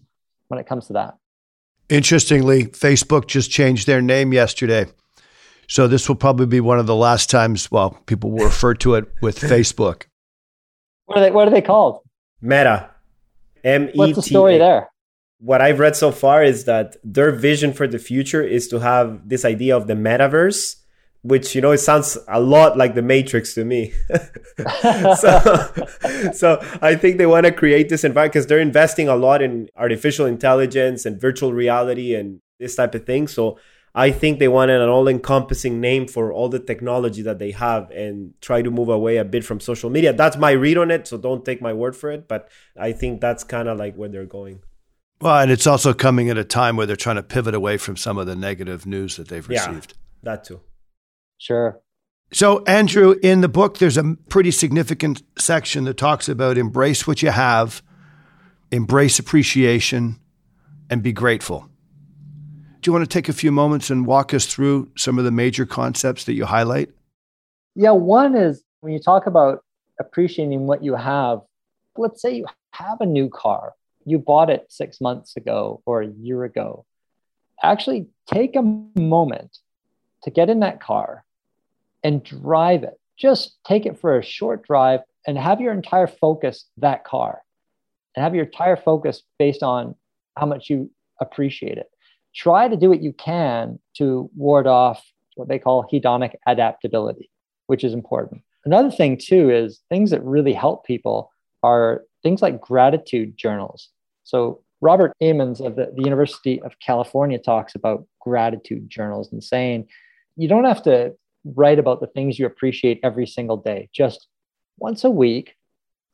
when 0.49 0.59
it 0.59 0.67
comes 0.67 0.89
to 0.89 0.95
that. 0.95 1.17
Interestingly, 1.89 2.67
Facebook 2.67 3.27
just 3.27 3.51
changed 3.51 3.87
their 3.87 4.01
name 4.01 4.33
yesterday. 4.33 4.87
So 5.69 5.87
this 5.87 6.09
will 6.09 6.17
probably 6.17 6.47
be 6.47 6.61
one 6.61 6.81
of 6.81 6.87
the 6.87 6.97
last 6.97 7.31
times, 7.31 7.71
well, 7.71 7.91
people 8.07 8.33
will 8.33 8.45
refer 8.45 8.75
to 8.75 8.97
it 8.97 9.07
with 9.23 9.39
Facebook. 9.41 10.05
What 11.11 11.19
are 11.19 11.23
they? 11.23 11.31
What 11.33 11.49
are 11.49 11.51
they 11.51 11.63
called? 11.63 12.03
Meta. 12.41 12.91
M 13.65 13.89
E 13.89 13.93
T. 13.93 13.99
What's 13.99 14.15
the 14.15 14.23
story 14.23 14.59
there? 14.59 14.89
what 15.41 15.63
I've 15.63 15.79
read 15.79 15.97
so 15.97 16.13
far 16.13 16.45
is 16.45 16.65
that 16.65 16.97
their 17.03 17.33
vision 17.33 17.73
for 17.73 17.89
the 17.89 17.99
future 17.99 18.43
is 18.43 18.69
to 18.69 18.79
have 18.79 19.27
this 19.27 19.45
idea 19.45 19.75
of 19.75 19.87
the 19.87 19.95
metaverse, 19.95 20.77
which 21.23 21.55
you 21.55 21.63
know 21.63 21.71
it 21.73 21.79
sounds 21.79 22.19
a 22.29 22.39
lot 22.39 22.77
like 22.77 22.95
the 22.95 23.03
Matrix 23.03 23.55
to 23.55 23.65
me. 23.65 23.95
so, 25.17 25.73
so 26.35 26.61
I 26.83 26.95
think 26.95 27.17
they 27.17 27.27
want 27.27 27.47
to 27.47 27.53
create 27.53 27.89
this 27.89 28.05
environment 28.05 28.35
because 28.35 28.47
they're 28.47 28.61
investing 28.61 29.09
a 29.09 29.17
lot 29.17 29.41
in 29.41 29.71
artificial 29.77 30.27
intelligence 30.27 31.07
and 31.07 31.19
virtual 31.19 31.55
reality 31.55 32.15
and 32.15 32.41
this 32.59 32.77
type 32.77 32.95
of 32.95 33.07
thing. 33.07 33.27
So 33.27 33.59
I 33.95 34.13
think 34.13 34.39
they 34.39 34.49
wanted 34.49 34.81
an 34.81 34.89
all-encompassing 34.89 35.81
name 35.81 36.07
for 36.07 36.33
all 36.33 36.49
the 36.49 36.61
technology 36.61 37.23
that 37.23 37.41
they 37.41 37.51
have 37.51 37.91
and 37.91 38.35
try 38.41 38.63
to 38.63 38.71
move 38.71 38.89
away 38.89 39.17
a 39.17 39.25
bit 39.25 39.45
from 39.45 39.59
social 39.59 39.91
media. 39.91 40.13
That's 40.13 40.37
my 40.37 40.53
read 40.53 40.79
on 40.79 40.93
it, 40.93 41.09
so 41.09 41.19
don't 41.19 41.45
take 41.45 41.61
my 41.61 41.73
word 41.73 41.97
for 41.97 42.11
it, 42.11 42.29
but 42.29 42.49
I 42.79 42.93
think 42.93 43.21
that's 43.21 43.43
kind 43.43 43.69
of 43.69 43.79
like 43.79 43.97
where 43.97 44.09
they're 44.09 44.27
going. 44.27 44.61
Well, 45.21 45.41
and 45.41 45.51
it's 45.51 45.67
also 45.67 45.93
coming 45.93 46.31
at 46.31 46.39
a 46.39 46.45
time 46.45 46.77
where 46.77 46.87
they're 46.87 46.97
trying 46.97 47.17
to 47.17 47.23
pivot 47.23 47.55
away 47.55 47.79
from 47.79 47.97
some 47.97 48.17
of 48.17 48.27
the 48.27 48.37
negative 48.37 48.87
news 48.87 49.17
that 49.17 49.29
they've 49.29 49.47
received. 49.47 49.95
Yeah, 49.95 50.31
that 50.35 50.45
too. 50.45 50.61
Sure. 51.39 51.81
So, 52.33 52.63
Andrew, 52.65 53.17
in 53.23 53.41
the 53.41 53.49
book, 53.49 53.79
there's 53.79 53.97
a 53.97 54.17
pretty 54.29 54.53
significant 54.53 55.23
section 55.37 55.85
that 55.85 55.97
talks 55.97 56.29
about 56.29 56.57
embrace 56.57 57.07
what 57.07 57.23
you 57.23 57.31
have, 57.31 57.83
embrace 58.71 59.19
appreciation, 59.19 60.21
and 60.89 61.03
be 61.03 61.13
grateful. 61.13 61.70
Do 62.81 62.89
you 62.89 62.93
want 62.95 63.05
to 63.05 63.13
take 63.13 63.29
a 63.29 63.35
few 63.35 63.53
moments 63.53 63.91
and 63.91 64.07
walk 64.07 64.33
us 64.33 64.47
through 64.47 64.91
some 64.97 65.19
of 65.19 65.25
the 65.25 65.31
major 65.31 65.67
concepts 65.67 66.25
that 66.25 66.33
you 66.33 66.47
highlight? 66.47 66.89
Yeah, 67.75 67.91
one 67.91 68.35
is 68.35 68.63
when 68.81 68.95
you 68.95 68.99
talk 68.99 69.27
about 69.27 69.63
appreciating 69.99 70.67
what 70.67 70.83
you 70.83 70.95
have, 70.95 71.41
let's 71.99 72.23
say 72.23 72.37
you 72.37 72.47
have 72.73 73.03
a 73.03 73.07
new 73.07 73.29
car, 73.29 73.75
you 74.07 74.19
bought 74.19 74.49
it 74.49 74.65
six 74.71 74.99
months 74.99 75.37
ago 75.37 75.83
or 75.85 76.01
a 76.01 76.07
year 76.07 76.45
ago. 76.45 76.87
Actually, 77.63 78.07
take 78.27 78.57
a 78.57 78.63
moment 78.63 79.59
to 80.23 80.31
get 80.31 80.49
in 80.49 80.61
that 80.61 80.81
car 80.81 81.25
and 82.03 82.25
drive 82.25 82.83
it. 82.83 82.99
Just 83.19 83.59
take 83.63 83.85
it 83.85 84.01
for 84.01 84.19
a 84.19 84.25
short 84.25 84.67
drive 84.67 85.01
and 85.27 85.37
have 85.37 85.61
your 85.61 85.75
entire 85.75 86.07
focus 86.07 86.65
that 86.79 87.05
car 87.05 87.43
and 88.17 88.23
have 88.23 88.35
your 88.35 88.47
entire 88.47 88.77
focus 88.77 89.23
based 89.39 89.63
on 89.63 89.95
how 90.35 90.47
much 90.47 90.71
you 90.71 90.91
appreciate 91.21 91.77
it 91.77 91.91
try 92.35 92.69
to 92.69 92.77
do 92.77 92.89
what 92.89 93.03
you 93.03 93.13
can 93.13 93.79
to 93.95 94.31
ward 94.37 94.67
off 94.67 95.05
what 95.37 95.49
they 95.49 95.59
call 95.59 95.89
hedonic 95.91 96.35
adaptability, 96.47 97.31
which 97.67 97.85
is 97.85 97.95
important. 97.95 98.43
Another 98.65 98.91
thing, 98.91 99.17
too, 99.17 99.51
is 99.51 99.81
things 99.89 100.11
that 100.11 100.23
really 100.23 100.53
help 100.53 100.85
people 100.85 101.33
are 101.63 102.03
things 102.23 102.43
like 102.43 102.61
gratitude 102.61 103.37
journals. 103.37 103.89
So, 104.25 104.63
Robert 104.83 105.13
Emmons 105.21 105.61
of 105.61 105.77
the, 105.77 105.93
the 105.95 106.03
University 106.03 106.61
of 106.63 106.79
California 106.79 107.39
talks 107.39 107.75
about 107.75 108.07
gratitude 108.19 108.89
journals 108.89 109.31
and 109.31 109.45
saying 109.45 109.89
you 110.37 110.49
don't 110.49 110.65
have 110.65 110.83
to 110.85 111.15
write 111.45 111.79
about 111.79 112.01
the 112.01 112.07
things 112.07 112.39
you 112.39 112.47
appreciate 112.47 113.01
every 113.03 113.27
single 113.27 113.59
day. 113.59 113.91
Just 113.93 114.29
once 114.79 115.05
a 115.05 115.11
week, 115.11 115.57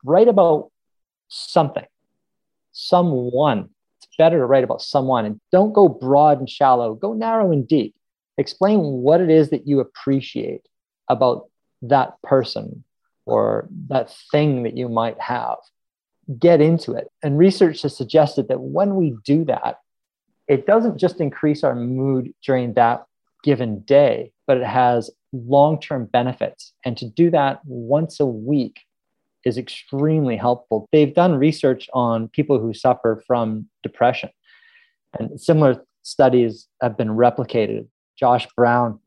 write 0.05 0.27
about 0.27 0.71
something, 1.29 1.87
someone 2.73 3.71
better 4.19 4.39
to 4.39 4.47
write 4.47 4.65
about 4.65 4.83
someone 4.83 5.25
and 5.25 5.41
don't 5.53 5.73
go 5.73 5.89
broad 5.89 6.39
and 6.39 6.49
shallow, 6.49 6.95
go 6.95 7.13
narrow 7.13 7.53
and 7.53 7.67
deep. 7.67 7.95
Explain 8.39 8.81
what 8.81 9.21
it 9.21 9.31
is 9.31 9.51
that 9.51 9.67
you 9.67 9.81
appreciate 9.81 10.69
about 11.09 11.49
that 11.83 12.21
person 12.23 12.85
or 13.25 13.69
that 13.89 14.15
thing 14.31 14.63
that 14.65 14.77
you 14.77 14.89
might 14.89 15.21
have. 15.21 15.57
Get 16.39 16.61
into 16.61 16.93
it. 16.93 17.09
And 17.23 17.39
research 17.39 17.83
has 17.83 17.97
suggested 17.97 18.49
that 18.49 18.61
when 18.61 18.97
we 18.97 19.17
do 19.25 19.45
that, 19.45 19.79
it 20.49 20.67
doesn't 20.67 20.99
just 20.99 21.21
increase 21.21 21.65
our 21.65 21.75
mood 21.75 22.33
during 22.45 22.75
that 22.75 23.05
given 23.43 23.81
day, 23.81 24.33
but 24.47 24.57
it 24.57 24.67
has 24.67 25.11
long 25.33 25.81
term 25.81 26.07
benefits. 26.07 26.73
And 26.85 26.97
to 26.99 27.09
do 27.09 27.31
that 27.31 27.61
once 27.65 28.21
a 28.21 28.27
week 28.27 28.81
is 29.47 29.57
extremely 29.57 30.37
helpful. 30.37 30.89
They've 30.93 31.15
done 31.15 31.37
research 31.37 31.89
on 31.95 32.29
people 32.29 32.59
who 32.59 32.75
suffer 32.75 33.23
from 33.27 33.69
depression, 33.83 34.31
and 35.19 35.41
similar 35.41 35.83
studies 36.03 36.69
have 36.83 36.99
been 36.99 37.11
replicated. 37.11 37.87
Josh 38.19 38.47
Brown, 38.57 38.99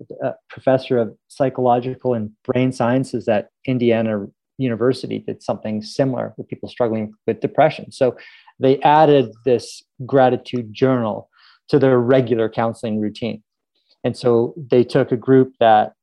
professor 0.50 0.98
of 0.98 1.16
psychological 1.28 2.14
and 2.14 2.32
brain 2.44 2.72
sciences 2.72 3.28
at 3.28 3.50
Indiana 3.66 4.28
University, 4.58 5.20
did 5.20 5.42
something 5.42 5.82
similar 5.82 6.34
with 6.38 6.48
people 6.48 6.70
struggling 6.70 7.14
with 7.26 7.40
depression. 7.42 7.92
So 7.92 8.16
they 8.60 8.80
added 8.82 9.32
this 9.46 9.84
gratitude 10.06 10.74
journal 10.74 11.30
to 11.70 11.80
their 11.80 12.00
regular 12.00 12.50
counseling 12.50 13.00
routine. 13.02 13.42
And 14.04 14.16
so 14.16 14.54
they 14.72 14.84
took 14.84 15.12
a 15.12 15.18
group 15.18 15.54
that 15.60 15.94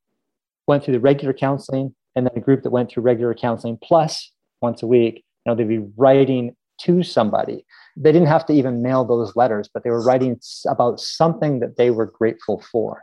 went 0.66 0.82
through 0.84 0.94
the 0.94 1.00
regular 1.00 1.32
counseling 1.32 1.94
and 2.16 2.26
then 2.26 2.32
a 2.36 2.40
group 2.40 2.62
that 2.62 2.70
went 2.70 2.90
through 2.90 3.04
regular 3.04 3.34
counseling 3.34 3.78
plus 3.82 4.32
once 4.62 4.82
a 4.82 4.86
week 4.86 5.16
you 5.16 5.52
know 5.52 5.54
they'd 5.54 5.68
be 5.68 5.86
writing 5.96 6.56
to 6.78 7.02
somebody. 7.02 7.64
They 7.96 8.12
didn't 8.12 8.28
have 8.28 8.44
to 8.46 8.52
even 8.52 8.82
mail 8.82 9.04
those 9.04 9.36
letters 9.36 9.68
but 9.72 9.84
they 9.84 9.90
were 9.90 10.02
writing 10.02 10.40
about 10.68 11.00
something 11.00 11.60
that 11.60 11.76
they 11.76 11.90
were 11.90 12.06
grateful 12.06 12.62
for. 12.72 13.02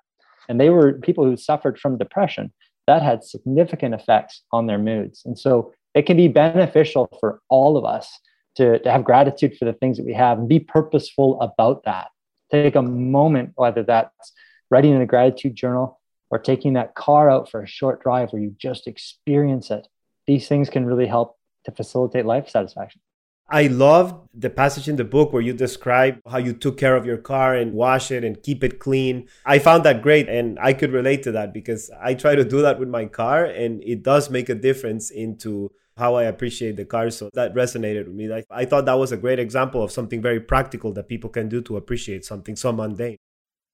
And 0.49 0.59
they 0.59 0.69
were 0.69 0.93
people 0.93 1.23
who 1.23 1.37
suffered 1.37 1.79
from 1.79 1.97
depression 1.97 2.51
that 2.87 3.01
had 3.01 3.23
significant 3.23 3.95
effects 3.95 4.43
on 4.51 4.67
their 4.67 4.77
moods. 4.77 5.21
And 5.25 5.39
so 5.39 5.73
it 5.93 6.05
can 6.05 6.17
be 6.17 6.27
beneficial 6.27 7.07
for 7.19 7.41
all 7.49 7.77
of 7.77 7.85
us 7.85 8.11
to, 8.55 8.79
to 8.79 8.91
have 8.91 9.03
gratitude 9.03 9.57
for 9.57 9.65
the 9.65 9.73
things 9.73 9.97
that 9.97 10.05
we 10.05 10.13
have 10.13 10.37
and 10.37 10.49
be 10.49 10.59
purposeful 10.59 11.39
about 11.39 11.85
that. 11.85 12.09
Take 12.51 12.75
a 12.75 12.81
moment 12.81 13.53
whether 13.55 13.83
that's 13.83 14.33
writing 14.69 14.93
in 14.93 15.01
a 15.01 15.05
gratitude 15.05 15.55
journal 15.55 15.99
or 16.33 16.39
taking 16.39 16.73
that 16.73 16.95
car 16.95 17.29
out 17.29 17.47
for 17.47 17.61
a 17.61 17.67
short 17.67 18.01
drive 18.01 18.33
where 18.33 18.41
you 18.41 18.55
just 18.57 18.87
experience 18.87 19.69
it. 19.69 19.87
These 20.25 20.47
things 20.47 20.67
can 20.67 20.83
really 20.83 21.05
help 21.05 21.37
to 21.65 21.71
facilitate 21.71 22.25
life 22.25 22.49
satisfaction. 22.49 23.01
I 23.47 23.67
love 23.67 24.27
the 24.33 24.49
passage 24.49 24.89
in 24.89 24.95
the 24.95 25.03
book 25.03 25.31
where 25.31 25.43
you 25.43 25.53
describe 25.53 26.19
how 26.27 26.39
you 26.39 26.53
took 26.53 26.75
care 26.75 26.95
of 26.95 27.05
your 27.05 27.17
car 27.19 27.53
and 27.53 27.73
wash 27.73 28.09
it 28.09 28.23
and 28.23 28.41
keep 28.41 28.63
it 28.63 28.79
clean. 28.79 29.27
I 29.45 29.59
found 29.59 29.85
that 29.85 30.01
great 30.01 30.27
and 30.27 30.57
I 30.59 30.73
could 30.73 30.91
relate 30.91 31.21
to 31.23 31.31
that 31.33 31.53
because 31.53 31.91
I 32.01 32.15
try 32.15 32.33
to 32.33 32.43
do 32.43 32.63
that 32.63 32.79
with 32.79 32.89
my 32.89 33.05
car 33.05 33.45
and 33.45 33.83
it 33.83 34.01
does 34.01 34.31
make 34.31 34.49
a 34.49 34.55
difference 34.55 35.11
into 35.11 35.69
how 35.97 36.15
I 36.15 36.23
appreciate 36.23 36.77
the 36.77 36.85
car. 36.85 37.11
So 37.11 37.29
that 37.35 37.53
resonated 37.53 38.07
with 38.07 38.15
me. 38.15 38.43
I 38.49 38.65
thought 38.65 38.85
that 38.85 38.97
was 38.97 39.11
a 39.11 39.17
great 39.17 39.37
example 39.37 39.83
of 39.83 39.91
something 39.91 40.19
very 40.19 40.39
practical 40.39 40.93
that 40.93 41.07
people 41.07 41.29
can 41.29 41.47
do 41.47 41.61
to 41.61 41.77
appreciate 41.77 42.25
something 42.25 42.55
so 42.55 42.71
mundane. 42.71 43.17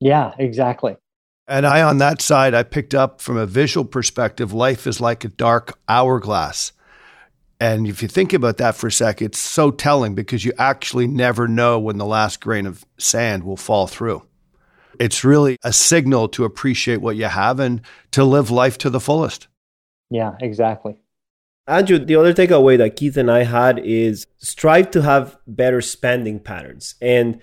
Yeah, 0.01 0.33
exactly. 0.37 0.97
And 1.49 1.65
I, 1.65 1.81
on 1.81 1.97
that 1.97 2.21
side, 2.21 2.53
I 2.53 2.61
picked 2.61 2.93
up 2.93 3.21
from 3.21 3.35
a 3.35 3.47
visual 3.47 3.83
perspective, 3.83 4.53
life 4.53 4.85
is 4.85 5.01
like 5.01 5.23
a 5.23 5.29
dark 5.29 5.79
hourglass. 5.89 6.71
And 7.59 7.87
if 7.87 8.01
you 8.01 8.07
think 8.07 8.33
about 8.33 8.57
that 8.57 8.75
for 8.75 8.87
a 8.87 8.91
sec, 8.91 9.21
it's 9.21 9.39
so 9.39 9.71
telling 9.71 10.13
because 10.13 10.45
you 10.45 10.53
actually 10.59 11.07
never 11.07 11.47
know 11.47 11.79
when 11.79 11.97
the 11.97 12.05
last 12.05 12.39
grain 12.39 12.67
of 12.67 12.85
sand 12.99 13.43
will 13.43 13.57
fall 13.57 13.87
through. 13.87 14.23
It's 14.99 15.23
really 15.23 15.57
a 15.63 15.73
signal 15.73 16.29
to 16.29 16.45
appreciate 16.45 17.01
what 17.01 17.15
you 17.15 17.25
have 17.25 17.59
and 17.59 17.81
to 18.11 18.23
live 18.23 18.51
life 18.51 18.77
to 18.79 18.89
the 18.89 18.99
fullest. 18.99 19.47
Yeah, 20.11 20.35
exactly. 20.39 21.01
Andrew, 21.67 21.99
the 21.99 22.15
other 22.15 22.33
takeaway 22.33 22.77
that 22.77 22.95
Keith 22.95 23.17
and 23.17 23.29
I 23.29 23.43
had 23.43 23.79
is 23.79 24.27
strive 24.37 24.91
to 24.91 25.01
have 25.01 25.37
better 25.47 25.81
spending 25.81 26.39
patterns. 26.39 26.95
And 27.01 27.41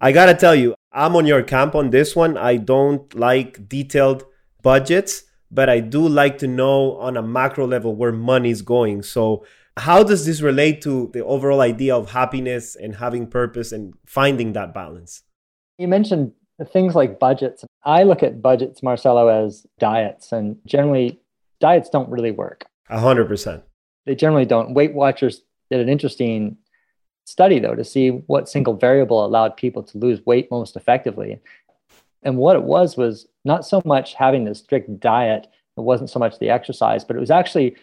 I 0.00 0.12
got 0.12 0.26
to 0.26 0.34
tell 0.34 0.54
you, 0.54 0.74
I'm 0.92 1.16
on 1.16 1.26
your 1.26 1.42
camp 1.42 1.74
on 1.74 1.90
this 1.90 2.16
one. 2.16 2.36
I 2.36 2.56
don't 2.56 3.12
like 3.14 3.68
detailed 3.68 4.24
budgets, 4.62 5.24
but 5.50 5.68
I 5.68 5.80
do 5.80 6.06
like 6.06 6.38
to 6.38 6.46
know 6.46 6.96
on 6.96 7.16
a 7.16 7.22
macro 7.22 7.66
level 7.66 7.94
where 7.94 8.12
money's 8.12 8.62
going. 8.62 9.02
So, 9.02 9.44
how 9.76 10.02
does 10.02 10.26
this 10.26 10.40
relate 10.40 10.82
to 10.82 11.08
the 11.12 11.24
overall 11.24 11.60
idea 11.60 11.94
of 11.94 12.10
happiness 12.10 12.74
and 12.74 12.96
having 12.96 13.28
purpose 13.28 13.70
and 13.70 13.94
finding 14.06 14.52
that 14.54 14.74
balance? 14.74 15.22
You 15.78 15.86
mentioned 15.86 16.32
things 16.72 16.96
like 16.96 17.20
budgets. 17.20 17.64
I 17.84 18.02
look 18.02 18.24
at 18.24 18.42
budgets, 18.42 18.82
Marcelo, 18.82 19.28
as 19.28 19.66
diets, 19.78 20.32
and 20.32 20.56
generally, 20.66 21.20
diets 21.60 21.90
don't 21.90 22.10
really 22.10 22.32
work. 22.32 22.66
A 22.90 22.98
hundred 22.98 23.28
percent. 23.28 23.62
They 24.06 24.14
generally 24.14 24.46
don't. 24.46 24.74
Weight 24.74 24.94
Watchers 24.94 25.42
did 25.70 25.80
an 25.80 25.88
interesting 25.88 26.56
study, 27.28 27.58
though, 27.58 27.74
to 27.74 27.84
see 27.84 28.08
what 28.08 28.48
single 28.48 28.74
variable 28.74 29.24
allowed 29.24 29.56
people 29.56 29.82
to 29.82 29.98
lose 29.98 30.24
weight 30.26 30.50
most 30.50 30.76
effectively. 30.76 31.38
And 32.22 32.36
what 32.36 32.56
it 32.56 32.62
was 32.62 32.96
was 32.96 33.28
not 33.44 33.66
so 33.66 33.82
much 33.84 34.14
having 34.14 34.44
this 34.44 34.58
strict 34.58 34.98
diet, 34.98 35.46
it 35.76 35.80
wasn't 35.80 36.10
so 36.10 36.18
much 36.18 36.38
the 36.38 36.50
exercise, 36.50 37.04
but 37.04 37.16
it 37.16 37.20
was 37.20 37.30
actually 37.30 37.76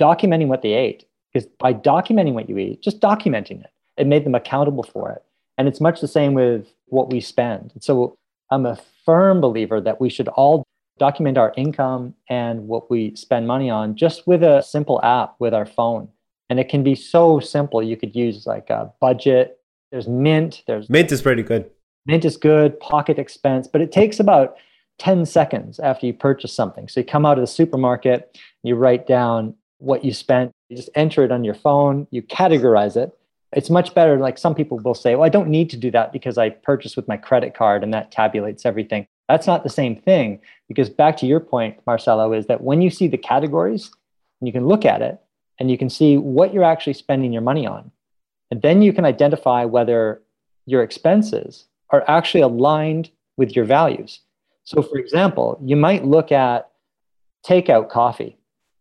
documenting 0.00 0.48
what 0.48 0.62
they 0.62 0.72
ate. 0.72 1.04
Because 1.32 1.48
by 1.58 1.74
documenting 1.74 2.32
what 2.32 2.48
you 2.48 2.58
eat, 2.58 2.82
just 2.82 3.00
documenting 3.00 3.62
it, 3.62 3.70
it 3.96 4.06
made 4.06 4.24
them 4.24 4.34
accountable 4.34 4.82
for 4.82 5.12
it. 5.12 5.22
And 5.58 5.68
it's 5.68 5.80
much 5.80 6.00
the 6.00 6.08
same 6.08 6.34
with 6.34 6.66
what 6.86 7.10
we 7.10 7.20
spend. 7.20 7.72
So 7.80 8.16
I'm 8.50 8.66
a 8.66 8.78
firm 9.04 9.40
believer 9.40 9.80
that 9.80 10.00
we 10.00 10.08
should 10.08 10.28
all 10.28 10.64
document 10.98 11.36
our 11.36 11.52
income 11.56 12.14
and 12.28 12.66
what 12.68 12.90
we 12.90 13.14
spend 13.14 13.46
money 13.46 13.68
on 13.68 13.96
just 13.96 14.26
with 14.26 14.42
a 14.42 14.62
simple 14.62 15.00
app 15.02 15.34
with 15.38 15.52
our 15.52 15.66
phone. 15.66 16.08
And 16.48 16.60
it 16.60 16.68
can 16.68 16.82
be 16.82 16.94
so 16.94 17.40
simple. 17.40 17.82
You 17.82 17.96
could 17.96 18.14
use 18.14 18.46
like 18.46 18.70
a 18.70 18.92
budget 19.00 19.58
There's 19.90 20.08
Mint. 20.08 20.62
There's 20.66 20.88
Mint 20.88 21.12
is 21.12 21.22
pretty 21.22 21.42
good. 21.42 21.70
Mint 22.06 22.24
is 22.24 22.36
good, 22.36 22.78
pocket 22.80 23.18
expense, 23.18 23.66
but 23.66 23.80
it 23.80 23.90
takes 23.90 24.20
about 24.20 24.56
10 24.98 25.26
seconds 25.26 25.78
after 25.80 26.06
you 26.06 26.14
purchase 26.14 26.52
something. 26.52 26.88
So 26.88 27.00
you 27.00 27.06
come 27.06 27.26
out 27.26 27.38
of 27.38 27.42
the 27.42 27.48
supermarket, 27.48 28.38
you 28.62 28.76
write 28.76 29.06
down 29.06 29.54
what 29.78 30.04
you 30.04 30.12
spent, 30.12 30.52
you 30.68 30.76
just 30.76 30.88
enter 30.94 31.24
it 31.24 31.32
on 31.32 31.44
your 31.44 31.54
phone, 31.54 32.06
you 32.10 32.22
categorize 32.22 32.96
it. 32.96 33.12
It's 33.52 33.70
much 33.70 33.94
better. 33.94 34.18
Like 34.18 34.38
some 34.38 34.54
people 34.54 34.78
will 34.78 34.94
say, 34.94 35.14
well, 35.14 35.24
I 35.24 35.28
don't 35.28 35.48
need 35.48 35.70
to 35.70 35.76
do 35.76 35.90
that 35.90 36.12
because 36.12 36.38
I 36.38 36.50
purchased 36.50 36.96
with 36.96 37.08
my 37.08 37.16
credit 37.16 37.54
card 37.54 37.82
and 37.82 37.92
that 37.92 38.12
tabulates 38.12 38.64
everything. 38.64 39.06
That's 39.28 39.46
not 39.46 39.64
the 39.64 39.70
same 39.70 39.96
thing 39.96 40.40
because 40.68 40.88
back 40.88 41.16
to 41.18 41.26
your 41.26 41.40
point, 41.40 41.78
Marcelo, 41.86 42.32
is 42.32 42.46
that 42.46 42.62
when 42.62 42.80
you 42.80 42.90
see 42.90 43.08
the 43.08 43.18
categories 43.18 43.90
and 44.40 44.46
you 44.46 44.52
can 44.52 44.66
look 44.66 44.84
at 44.84 45.02
it 45.02 45.20
and 45.58 45.70
you 45.70 45.78
can 45.78 45.90
see 45.90 46.16
what 46.16 46.52
you're 46.52 46.64
actually 46.64 46.94
spending 46.94 47.32
your 47.32 47.42
money 47.42 47.66
on, 47.66 47.90
and 48.50 48.62
then 48.62 48.82
you 48.82 48.92
can 48.92 49.04
identify 49.04 49.64
whether 49.64 50.22
your 50.66 50.82
expenses 50.82 51.66
are 51.90 52.04
actually 52.08 52.40
aligned 52.40 53.10
with 53.36 53.54
your 53.54 53.64
values. 53.64 54.20
So, 54.64 54.82
for 54.82 54.98
example, 54.98 55.58
you 55.62 55.76
might 55.76 56.04
look 56.04 56.32
at 56.32 56.68
takeout 57.46 57.88
coffee. 57.88 58.36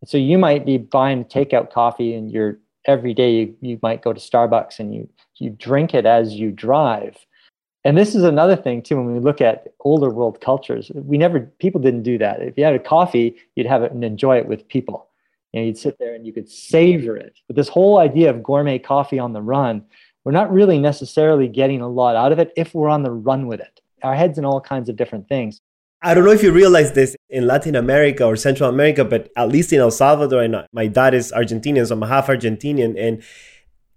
So, 0.05 0.17
you 0.17 0.37
might 0.37 0.65
be 0.65 0.77
buying 0.77 1.25
takeout 1.25 1.71
coffee 1.71 2.15
and 2.15 2.31
you're 2.31 2.59
every 2.87 3.13
day 3.13 3.31
you, 3.33 3.55
you 3.61 3.79
might 3.81 4.01
go 4.01 4.13
to 4.13 4.19
Starbucks 4.19 4.79
and 4.79 4.93
you, 4.93 5.09
you 5.37 5.49
drink 5.49 5.93
it 5.93 6.05
as 6.05 6.33
you 6.33 6.51
drive. 6.51 7.17
And 7.83 7.97
this 7.97 8.15
is 8.15 8.23
another 8.23 8.55
thing 8.55 8.81
too. 8.81 8.97
When 8.97 9.13
we 9.13 9.19
look 9.19 9.41
at 9.41 9.67
older 9.81 10.09
world 10.09 10.41
cultures, 10.41 10.91
we 10.93 11.17
never 11.17 11.41
people 11.59 11.81
didn't 11.81 12.03
do 12.03 12.17
that. 12.17 12.41
If 12.41 12.57
you 12.57 12.63
had 12.63 12.73
a 12.73 12.79
coffee, 12.79 13.35
you'd 13.55 13.67
have 13.67 13.83
it 13.83 13.91
and 13.91 14.03
enjoy 14.03 14.37
it 14.37 14.47
with 14.47 14.67
people. 14.67 15.07
You 15.55 15.61
know, 15.61 15.67
you'd 15.67 15.77
sit 15.77 15.97
there 15.97 16.15
and 16.15 16.27
you 16.27 16.33
could 16.33 16.49
savor 16.49 17.15
it. 17.15 17.39
But 17.47 17.55
this 17.55 17.69
whole 17.69 17.99
idea 17.99 18.29
of 18.29 18.43
gourmet 18.43 18.77
coffee 18.77 19.19
on 19.19 19.31
the 19.31 19.41
run, 19.41 19.85
we're 20.25 20.33
not 20.33 20.51
really 20.51 20.79
necessarily 20.79 21.47
getting 21.47 21.79
a 21.79 21.87
lot 21.87 22.17
out 22.17 22.33
of 22.33 22.39
it 22.39 22.51
if 22.57 22.75
we're 22.75 22.89
on 22.89 23.03
the 23.03 23.11
run 23.11 23.47
with 23.47 23.61
it. 23.61 23.79
Our 24.03 24.15
head's 24.15 24.37
in 24.37 24.43
all 24.43 24.59
kinds 24.59 24.89
of 24.89 24.97
different 24.97 25.29
things. 25.29 25.61
I 26.01 26.13
don't 26.13 26.25
know 26.25 26.31
if 26.31 26.43
you 26.43 26.51
realize 26.51 26.91
this 26.91 27.15
in 27.29 27.47
Latin 27.47 27.77
America 27.77 28.25
or 28.25 28.35
Central 28.35 28.67
America, 28.67 29.05
but 29.05 29.29
at 29.37 29.47
least 29.47 29.71
in 29.71 29.79
El 29.79 29.91
Salvador, 29.91 30.43
and 30.43 30.67
my 30.73 30.87
dad 30.87 31.13
is 31.13 31.31
Argentinian, 31.31 31.87
so 31.87 31.95
I'm 31.95 32.01
half 32.01 32.27
Argentinian. 32.27 32.99
And 32.99 33.23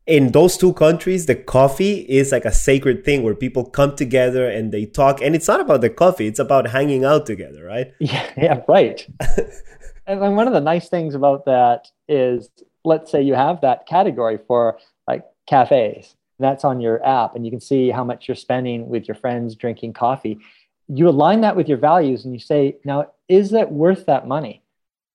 in 0.06 0.30
those 0.30 0.56
two 0.56 0.74
countries, 0.74 1.26
the 1.26 1.34
coffee 1.34 2.06
is 2.08 2.30
like 2.30 2.44
a 2.44 2.52
sacred 2.52 3.04
thing 3.04 3.24
where 3.24 3.34
people 3.34 3.64
come 3.64 3.96
together 3.96 4.48
and 4.48 4.70
they 4.70 4.86
talk. 4.86 5.20
And 5.20 5.34
it's 5.34 5.48
not 5.48 5.60
about 5.60 5.80
the 5.80 5.90
coffee, 5.90 6.28
it's 6.28 6.38
about 6.38 6.68
hanging 6.68 7.04
out 7.04 7.26
together, 7.26 7.64
right? 7.64 7.92
Yeah, 7.98 8.30
yeah 8.36 8.60
right. 8.68 9.04
and 10.08 10.36
one 10.36 10.48
of 10.48 10.54
the 10.54 10.60
nice 10.60 10.88
things 10.88 11.14
about 11.14 11.44
that 11.44 11.88
is 12.08 12.48
let's 12.84 13.10
say 13.10 13.22
you 13.22 13.34
have 13.34 13.60
that 13.60 13.86
category 13.86 14.38
for 14.46 14.78
like 15.06 15.24
cafes 15.46 16.16
that's 16.38 16.64
on 16.64 16.80
your 16.80 17.04
app 17.04 17.34
and 17.34 17.44
you 17.44 17.50
can 17.50 17.60
see 17.60 17.90
how 17.90 18.04
much 18.04 18.26
you're 18.26 18.34
spending 18.34 18.88
with 18.88 19.06
your 19.06 19.16
friends 19.16 19.54
drinking 19.54 19.92
coffee. 19.92 20.38
You 20.86 21.08
align 21.08 21.40
that 21.42 21.56
with 21.56 21.68
your 21.68 21.78
values 21.78 22.24
and 22.24 22.32
you 22.32 22.40
say 22.40 22.76
now 22.84 23.12
is 23.28 23.50
that 23.50 23.70
worth 23.70 24.06
that 24.06 24.26
money? 24.26 24.62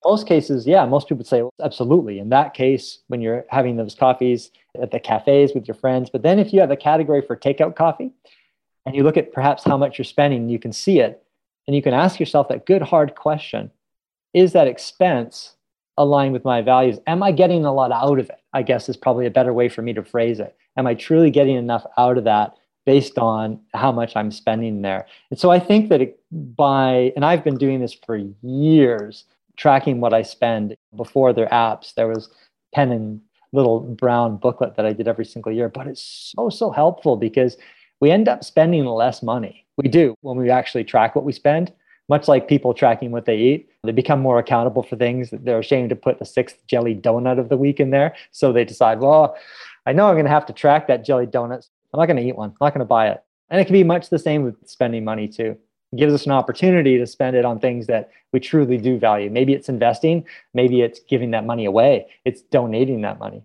Most 0.05 0.27
cases 0.27 0.67
yeah 0.67 0.85
most 0.85 1.07
people 1.07 1.17
would 1.17 1.27
say 1.27 1.41
well, 1.41 1.53
absolutely. 1.63 2.19
In 2.19 2.29
that 2.29 2.53
case 2.53 2.99
when 3.07 3.21
you're 3.21 3.45
having 3.49 3.77
those 3.77 3.95
coffees 3.95 4.51
at 4.79 4.91
the 4.91 4.99
cafes 4.99 5.53
with 5.55 5.67
your 5.67 5.75
friends 5.75 6.09
but 6.11 6.21
then 6.21 6.37
if 6.37 6.53
you 6.53 6.59
have 6.59 6.71
a 6.71 6.77
category 6.77 7.21
for 7.21 7.35
takeout 7.35 7.75
coffee 7.75 8.11
and 8.85 8.95
you 8.95 9.01
look 9.01 9.17
at 9.17 9.33
perhaps 9.33 9.63
how 9.63 9.77
much 9.77 9.97
you're 9.97 10.05
spending 10.05 10.49
you 10.49 10.59
can 10.59 10.73
see 10.73 10.99
it 10.99 11.23
and 11.65 11.75
you 11.75 11.81
can 11.81 11.93
ask 11.93 12.19
yourself 12.19 12.49
that 12.49 12.65
good 12.65 12.81
hard 12.81 13.15
question 13.15 13.71
is 14.33 14.53
that 14.53 14.67
expense 14.67 15.55
aligned 15.97 16.33
with 16.33 16.43
my 16.43 16.61
values 16.61 16.99
am 17.07 17.21
i 17.21 17.31
getting 17.31 17.65
a 17.65 17.73
lot 17.73 17.91
out 17.91 18.19
of 18.19 18.29
it 18.29 18.41
i 18.53 18.61
guess 18.61 18.89
is 18.89 18.97
probably 18.97 19.25
a 19.25 19.31
better 19.31 19.53
way 19.53 19.69
for 19.69 19.81
me 19.81 19.93
to 19.93 20.03
phrase 20.03 20.39
it 20.39 20.55
am 20.77 20.87
I 20.87 20.93
truly 20.93 21.31
getting 21.31 21.55
enough 21.55 21.85
out 21.97 22.17
of 22.17 22.23
that 22.23 22.55
based 22.85 23.17
on 23.17 23.59
how 23.73 23.91
much 23.91 24.15
I'm 24.15 24.31
spending 24.31 24.81
there? 24.81 25.05
And 25.29 25.39
so 25.39 25.51
I 25.51 25.59
think 25.59 25.89
that 25.89 26.01
it, 26.01 26.19
by, 26.31 27.13
and 27.15 27.23
I've 27.23 27.43
been 27.43 27.57
doing 27.57 27.79
this 27.79 27.93
for 27.93 28.17
years, 28.41 29.25
tracking 29.55 30.01
what 30.01 30.13
I 30.13 30.21
spend 30.21 30.75
before 30.95 31.33
their 31.33 31.47
apps. 31.47 31.93
There 31.93 32.07
was 32.07 32.29
pen 32.73 32.91
and 32.91 33.21
little 33.51 33.81
brown 33.81 34.37
booklet 34.37 34.75
that 34.75 34.85
I 34.85 34.93
did 34.93 35.07
every 35.07 35.25
single 35.25 35.51
year, 35.51 35.69
but 35.69 35.87
it's 35.87 36.33
so, 36.35 36.49
so 36.49 36.71
helpful 36.71 37.15
because 37.15 37.55
we 38.01 38.09
end 38.09 38.27
up 38.27 38.43
spending 38.43 38.85
less 38.85 39.21
money. 39.21 39.65
We 39.77 39.87
do 39.87 40.15
when 40.21 40.37
we 40.37 40.49
actually 40.49 40.83
track 40.83 41.15
what 41.15 41.23
we 41.23 41.31
spend 41.33 41.71
much 42.09 42.27
like 42.27 42.47
people 42.47 42.73
tracking 42.73 43.11
what 43.11 43.25
they 43.25 43.37
eat, 43.37 43.69
they 43.83 43.91
become 43.91 44.19
more 44.19 44.39
accountable 44.39 44.83
for 44.83 44.95
things. 44.95 45.29
They're 45.31 45.59
ashamed 45.59 45.89
to 45.89 45.95
put 45.95 46.19
the 46.19 46.25
sixth 46.25 46.57
jelly 46.67 46.95
donut 46.95 47.39
of 47.39 47.49
the 47.49 47.57
week 47.57 47.79
in 47.79 47.91
there. 47.91 48.15
So 48.31 48.51
they 48.51 48.65
decide, 48.65 48.99
well, 48.99 49.35
I 49.85 49.93
know 49.93 50.07
I'm 50.07 50.15
going 50.15 50.25
to 50.25 50.31
have 50.31 50.45
to 50.47 50.53
track 50.53 50.87
that 50.87 51.05
jelly 51.05 51.25
donuts. 51.25 51.69
I'm 51.93 51.99
not 51.99 52.07
going 52.07 52.17
to 52.17 52.23
eat 52.23 52.35
one. 52.35 52.49
I'm 52.49 52.57
not 52.61 52.73
going 52.73 52.79
to 52.79 52.85
buy 52.85 53.09
it. 53.09 53.23
And 53.49 53.61
it 53.61 53.65
can 53.65 53.73
be 53.73 53.83
much 53.83 54.09
the 54.09 54.19
same 54.19 54.43
with 54.43 54.55
spending 54.67 55.03
money 55.03 55.27
too. 55.27 55.57
It 55.91 55.97
gives 55.97 56.13
us 56.13 56.25
an 56.25 56.31
opportunity 56.31 56.97
to 56.97 57.05
spend 57.05 57.35
it 57.35 57.45
on 57.45 57.59
things 57.59 57.87
that 57.87 58.09
we 58.31 58.39
truly 58.39 58.77
do 58.77 58.97
value. 58.97 59.29
Maybe 59.29 59.53
it's 59.53 59.69
investing, 59.69 60.25
maybe 60.53 60.81
it's 60.81 60.99
giving 60.99 61.31
that 61.31 61.45
money 61.45 61.65
away, 61.65 62.07
it's 62.25 62.41
donating 62.41 63.01
that 63.01 63.19
money. 63.19 63.43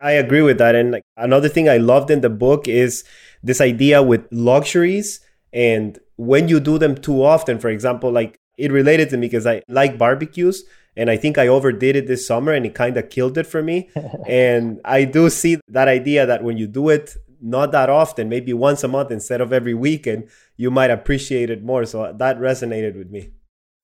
I 0.00 0.12
agree 0.12 0.40
with 0.40 0.56
that. 0.58 0.74
And 0.74 1.02
another 1.18 1.48
thing 1.48 1.68
I 1.68 1.76
loved 1.76 2.10
in 2.10 2.22
the 2.22 2.30
book 2.30 2.66
is 2.66 3.04
this 3.42 3.60
idea 3.60 4.02
with 4.02 4.26
luxuries 4.30 5.20
and 5.52 5.98
when 6.20 6.48
you 6.48 6.60
do 6.60 6.76
them 6.76 6.94
too 6.94 7.24
often, 7.24 7.58
for 7.58 7.70
example, 7.70 8.12
like 8.12 8.38
it 8.58 8.70
related 8.70 9.08
to 9.08 9.16
me 9.16 9.26
because 9.26 9.46
I 9.46 9.62
like 9.68 9.96
barbecues 9.96 10.64
and 10.94 11.08
I 11.08 11.16
think 11.16 11.38
I 11.38 11.48
overdid 11.48 11.96
it 11.96 12.06
this 12.08 12.26
summer 12.26 12.52
and 12.52 12.66
it 12.66 12.74
kind 12.74 12.98
of 12.98 13.08
killed 13.08 13.38
it 13.38 13.46
for 13.46 13.62
me. 13.62 13.88
and 14.28 14.80
I 14.84 15.04
do 15.04 15.30
see 15.30 15.58
that 15.68 15.88
idea 15.88 16.26
that 16.26 16.44
when 16.44 16.58
you 16.58 16.66
do 16.66 16.90
it 16.90 17.16
not 17.40 17.72
that 17.72 17.88
often, 17.88 18.28
maybe 18.28 18.52
once 18.52 18.84
a 18.84 18.88
month 18.88 19.10
instead 19.10 19.40
of 19.40 19.50
every 19.50 19.72
weekend, 19.72 20.28
you 20.58 20.70
might 20.70 20.90
appreciate 20.90 21.48
it 21.48 21.64
more. 21.64 21.86
So 21.86 22.14
that 22.18 22.38
resonated 22.38 22.98
with 22.98 23.10
me. 23.10 23.30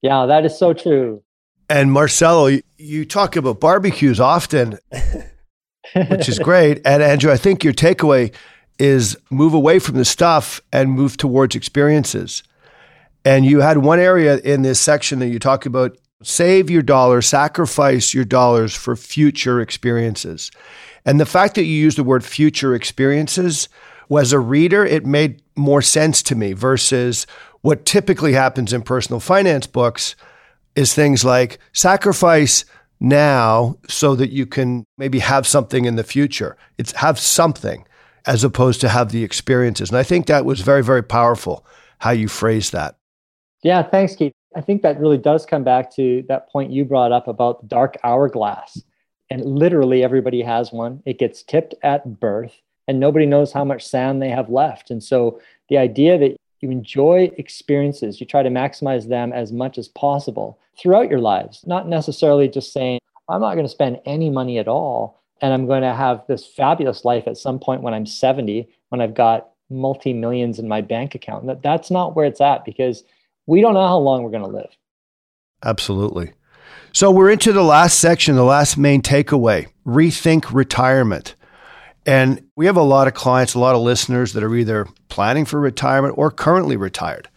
Yeah, 0.02 0.26
that 0.26 0.44
is 0.44 0.58
so 0.58 0.74
true. 0.74 1.22
And 1.70 1.90
Marcelo, 1.90 2.60
you 2.76 3.06
talk 3.06 3.36
about 3.36 3.60
barbecues 3.60 4.20
often, 4.20 4.78
which 6.10 6.28
is 6.28 6.38
great. 6.38 6.82
And 6.84 7.02
Andrew, 7.02 7.32
I 7.32 7.38
think 7.38 7.64
your 7.64 7.72
takeaway 7.72 8.34
is 8.78 9.16
move 9.30 9.54
away 9.54 9.78
from 9.78 9.96
the 9.96 10.04
stuff 10.04 10.60
and 10.72 10.90
move 10.90 11.16
towards 11.16 11.56
experiences. 11.56 12.42
And 13.24 13.44
you 13.44 13.60
had 13.60 13.78
one 13.78 13.98
area 13.98 14.38
in 14.38 14.62
this 14.62 14.80
section 14.80 15.18
that 15.18 15.28
you 15.28 15.38
talk 15.38 15.66
about 15.66 15.98
save 16.22 16.70
your 16.70 16.82
dollars, 16.82 17.26
sacrifice 17.26 18.14
your 18.14 18.24
dollars 18.24 18.74
for 18.74 18.96
future 18.96 19.60
experiences. 19.60 20.50
And 21.04 21.20
the 21.20 21.26
fact 21.26 21.54
that 21.54 21.64
you 21.64 21.74
use 21.74 21.96
the 21.96 22.04
word 22.04 22.24
future 22.24 22.74
experiences, 22.74 23.68
was 24.08 24.32
a 24.32 24.38
reader, 24.38 24.84
it 24.84 25.04
made 25.04 25.42
more 25.56 25.82
sense 25.82 26.22
to 26.24 26.34
me 26.34 26.52
versus 26.52 27.26
what 27.62 27.84
typically 27.84 28.32
happens 28.32 28.72
in 28.72 28.82
personal 28.82 29.20
finance 29.20 29.66
books 29.66 30.14
is 30.74 30.94
things 30.94 31.24
like 31.24 31.58
sacrifice 31.72 32.64
now 33.00 33.76
so 33.88 34.14
that 34.14 34.30
you 34.30 34.46
can 34.46 34.84
maybe 34.96 35.18
have 35.18 35.46
something 35.46 35.84
in 35.84 35.96
the 35.96 36.04
future. 36.04 36.56
It's 36.78 36.92
have 36.92 37.18
something 37.18 37.86
as 38.26 38.44
opposed 38.44 38.80
to 38.80 38.88
have 38.88 39.12
the 39.12 39.24
experiences. 39.24 39.90
And 39.90 39.98
I 39.98 40.02
think 40.02 40.26
that 40.26 40.44
was 40.44 40.60
very, 40.60 40.82
very 40.82 41.02
powerful 41.02 41.64
how 41.98 42.10
you 42.10 42.28
phrased 42.28 42.72
that. 42.72 42.96
Yeah, 43.62 43.82
thanks, 43.82 44.16
Keith. 44.16 44.32
I 44.54 44.60
think 44.60 44.82
that 44.82 44.98
really 44.98 45.18
does 45.18 45.44
come 45.44 45.64
back 45.64 45.94
to 45.96 46.24
that 46.28 46.48
point 46.48 46.72
you 46.72 46.84
brought 46.84 47.12
up 47.12 47.28
about 47.28 47.60
the 47.60 47.66
dark 47.66 47.96
hourglass. 48.04 48.82
And 49.30 49.44
literally 49.44 50.04
everybody 50.04 50.42
has 50.42 50.72
one. 50.72 51.02
It 51.04 51.18
gets 51.18 51.42
tipped 51.42 51.74
at 51.82 52.20
birth, 52.20 52.54
and 52.86 53.00
nobody 53.00 53.26
knows 53.26 53.52
how 53.52 53.64
much 53.64 53.84
sand 53.84 54.22
they 54.22 54.30
have 54.30 54.50
left. 54.50 54.90
And 54.90 55.02
so 55.02 55.40
the 55.68 55.78
idea 55.78 56.16
that 56.18 56.36
you 56.60 56.70
enjoy 56.70 57.32
experiences, 57.36 58.20
you 58.20 58.26
try 58.26 58.42
to 58.42 58.50
maximize 58.50 59.08
them 59.08 59.32
as 59.32 59.52
much 59.52 59.78
as 59.78 59.88
possible 59.88 60.58
throughout 60.78 61.10
your 61.10 61.20
lives, 61.20 61.64
not 61.66 61.88
necessarily 61.88 62.48
just 62.48 62.72
saying, 62.72 63.00
I'm 63.28 63.40
not 63.40 63.54
going 63.54 63.66
to 63.66 63.70
spend 63.70 64.00
any 64.04 64.30
money 64.30 64.58
at 64.58 64.68
all. 64.68 65.20
And 65.40 65.52
I'm 65.52 65.66
going 65.66 65.82
to 65.82 65.94
have 65.94 66.24
this 66.28 66.46
fabulous 66.46 67.04
life 67.04 67.24
at 67.26 67.36
some 67.36 67.58
point 67.58 67.82
when 67.82 67.94
I'm 67.94 68.06
70, 68.06 68.68
when 68.88 69.00
I've 69.00 69.14
got 69.14 69.50
multi 69.68 70.12
millions 70.12 70.58
in 70.58 70.68
my 70.68 70.80
bank 70.80 71.14
account. 71.14 71.46
That, 71.46 71.62
that's 71.62 71.90
not 71.90 72.16
where 72.16 72.26
it's 72.26 72.40
at 72.40 72.64
because 72.64 73.04
we 73.46 73.60
don't 73.60 73.74
know 73.74 73.86
how 73.86 73.98
long 73.98 74.22
we're 74.22 74.30
going 74.30 74.44
to 74.44 74.48
live. 74.48 74.76
Absolutely. 75.64 76.32
So 76.92 77.10
we're 77.10 77.30
into 77.30 77.52
the 77.52 77.62
last 77.62 77.98
section, 77.98 78.36
the 78.36 78.44
last 78.44 78.78
main 78.78 79.02
takeaway 79.02 79.68
rethink 79.86 80.52
retirement. 80.52 81.34
And 82.06 82.48
we 82.56 82.66
have 82.66 82.76
a 82.76 82.82
lot 82.82 83.08
of 83.08 83.14
clients, 83.14 83.54
a 83.54 83.58
lot 83.58 83.74
of 83.74 83.82
listeners 83.82 84.32
that 84.32 84.42
are 84.42 84.54
either 84.54 84.86
planning 85.08 85.44
for 85.44 85.60
retirement 85.60 86.14
or 86.16 86.30
currently 86.30 86.76
retired. 86.76 87.28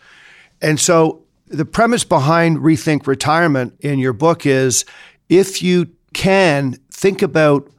And 0.61 0.79
so 0.79 1.23
the 1.47 1.65
premise 1.65 2.03
behind 2.03 2.57
Rethink 2.59 3.07
Retirement 3.07 3.75
in 3.79 3.99
your 3.99 4.13
book 4.13 4.45
is 4.45 4.85
if 5.27 5.63
you 5.63 5.89
can 6.13 6.77
think 6.91 7.21
about 7.21 7.69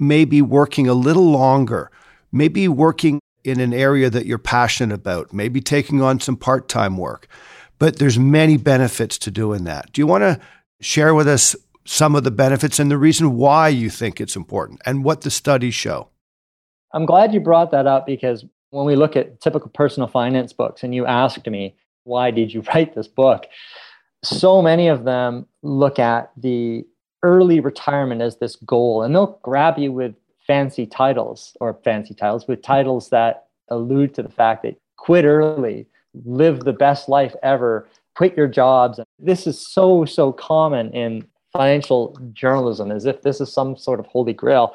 maybe 0.00 0.42
working 0.42 0.88
a 0.88 0.94
little 0.94 1.30
longer, 1.30 1.90
maybe 2.32 2.66
working 2.66 3.20
in 3.44 3.60
an 3.60 3.72
area 3.72 4.10
that 4.10 4.26
you're 4.26 4.38
passionate 4.38 4.94
about, 4.94 5.32
maybe 5.32 5.60
taking 5.60 6.02
on 6.02 6.20
some 6.20 6.36
part 6.36 6.68
time 6.68 6.96
work, 6.96 7.28
but 7.78 7.98
there's 7.98 8.18
many 8.18 8.56
benefits 8.56 9.18
to 9.18 9.30
doing 9.30 9.64
that. 9.64 9.92
Do 9.92 10.00
you 10.00 10.06
want 10.06 10.22
to 10.22 10.40
share 10.80 11.14
with 11.14 11.28
us 11.28 11.56
some 11.84 12.14
of 12.14 12.24
the 12.24 12.30
benefits 12.30 12.78
and 12.78 12.90
the 12.90 12.98
reason 12.98 13.36
why 13.36 13.68
you 13.68 13.88
think 13.90 14.20
it's 14.20 14.36
important 14.36 14.80
and 14.84 15.04
what 15.04 15.22
the 15.22 15.30
studies 15.30 15.74
show? 15.74 16.08
I'm 16.92 17.06
glad 17.06 17.32
you 17.32 17.40
brought 17.40 17.70
that 17.70 17.86
up 17.86 18.06
because 18.06 18.44
When 18.70 18.86
we 18.86 18.94
look 18.94 19.16
at 19.16 19.40
typical 19.40 19.68
personal 19.70 20.08
finance 20.08 20.52
books, 20.52 20.84
and 20.84 20.94
you 20.94 21.04
asked 21.04 21.46
me, 21.48 21.74
why 22.04 22.30
did 22.30 22.52
you 22.52 22.62
write 22.74 22.94
this 22.94 23.08
book? 23.08 23.46
So 24.22 24.62
many 24.62 24.88
of 24.88 25.04
them 25.04 25.46
look 25.62 25.98
at 25.98 26.30
the 26.36 26.86
early 27.22 27.60
retirement 27.60 28.22
as 28.22 28.36
this 28.36 28.56
goal, 28.56 29.02
and 29.02 29.14
they'll 29.14 29.38
grab 29.42 29.78
you 29.78 29.92
with 29.92 30.14
fancy 30.46 30.86
titles 30.86 31.56
or 31.60 31.74
fancy 31.84 32.14
titles 32.14 32.48
with 32.48 32.62
titles 32.62 33.10
that 33.10 33.46
allude 33.68 34.14
to 34.14 34.22
the 34.22 34.28
fact 34.28 34.62
that 34.62 34.76
quit 34.96 35.24
early, 35.24 35.86
live 36.24 36.60
the 36.60 36.72
best 36.72 37.08
life 37.08 37.34
ever, 37.42 37.88
quit 38.16 38.36
your 38.36 38.48
jobs. 38.48 39.00
This 39.18 39.46
is 39.46 39.64
so, 39.64 40.04
so 40.04 40.32
common 40.32 40.90
in 40.92 41.24
financial 41.52 42.16
journalism 42.32 42.90
as 42.90 43.06
if 43.06 43.22
this 43.22 43.40
is 43.40 43.52
some 43.52 43.76
sort 43.76 44.00
of 44.00 44.06
holy 44.06 44.32
grail. 44.32 44.74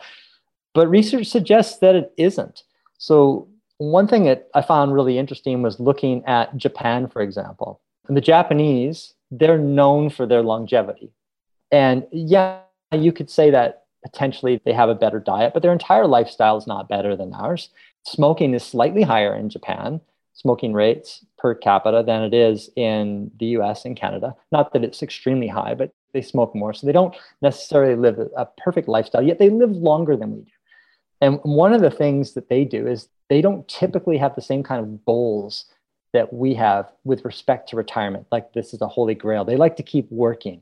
But 0.73 0.89
research 0.89 1.27
suggests 1.27 1.79
that 1.79 1.95
it 1.95 2.13
isn't. 2.17 2.63
So, 2.97 3.47
one 3.77 4.07
thing 4.07 4.23
that 4.23 4.47
I 4.53 4.61
found 4.61 4.93
really 4.93 5.17
interesting 5.17 5.61
was 5.61 5.79
looking 5.79 6.23
at 6.25 6.55
Japan, 6.55 7.09
for 7.09 7.21
example. 7.21 7.81
And 8.07 8.15
the 8.15 8.21
Japanese, 8.21 9.13
they're 9.31 9.57
known 9.57 10.09
for 10.09 10.25
their 10.25 10.41
longevity. 10.41 11.11
And 11.71 12.05
yeah, 12.11 12.59
you 12.91 13.11
could 13.11 13.29
say 13.29 13.51
that 13.51 13.83
potentially 14.03 14.61
they 14.65 14.73
have 14.73 14.89
a 14.89 14.95
better 14.95 15.19
diet, 15.19 15.53
but 15.53 15.63
their 15.63 15.73
entire 15.73 16.07
lifestyle 16.07 16.57
is 16.57 16.67
not 16.67 16.87
better 16.89 17.15
than 17.15 17.33
ours. 17.33 17.69
Smoking 18.03 18.53
is 18.53 18.63
slightly 18.63 19.01
higher 19.01 19.35
in 19.35 19.49
Japan, 19.49 19.99
smoking 20.33 20.73
rates 20.73 21.25
per 21.37 21.55
capita 21.55 22.03
than 22.05 22.23
it 22.23 22.33
is 22.33 22.69
in 22.75 23.31
the 23.39 23.47
US 23.57 23.85
and 23.85 23.97
Canada. 23.97 24.35
Not 24.51 24.73
that 24.73 24.83
it's 24.83 25.01
extremely 25.01 25.47
high, 25.47 25.73
but 25.73 25.91
they 26.13 26.21
smoke 26.21 26.53
more. 26.53 26.73
So 26.73 26.85
they 26.85 26.93
don't 26.93 27.15
necessarily 27.41 27.95
live 27.95 28.19
a 28.37 28.45
perfect 28.57 28.87
lifestyle, 28.87 29.23
yet 29.23 29.39
they 29.39 29.49
live 29.49 29.71
longer 29.71 30.15
than 30.15 30.35
we 30.35 30.41
do. 30.41 30.51
And 31.21 31.39
one 31.43 31.73
of 31.73 31.81
the 31.81 31.89
things 31.89 32.33
that 32.33 32.49
they 32.49 32.65
do 32.65 32.87
is 32.87 33.07
they 33.29 33.41
don't 33.41 33.67
typically 33.67 34.17
have 34.17 34.35
the 34.35 34.41
same 34.41 34.61
kind 34.63 34.81
of 34.81 35.05
goals 35.05 35.65
that 36.13 36.31
we 36.31 36.53
have 36.53 36.91
with 37.03 37.25
respect 37.25 37.69
to 37.69 37.75
retirement. 37.75 38.27
Like 38.31 38.53
this 38.53 38.73
is 38.73 38.81
a 38.81 38.87
holy 38.87 39.15
grail. 39.15 39.43
They 39.43 39.57
like 39.57 39.75
to 39.77 39.83
keep 39.83 40.09
working. 40.11 40.61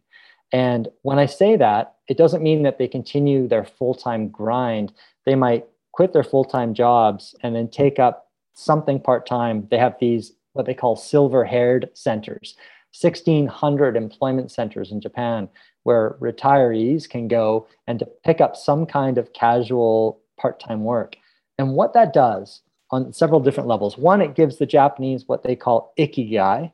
And 0.54 0.88
when 1.02 1.18
I 1.18 1.26
say 1.26 1.56
that, 1.58 1.96
it 2.08 2.16
doesn't 2.16 2.44
mean 2.44 2.62
that 2.64 2.78
they 2.78 2.88
continue 2.88 3.48
their 3.48 3.66
full 3.66 3.96
time 3.96 4.30
grind. 4.30 4.94
They 5.26 5.36
might 5.36 5.66
quit 5.92 6.14
their 6.14 6.24
full 6.24 6.46
time 6.46 6.76
jobs 6.76 7.36
and 7.42 7.56
then 7.56 7.68
take 7.68 7.98
up 7.98 8.28
something 8.54 9.00
part 9.00 9.26
time. 9.26 9.68
They 9.72 9.80
have 9.80 9.96
these, 10.00 10.34
what 10.54 10.68
they 10.68 10.76
call 10.76 10.96
silver 10.96 11.44
haired 11.44 11.90
centers, 11.96 12.56
1,600 13.02 13.98
employment 13.98 14.52
centers 14.52 14.92
in 14.92 15.02
Japan 15.02 15.50
where 15.82 16.16
retirees 16.22 17.10
can 17.10 17.28
go 17.28 17.68
and 17.88 18.00
to 18.00 18.08
pick 18.24 18.40
up 18.40 18.56
some 18.56 18.86
kind 18.86 19.18
of 19.18 19.34
casual 19.34 20.22
part 20.40 20.60
time 20.60 20.84
work. 20.84 21.18
And 21.58 21.74
what 21.74 21.94
that 21.94 22.14
does 22.14 22.62
on 22.92 23.12
several 23.12 23.40
different 23.40 23.68
levels 23.68 23.98
one, 23.98 24.22
it 24.22 24.36
gives 24.36 24.58
the 24.58 24.68
Japanese 24.68 25.28
what 25.28 25.42
they 25.42 25.56
call 25.56 25.94
ikigai, 25.98 26.72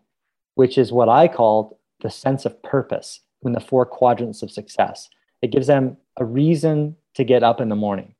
which 0.55 0.77
is 0.77 0.91
what 0.91 1.07
I 1.07 1.29
called 1.29 1.77
the 2.01 2.09
sense 2.09 2.45
of 2.45 2.61
purpose 2.61 3.21
in 3.43 3.53
the 3.53 3.59
four 3.59 3.85
quadrants 3.85 4.41
of 4.41 4.51
success. 4.51 5.09
It 5.41 5.51
gives 5.51 5.67
them 5.67 5.97
a 6.17 6.25
reason 6.25 6.95
to 7.15 7.23
get 7.23 7.43
up 7.43 7.61
in 7.61 7.69
the 7.69 7.75
morning. 7.75 8.13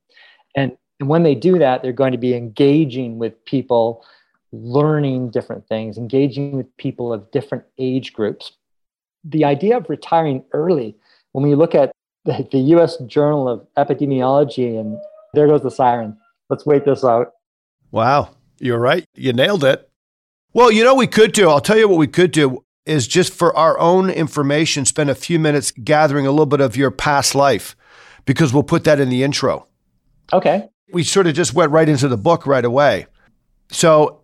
And, 0.56 0.78
and 1.00 1.10
when 1.10 1.24
they 1.24 1.36
do 1.36 1.60
that, 1.60 1.82
they're 1.82 1.92
going 1.92 2.12
to 2.12 2.18
be 2.18 2.34
engaging 2.34 3.18
with 3.18 3.44
people, 3.46 4.06
learning 4.52 5.32
different 5.32 5.68
things, 5.68 5.98
engaging 5.98 6.54
with 6.58 6.76
people 6.78 7.14
of 7.14 7.30
different 7.32 7.66
age 7.78 8.14
groups. 8.14 8.54
The 9.24 9.46
idea 9.46 9.78
of 9.78 9.90
retiring 9.90 10.44
early, 10.54 10.96
when 11.34 11.44
we 11.44 11.56
look 11.56 11.76
at 11.76 11.92
the, 12.26 12.48
the 12.52 12.60
US 12.76 12.98
Journal 13.08 13.48
of 13.48 13.68
Epidemiology, 13.78 14.80
and 14.80 14.98
there 15.34 15.48
goes 15.48 15.62
the 15.62 15.72
siren. 15.72 16.18
Let's 16.50 16.66
wait 16.66 16.86
this 16.86 17.04
out. 17.04 17.34
Wow. 17.92 18.36
You're 18.60 18.80
right. 18.80 19.06
You 19.16 19.34
nailed 19.34 19.64
it. 19.64 19.90
Well, 20.54 20.72
you 20.72 20.84
know, 20.84 20.96
we 20.96 21.08
could 21.08 21.32
do, 21.32 21.50
I'll 21.50 21.62
tell 21.62 21.78
you 21.78 21.88
what 21.88 21.98
we 21.98 22.08
could 22.08 22.32
do 22.32 22.64
is 22.90 23.08
just 23.08 23.32
for 23.32 23.56
our 23.56 23.78
own 23.80 24.10
information, 24.10 24.84
spend 24.84 25.12
a 25.12 25.16
few 25.16 25.38
minutes 25.38 25.72
gathering 25.72 26.26
a 26.26 26.32
little 26.32 26.48
bit 26.48 26.60
of 26.60 26.76
your 26.76 26.90
past 26.90 27.36
life 27.36 27.76
because 28.26 28.52
we'll 28.52 28.64
put 28.64 28.84
that 28.84 29.00
in 29.00 29.10
the 29.10 29.22
intro. 29.24 29.68
Okay. 30.34 30.68
We 30.92 31.04
sort 31.04 31.28
of 31.28 31.36
just 31.36 31.54
went 31.54 31.72
right 31.72 31.88
into 31.88 32.08
the 32.08 32.18
book 32.18 32.48
right 32.48 32.66
away. 32.66 33.06
So, 33.70 34.22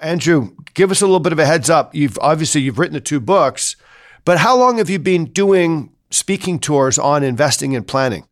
Andrew, 0.00 0.56
give 0.74 0.90
us 0.90 1.00
a 1.00 1.06
little 1.06 1.20
bit 1.20 1.32
of 1.32 1.38
a 1.38 1.46
heads 1.46 1.70
up. 1.70 1.94
You've 1.94 2.18
obviously 2.20 2.62
you've 2.62 2.80
written 2.80 2.94
the 2.94 3.00
two 3.00 3.20
books, 3.20 3.76
but 4.24 4.38
how 4.38 4.56
long 4.56 4.78
have 4.78 4.90
you 4.90 4.98
been 4.98 5.26
doing 5.26 5.92
speaking 6.10 6.58
tours 6.58 6.98
on 6.98 7.22
investing 7.22 7.76
and 7.76 7.86
planning? 7.86 8.26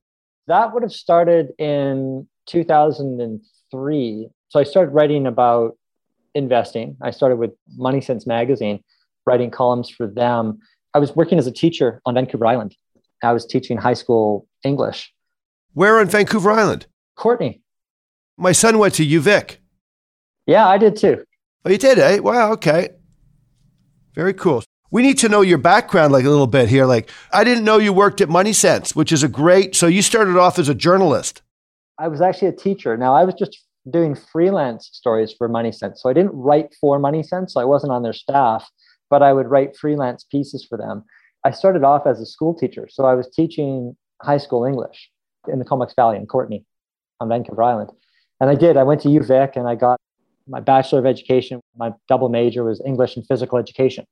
That 0.48 0.74
would 0.74 0.82
have 0.82 0.92
started 0.92 1.52
in 1.56 2.26
2003. 2.46 4.28
So 4.48 4.58
I 4.58 4.64
started 4.64 4.90
writing 4.90 5.26
about 5.26 5.76
investing. 6.34 6.96
I 7.00 7.12
started 7.12 7.36
with 7.36 7.52
MoneySense 7.78 8.26
magazine 8.26 8.82
writing 9.28 9.50
columns 9.50 9.90
for 9.90 10.06
them. 10.06 10.58
I 10.94 10.98
was 10.98 11.14
working 11.14 11.38
as 11.38 11.46
a 11.46 11.52
teacher 11.52 12.00
on 12.06 12.14
Vancouver 12.14 12.46
Island. 12.46 12.74
I 13.22 13.32
was 13.32 13.44
teaching 13.44 13.76
high 13.76 13.98
school 14.02 14.48
English. 14.64 15.12
Where 15.74 16.00
on 16.00 16.08
Vancouver 16.08 16.50
Island? 16.50 16.86
Courtenay. 17.14 17.60
My 18.36 18.52
son 18.52 18.78
went 18.78 18.94
to 18.94 19.06
UVic. 19.06 19.58
Yeah, 20.46 20.66
I 20.66 20.78
did 20.78 20.96
too. 20.96 21.24
Oh, 21.64 21.70
you 21.70 21.78
did, 21.78 21.98
eh? 21.98 22.18
Wow, 22.20 22.52
okay. 22.52 22.90
Very 24.14 24.32
cool. 24.32 24.62
We 24.90 25.02
need 25.02 25.18
to 25.18 25.28
know 25.28 25.42
your 25.42 25.58
background 25.58 26.12
like 26.12 26.24
a 26.24 26.30
little 26.30 26.46
bit 26.46 26.68
here. 26.70 26.86
Like, 26.86 27.10
I 27.32 27.44
didn't 27.44 27.64
know 27.64 27.76
you 27.76 27.92
worked 27.92 28.22
at 28.22 28.28
MoneySense, 28.28 28.96
which 28.96 29.12
is 29.12 29.22
a 29.22 29.28
great. 29.28 29.76
So 29.76 29.86
you 29.86 30.00
started 30.00 30.38
off 30.38 30.58
as 30.58 30.70
a 30.70 30.74
journalist. 30.74 31.42
I 31.98 32.08
was 32.08 32.22
actually 32.22 32.48
a 32.48 32.52
teacher. 32.52 32.96
Now 32.96 33.14
I 33.14 33.24
was 33.24 33.34
just 33.34 33.58
doing 33.90 34.14
freelance 34.14 34.88
stories 34.92 35.34
for 35.36 35.48
MoneySense. 35.48 35.98
So 35.98 36.08
I 36.08 36.14
didn't 36.14 36.32
write 36.32 36.74
for 36.80 36.98
MoneySense. 36.98 37.50
So 37.50 37.60
I 37.60 37.64
wasn't 37.64 37.92
on 37.92 38.02
their 38.02 38.12
staff 38.14 38.70
but 39.10 39.22
I 39.22 39.32
would 39.32 39.48
write 39.48 39.76
freelance 39.76 40.24
pieces 40.24 40.64
for 40.64 40.76
them. 40.76 41.04
I 41.44 41.50
started 41.50 41.84
off 41.84 42.06
as 42.06 42.20
a 42.20 42.26
school 42.26 42.54
teacher. 42.54 42.88
So 42.90 43.04
I 43.04 43.14
was 43.14 43.28
teaching 43.28 43.96
high 44.22 44.38
school 44.38 44.64
English 44.64 45.10
in 45.46 45.58
the 45.58 45.64
Comox 45.64 45.94
Valley 45.94 46.16
in 46.16 46.26
Courtenay 46.26 46.64
on 47.20 47.28
Vancouver 47.28 47.62
Island. 47.62 47.90
And 48.40 48.50
I 48.50 48.54
did. 48.54 48.76
I 48.76 48.82
went 48.82 49.00
to 49.02 49.08
UVic 49.08 49.56
and 49.56 49.68
I 49.68 49.74
got 49.74 49.98
my 50.46 50.60
Bachelor 50.60 50.98
of 51.00 51.06
Education. 51.06 51.60
My 51.76 51.92
double 52.08 52.28
major 52.28 52.64
was 52.64 52.82
English 52.84 53.16
and 53.16 53.26
physical 53.26 53.58
education. 53.58 54.04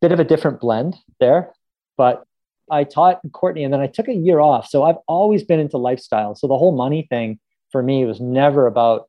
Bit 0.00 0.12
of 0.12 0.20
a 0.20 0.24
different 0.24 0.60
blend 0.60 0.96
there, 1.20 1.52
but 1.96 2.24
I 2.70 2.84
taught 2.84 3.20
in 3.24 3.30
Courtenay 3.30 3.64
and 3.64 3.72
then 3.72 3.80
I 3.80 3.86
took 3.86 4.08
a 4.08 4.14
year 4.14 4.40
off. 4.40 4.68
So 4.68 4.84
I've 4.84 4.98
always 5.06 5.42
been 5.42 5.60
into 5.60 5.78
lifestyle. 5.78 6.34
So 6.34 6.46
the 6.46 6.58
whole 6.58 6.76
money 6.76 7.06
thing 7.08 7.38
for 7.70 7.82
me 7.82 8.04
was 8.04 8.20
never 8.20 8.66
about 8.66 9.08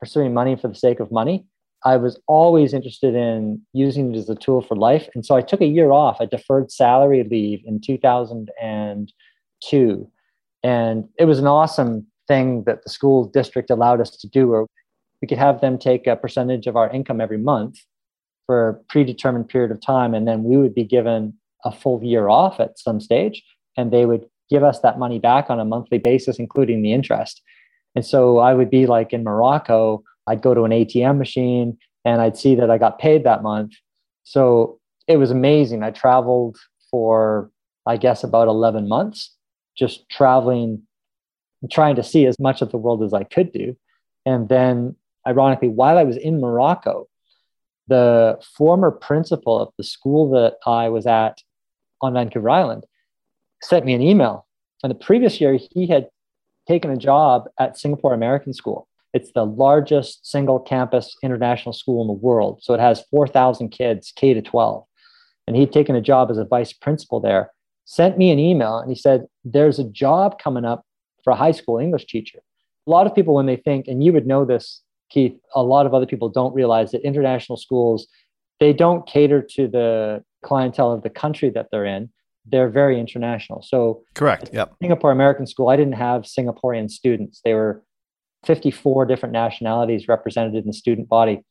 pursuing 0.00 0.34
money 0.34 0.56
for 0.56 0.68
the 0.68 0.74
sake 0.74 1.00
of 1.00 1.10
money. 1.10 1.46
I 1.86 1.96
was 1.96 2.20
always 2.26 2.74
interested 2.74 3.14
in 3.14 3.62
using 3.72 4.12
it 4.12 4.18
as 4.18 4.28
a 4.28 4.34
tool 4.34 4.60
for 4.60 4.74
life. 4.74 5.08
And 5.14 5.24
so 5.24 5.36
I 5.36 5.40
took 5.40 5.60
a 5.60 5.66
year 5.66 5.92
off, 5.92 6.18
a 6.18 6.26
deferred 6.26 6.72
salary 6.72 7.22
leave 7.22 7.62
in 7.64 7.80
2002. 7.80 10.10
And 10.64 11.08
it 11.16 11.26
was 11.26 11.38
an 11.38 11.46
awesome 11.46 12.08
thing 12.26 12.64
that 12.64 12.82
the 12.82 12.90
school 12.90 13.26
district 13.26 13.70
allowed 13.70 14.00
us 14.00 14.10
to 14.16 14.26
do, 14.26 14.48
where 14.48 14.66
we 15.22 15.28
could 15.28 15.38
have 15.38 15.60
them 15.60 15.78
take 15.78 16.08
a 16.08 16.16
percentage 16.16 16.66
of 16.66 16.74
our 16.74 16.90
income 16.90 17.20
every 17.20 17.38
month 17.38 17.78
for 18.46 18.68
a 18.68 18.74
predetermined 18.88 19.48
period 19.48 19.70
of 19.70 19.80
time. 19.80 20.12
And 20.12 20.26
then 20.26 20.42
we 20.42 20.56
would 20.56 20.74
be 20.74 20.82
given 20.82 21.34
a 21.64 21.70
full 21.70 22.02
year 22.02 22.28
off 22.28 22.58
at 22.58 22.80
some 22.80 23.00
stage, 23.00 23.44
and 23.76 23.92
they 23.92 24.06
would 24.06 24.26
give 24.50 24.64
us 24.64 24.80
that 24.80 24.98
money 24.98 25.20
back 25.20 25.50
on 25.50 25.60
a 25.60 25.64
monthly 25.64 25.98
basis, 25.98 26.40
including 26.40 26.82
the 26.82 26.92
interest. 26.92 27.42
And 27.94 28.04
so 28.04 28.38
I 28.38 28.54
would 28.54 28.70
be 28.70 28.86
like 28.86 29.12
in 29.12 29.22
Morocco 29.22 30.02
I'd 30.26 30.42
go 30.42 30.54
to 30.54 30.64
an 30.64 30.72
ATM 30.72 31.18
machine 31.18 31.78
and 32.04 32.20
I'd 32.20 32.36
see 32.36 32.54
that 32.56 32.70
I 32.70 32.78
got 32.78 32.98
paid 32.98 33.24
that 33.24 33.42
month. 33.42 33.74
So 34.24 34.80
it 35.06 35.16
was 35.16 35.30
amazing. 35.30 35.82
I 35.82 35.90
traveled 35.90 36.56
for, 36.90 37.50
I 37.86 37.96
guess, 37.96 38.24
about 38.24 38.48
11 38.48 38.88
months, 38.88 39.34
just 39.76 40.08
traveling, 40.08 40.82
trying 41.70 41.96
to 41.96 42.02
see 42.02 42.26
as 42.26 42.38
much 42.38 42.62
of 42.62 42.70
the 42.70 42.78
world 42.78 43.02
as 43.02 43.12
I 43.12 43.24
could 43.24 43.52
do. 43.52 43.76
And 44.24 44.48
then, 44.48 44.96
ironically, 45.26 45.68
while 45.68 45.98
I 45.98 46.04
was 46.04 46.16
in 46.16 46.40
Morocco, 46.40 47.08
the 47.88 48.40
former 48.56 48.90
principal 48.90 49.60
of 49.60 49.72
the 49.78 49.84
school 49.84 50.30
that 50.30 50.56
I 50.66 50.88
was 50.88 51.06
at 51.06 51.42
on 52.02 52.14
Vancouver 52.14 52.50
Island 52.50 52.84
sent 53.62 53.84
me 53.84 53.94
an 53.94 54.02
email. 54.02 54.46
And 54.82 54.90
the 54.90 54.96
previous 54.96 55.40
year, 55.40 55.58
he 55.72 55.86
had 55.86 56.08
taken 56.68 56.90
a 56.90 56.96
job 56.96 57.48
at 57.58 57.78
Singapore 57.78 58.12
American 58.12 58.52
School. 58.52 58.88
It's 59.12 59.32
the 59.32 59.46
largest 59.46 60.26
single 60.26 60.60
campus 60.60 61.16
international 61.22 61.72
school 61.72 62.02
in 62.02 62.08
the 62.08 62.12
world. 62.12 62.60
So 62.62 62.74
it 62.74 62.80
has 62.80 63.04
4,000 63.10 63.70
kids, 63.70 64.12
K 64.14 64.34
to 64.34 64.42
12. 64.42 64.84
And 65.46 65.56
he'd 65.56 65.72
taken 65.72 65.94
a 65.94 66.00
job 66.00 66.30
as 66.30 66.38
a 66.38 66.44
vice 66.44 66.72
principal 66.72 67.20
there, 67.20 67.50
sent 67.84 68.18
me 68.18 68.30
an 68.30 68.38
email, 68.38 68.78
and 68.78 68.90
he 68.90 68.96
said, 68.96 69.26
There's 69.44 69.78
a 69.78 69.84
job 69.84 70.38
coming 70.38 70.64
up 70.64 70.84
for 71.22 71.32
a 71.32 71.36
high 71.36 71.52
school 71.52 71.78
English 71.78 72.06
teacher. 72.06 72.40
A 72.86 72.90
lot 72.90 73.06
of 73.06 73.14
people, 73.14 73.34
when 73.34 73.46
they 73.46 73.56
think, 73.56 73.88
and 73.88 74.02
you 74.04 74.12
would 74.12 74.26
know 74.26 74.44
this, 74.44 74.82
Keith, 75.10 75.36
a 75.54 75.62
lot 75.62 75.86
of 75.86 75.94
other 75.94 76.06
people 76.06 76.28
don't 76.28 76.54
realize 76.54 76.90
that 76.90 77.02
international 77.02 77.56
schools, 77.56 78.08
they 78.60 78.72
don't 78.72 79.06
cater 79.06 79.40
to 79.42 79.68
the 79.68 80.24
clientele 80.44 80.92
of 80.92 81.02
the 81.02 81.10
country 81.10 81.50
that 81.50 81.68
they're 81.70 81.84
in. 81.84 82.10
They're 82.44 82.68
very 82.68 83.00
international. 83.00 83.62
So, 83.62 84.04
correct. 84.14 84.50
Yep. 84.52 84.74
Singapore 84.80 85.10
American 85.10 85.46
School, 85.46 85.68
I 85.68 85.76
didn't 85.76 85.94
have 85.94 86.22
Singaporean 86.22 86.90
students. 86.90 87.40
They 87.44 87.54
were 87.54 87.82
54 88.46 89.06
different 89.06 89.32
nationalities 89.32 90.08
represented 90.08 90.54
in 90.54 90.66
the 90.66 90.72
student 90.72 91.08
body. 91.08 91.42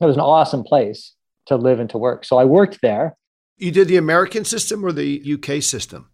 It 0.00 0.04
was 0.04 0.16
an 0.16 0.20
awesome 0.20 0.62
place 0.62 1.14
to 1.46 1.56
live 1.56 1.80
and 1.80 1.88
to 1.90 1.98
work. 1.98 2.24
So 2.24 2.36
I 2.38 2.44
worked 2.44 2.80
there. 2.82 3.16
You 3.56 3.70
did 3.70 3.88
the 3.88 3.96
American 3.96 4.44
system 4.44 4.84
or 4.84 4.92
the 4.92 5.34
UK 5.34 5.62
system? 5.62 6.10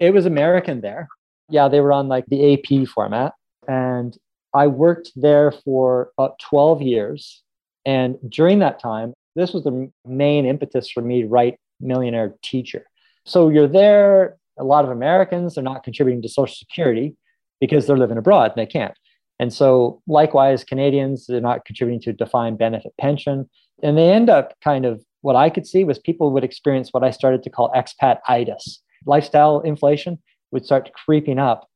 It 0.00 0.12
was 0.12 0.26
American 0.26 0.80
there. 0.80 1.08
Yeah, 1.50 1.68
they 1.68 1.80
were 1.80 1.92
on 1.92 2.08
like 2.08 2.26
the 2.26 2.54
AP 2.54 2.88
format. 2.88 3.34
And 3.68 4.16
I 4.54 4.68
worked 4.68 5.12
there 5.14 5.52
for 5.52 6.10
about 6.16 6.38
12 6.38 6.82
years. 6.82 7.42
And 7.84 8.16
during 8.28 8.60
that 8.60 8.80
time, 8.80 9.12
this 9.34 9.52
was 9.52 9.64
the 9.64 9.90
main 10.06 10.46
impetus 10.46 10.90
for 10.90 11.02
me 11.02 11.22
to 11.22 11.28
write 11.28 11.58
Millionaire 11.80 12.34
Teacher. 12.42 12.86
So 13.26 13.50
you're 13.50 13.68
there, 13.68 14.38
a 14.58 14.64
lot 14.64 14.84
of 14.84 14.90
Americans 14.90 15.58
are 15.58 15.62
not 15.62 15.84
contributing 15.84 16.22
to 16.22 16.28
Social 16.28 16.54
Security 16.54 17.16
because 17.60 17.86
they're 17.86 17.98
living 17.98 18.18
abroad 18.18 18.52
and 18.52 18.56
they 18.56 18.70
can't. 18.70 18.94
And 19.38 19.52
so, 19.52 20.00
likewise, 20.06 20.64
Canadians, 20.64 21.26
they're 21.26 21.40
not 21.40 21.64
contributing 21.64 22.00
to 22.02 22.12
defined 22.12 22.58
benefit 22.58 22.92
pension. 22.98 23.48
And 23.82 23.98
they 23.98 24.10
end 24.10 24.30
up 24.30 24.54
kind 24.62 24.86
of 24.86 25.02
what 25.20 25.36
I 25.36 25.50
could 25.50 25.66
see 25.66 25.84
was 25.84 25.98
people 25.98 26.30
would 26.32 26.44
experience 26.44 26.92
what 26.92 27.04
I 27.04 27.10
started 27.10 27.42
to 27.42 27.50
call 27.50 27.70
expat 27.76 28.20
itis. 28.28 28.80
Lifestyle 29.04 29.60
inflation 29.60 30.18
would 30.52 30.64
start 30.64 30.92
creeping 30.92 31.38
up. 31.38 31.68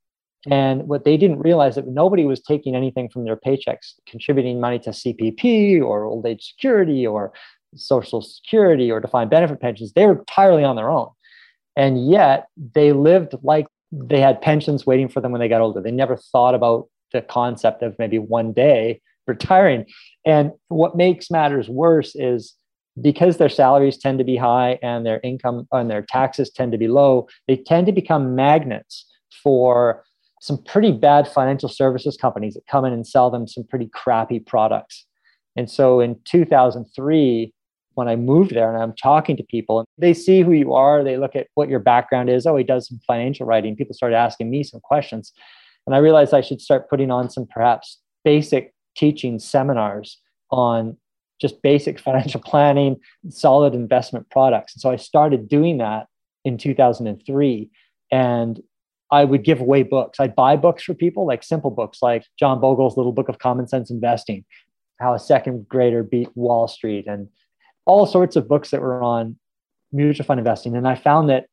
And 0.51 0.89
what 0.89 1.05
they 1.05 1.19
didn't 1.19 1.41
realize 1.41 1.75
that 1.75 1.87
nobody 1.87 2.25
was 2.25 2.41
taking 2.41 2.75
anything 2.75 3.11
from 3.11 3.25
their 3.25 3.37
paychecks, 3.37 3.95
contributing 4.07 4.59
money 4.59 4.79
to 4.79 4.91
CPP 4.91 5.83
or 5.83 6.05
old 6.05 6.25
age 6.27 6.55
security 6.55 7.07
or 7.07 7.33
social 7.77 8.23
security 8.23 8.91
or 8.91 9.01
defined 9.01 9.29
benefit 9.29 9.61
pensions. 9.61 9.93
They 9.93 10.07
were 10.07 10.19
entirely 10.19 10.65
on 10.65 10.77
their 10.77 10.91
own. 10.91 11.09
And 11.77 12.11
yet 12.11 12.47
they 12.75 12.93
lived 12.93 13.35
like 13.43 13.67
they 13.93 14.21
had 14.21 14.41
pensions 14.41 14.87
waiting 14.87 15.09
for 15.09 15.21
them 15.21 15.33
when 15.33 15.41
they 15.41 15.49
got 15.49 15.61
older. 15.61 15.81
They 15.81 15.91
never 15.91 16.17
thought 16.17 16.55
about 16.55 16.89
the 17.13 17.23
concept 17.23 17.83
of 17.83 17.99
maybe 17.99 18.19
one 18.19 18.53
day 18.53 19.01
retiring. 19.27 19.87
And 20.25 20.53
what 20.69 20.97
makes 20.97 21.31
matters 21.31 21.69
worse 21.69 22.15
is 22.15 22.55
because 23.01 23.37
their 23.37 23.49
salaries 23.49 23.99
tend 23.99 24.19
to 24.19 24.25
be 24.25 24.37
high 24.37 24.79
and 24.83 25.07
their 25.07 25.21
income 25.23 25.67
and 25.73 25.91
their 25.91 26.03
taxes 26.03 26.51
tend 26.51 26.73
to 26.73 26.79
be 26.79 26.89
low, 26.89 27.29
they 27.47 27.57
tend 27.57 27.87
to 27.87 27.93
become 27.93 28.35
magnets 28.35 29.07
for 29.43 30.05
some 30.41 30.59
pretty 30.65 30.91
bad 30.93 31.29
financial 31.29 31.69
services 31.69 32.17
companies 32.17 32.55
that 32.55 32.67
come 32.67 32.85
in 32.85 32.93
and 32.93 33.07
sell 33.07 33.31
them 33.31 33.47
some 33.47 33.65
pretty 33.65 33.89
crappy 33.93 34.41
products. 34.41 35.07
And 35.57 35.71
so 35.71 36.01
in 36.01 36.19
2003, 36.25 37.53
when 37.95 38.09
I 38.09 38.17
moved 38.17 38.53
there 38.53 38.73
and 38.73 38.83
I'm 38.83 38.95
talking 38.95 39.37
to 39.37 39.43
people, 39.43 39.85
they 39.99 40.15
see 40.15 40.41
who 40.41 40.53
you 40.53 40.73
are, 40.73 41.05
they 41.05 41.19
look 41.19 41.37
at 41.37 41.49
what 41.55 41.69
your 41.69 41.81
background 41.81 42.31
is. 42.31 42.47
Oh, 42.47 42.57
he 42.57 42.65
does 42.65 42.89
some 42.89 43.01
financial 43.07 43.47
writing. 43.47 43.77
People 43.77 43.95
started 43.95 44.17
asking 44.17 44.49
me 44.49 44.63
some 44.63 44.81
questions. 44.81 45.33
And 45.91 45.97
I 45.97 45.99
realized 45.99 46.33
I 46.33 46.41
should 46.41 46.61
start 46.61 46.89
putting 46.89 47.11
on 47.11 47.29
some 47.31 47.47
perhaps 47.47 47.99
basic 48.25 48.73
teaching 48.97 49.41
seminars 49.41 50.21
on 50.53 50.97
just 51.41 51.61
basic 51.63 51.99
financial 52.09 52.41
planning, 52.41 53.01
solid 53.29 53.75
investment 53.75 54.31
products. 54.31 54.77
And 54.77 54.81
so 54.81 54.89
I 54.89 54.95
started 54.95 55.49
doing 55.49 55.79
that 55.79 56.07
in 56.45 56.59
2003. 56.59 57.71
And 58.13 58.61
I 59.11 59.25
would 59.25 59.43
give 59.43 59.61
away 59.61 59.83
books. 59.83 60.21
I'd 60.21 60.37
buy 60.37 60.55
books 60.55 60.85
for 60.85 60.95
people, 60.95 61.27
like 61.27 61.43
simple 61.43 61.73
books, 61.73 61.99
like 62.03 62.25
John 62.39 62.61
Bogle's 62.61 62.97
Little 62.97 63.11
Book 63.11 63.29
of 63.29 63.41
Common 63.41 63.67
Sense 63.67 63.91
Investing, 63.91 64.45
How 65.01 65.15
a 65.15 65.19
Second 65.19 65.69
Grader 65.69 66.05
Beat 66.05 66.29
Wall 66.37 66.69
Street, 66.69 67.09
and 67.09 67.29
all 67.85 68.07
sorts 68.07 68.37
of 68.37 68.47
books 68.47 68.71
that 68.71 68.81
were 68.81 69.03
on 69.03 69.37
mutual 69.91 70.25
fund 70.25 70.39
investing. 70.39 70.77
And 70.77 70.87
I 70.87 70.95
found 70.95 71.31
that 71.31 71.47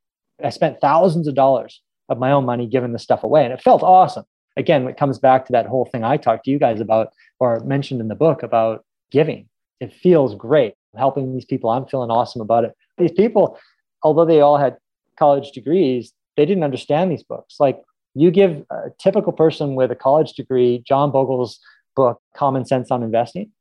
I 0.44 0.52
spent 0.52 0.80
thousands 0.80 1.28
of 1.28 1.34
dollars 1.34 1.82
of 2.10 2.20
my 2.20 2.32
own 2.32 2.46
money 2.46 2.68
giving 2.68 2.94
this 2.94 3.04
stuff 3.04 3.24
away. 3.24 3.44
And 3.44 3.54
it 3.54 3.62
felt 3.62 3.84
awesome. 3.84 4.26
Again, 4.56 4.88
it 4.88 4.98
comes 4.98 5.20
back 5.20 5.46
to 5.46 5.52
that 5.52 5.68
whole 5.68 5.86
thing 5.86 6.04
I 6.04 6.18
talked 6.18 6.46
to 6.46 6.52
you 6.52 6.60
guys 6.60 6.80
about 6.82 7.14
or 7.40 7.60
mentioned 7.62 8.02
in 8.02 8.08
the 8.08 8.16
book 8.16 8.44
about 8.44 8.86
giving. 9.12 9.48
It 9.80 9.94
feels 9.94 10.36
great 10.36 10.74
helping 10.96 11.34
these 11.34 11.46
people. 11.46 11.70
I'm 11.70 11.86
feeling 11.86 12.10
awesome 12.10 12.42
about 12.42 12.64
it. 12.64 12.74
These 12.98 13.12
people, 13.12 13.60
although 14.02 14.26
they 14.26 14.42
all 14.42 14.58
had 14.58 14.78
college 15.18 15.52
degrees, 15.52 16.14
they 16.36 16.46
didn't 16.46 16.64
understand 16.64 17.12
these 17.12 17.24
books. 17.24 17.56
Like 17.60 17.80
you 18.16 18.32
give 18.32 18.66
a 18.72 18.90
typical 19.00 19.32
person 19.32 19.76
with 19.76 19.92
a 19.92 19.96
college 19.96 20.34
degree 20.34 20.84
John 20.88 21.12
Bogle's 21.12 21.60
book, 21.96 22.20
Common 22.36 22.66
Sense 22.66 22.90
on 22.90 23.04
Investing, 23.04 23.52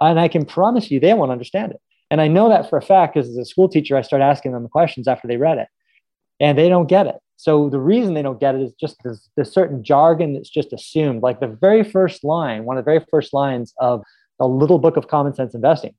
and 0.00 0.18
I 0.18 0.28
can 0.28 0.44
promise 0.44 0.90
you 0.90 0.98
they 0.98 1.14
won't 1.14 1.32
understand 1.32 1.72
it. 1.72 1.80
And 2.10 2.20
I 2.20 2.28
know 2.28 2.48
that 2.48 2.68
for 2.68 2.76
a 2.76 2.82
fact 2.82 3.14
because 3.14 3.30
as 3.30 3.36
a 3.36 3.44
school 3.44 3.68
teacher, 3.68 3.96
I 3.96 4.02
start 4.02 4.22
asking 4.22 4.52
them 4.52 4.62
the 4.62 4.68
questions 4.68 5.08
after 5.08 5.28
they 5.28 5.36
read 5.36 5.58
it, 5.58 5.68
and 6.42 6.58
they 6.58 6.68
don't 6.68 6.88
get 6.88 7.06
it. 7.06 7.16
So 7.36 7.70
the 7.70 7.80
reason 7.80 8.14
they 8.14 8.22
don't 8.22 8.38
get 8.38 8.54
it 8.54 8.60
is 8.60 8.72
just 8.74 9.02
there's, 9.02 9.30
there's 9.36 9.50
certain 9.50 9.82
jargon 9.82 10.34
that's 10.34 10.50
just 10.50 10.72
assumed. 10.72 11.22
Like 11.22 11.40
the 11.40 11.46
very 11.46 11.82
first 11.82 12.22
line, 12.24 12.64
one 12.64 12.76
of 12.76 12.84
the 12.84 12.88
very 12.88 13.04
first 13.10 13.32
lines 13.32 13.72
of 13.78 14.02
the 14.38 14.46
little 14.46 14.78
book 14.78 14.96
of 14.96 15.08
common 15.08 15.34
sense 15.34 15.54
investing, 15.54 15.94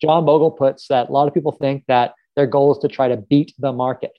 John 0.00 0.24
Bogle 0.24 0.50
puts 0.50 0.88
that 0.88 1.10
a 1.10 1.12
lot 1.12 1.28
of 1.28 1.34
people 1.34 1.52
think 1.52 1.84
that 1.88 2.14
their 2.36 2.46
goal 2.46 2.72
is 2.72 2.78
to 2.78 2.88
try 2.88 3.08
to 3.08 3.18
beat 3.18 3.54
the 3.58 3.72
market. 3.72 4.12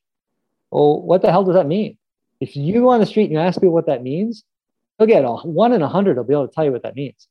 Well, 0.70 1.02
what 1.02 1.22
the 1.22 1.32
hell 1.32 1.44
does 1.44 1.56
that 1.56 1.68
mean? 1.68 1.98
If 2.40 2.56
you 2.56 2.82
go 2.82 2.90
on 2.90 3.00
the 3.00 3.06
street 3.06 3.26
and 3.26 3.34
you 3.34 3.40
ask 3.40 3.60
people 3.60 3.74
what 3.74 3.88
that 3.88 4.04
means, 4.04 4.44
you'll 5.00 5.08
get 5.08 5.24
one 5.24 5.74
in 5.74 5.82
a 5.82 5.88
hundred 5.88 6.18
will 6.18 6.24
be 6.24 6.34
able 6.34 6.48
to 6.48 6.54
tell 6.54 6.64
you 6.64 6.72
what 6.72 6.84
that 6.84 6.96
means. 6.96 7.28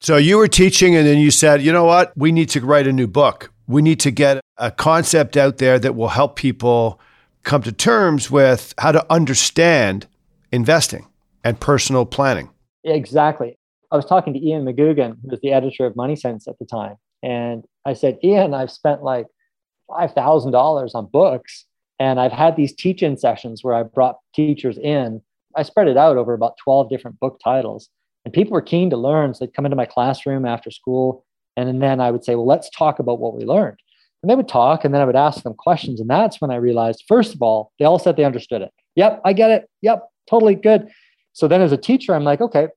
So 0.00 0.16
you 0.16 0.38
were 0.38 0.48
teaching, 0.48 0.96
and 0.96 1.06
then 1.06 1.18
you 1.18 1.30
said, 1.30 1.60
you 1.60 1.72
know 1.72 1.84
what? 1.84 2.16
We 2.16 2.32
need 2.32 2.48
to 2.50 2.60
write 2.60 2.86
a 2.86 2.92
new 2.92 3.06
book. 3.06 3.52
We 3.66 3.82
need 3.82 4.00
to 4.00 4.10
get 4.10 4.40
a 4.56 4.70
concept 4.70 5.36
out 5.36 5.58
there 5.58 5.78
that 5.78 5.94
will 5.94 6.08
help 6.08 6.36
people 6.36 7.00
come 7.42 7.62
to 7.62 7.72
terms 7.72 8.30
with 8.30 8.74
how 8.78 8.92
to 8.92 9.04
understand 9.10 10.06
investing 10.52 11.06
and 11.44 11.58
personal 11.58 12.04
planning. 12.04 12.50
Exactly. 12.84 13.58
I 13.92 13.96
was 13.96 14.04
talking 14.04 14.34
to 14.34 14.40
Ian 14.40 14.64
McGugan, 14.64 15.16
who 15.22 15.30
was 15.30 15.40
the 15.40 15.52
editor 15.52 15.84
of 15.86 15.94
MoneySense 15.94 16.46
at 16.48 16.58
the 16.58 16.64
time. 16.64 16.96
And 17.22 17.64
I 17.84 17.94
said, 17.94 18.18
Ian, 18.22 18.54
I've 18.54 18.70
spent 18.70 19.02
like 19.02 19.26
$5,000 19.90 20.94
on 20.94 21.06
books. 21.06 21.64
And 21.98 22.18
I've 22.18 22.32
had 22.32 22.56
these 22.56 22.74
teach 22.74 23.02
in 23.02 23.18
sessions 23.18 23.62
where 23.62 23.74
I 23.74 23.82
brought 23.82 24.18
teachers 24.34 24.78
in. 24.78 25.20
I 25.56 25.62
spread 25.64 25.88
it 25.88 25.96
out 25.96 26.16
over 26.16 26.32
about 26.32 26.56
12 26.58 26.88
different 26.88 27.20
book 27.20 27.40
titles. 27.42 27.90
And 28.24 28.32
people 28.32 28.52
were 28.52 28.62
keen 28.62 28.90
to 28.90 28.96
learn. 28.96 29.34
So 29.34 29.44
they'd 29.44 29.54
come 29.54 29.66
into 29.66 29.76
my 29.76 29.86
classroom 29.86 30.46
after 30.46 30.70
school. 30.70 31.24
And 31.56 31.82
then 31.82 32.00
I 32.00 32.10
would 32.10 32.24
say, 32.24 32.36
well, 32.36 32.46
let's 32.46 32.70
talk 32.70 33.00
about 33.00 33.18
what 33.18 33.34
we 33.34 33.44
learned. 33.44 33.78
And 34.22 34.30
they 34.30 34.34
would 34.34 34.48
talk, 34.48 34.84
and 34.84 34.92
then 34.92 35.00
I 35.00 35.04
would 35.04 35.16
ask 35.16 35.42
them 35.42 35.54
questions. 35.54 36.00
And 36.00 36.10
that's 36.10 36.40
when 36.40 36.50
I 36.50 36.56
realized, 36.56 37.04
first 37.08 37.34
of 37.34 37.40
all, 37.40 37.72
they 37.78 37.84
all 37.84 37.98
said 37.98 38.16
they 38.16 38.24
understood 38.24 38.62
it. 38.62 38.70
Yep, 38.96 39.22
I 39.24 39.32
get 39.32 39.50
it. 39.50 39.70
Yep, 39.80 40.06
totally 40.28 40.54
good. 40.54 40.88
So 41.32 41.48
then 41.48 41.62
as 41.62 41.72
a 41.72 41.76
teacher, 41.76 42.14
I'm 42.14 42.24
like, 42.24 42.40
okay, 42.40 42.68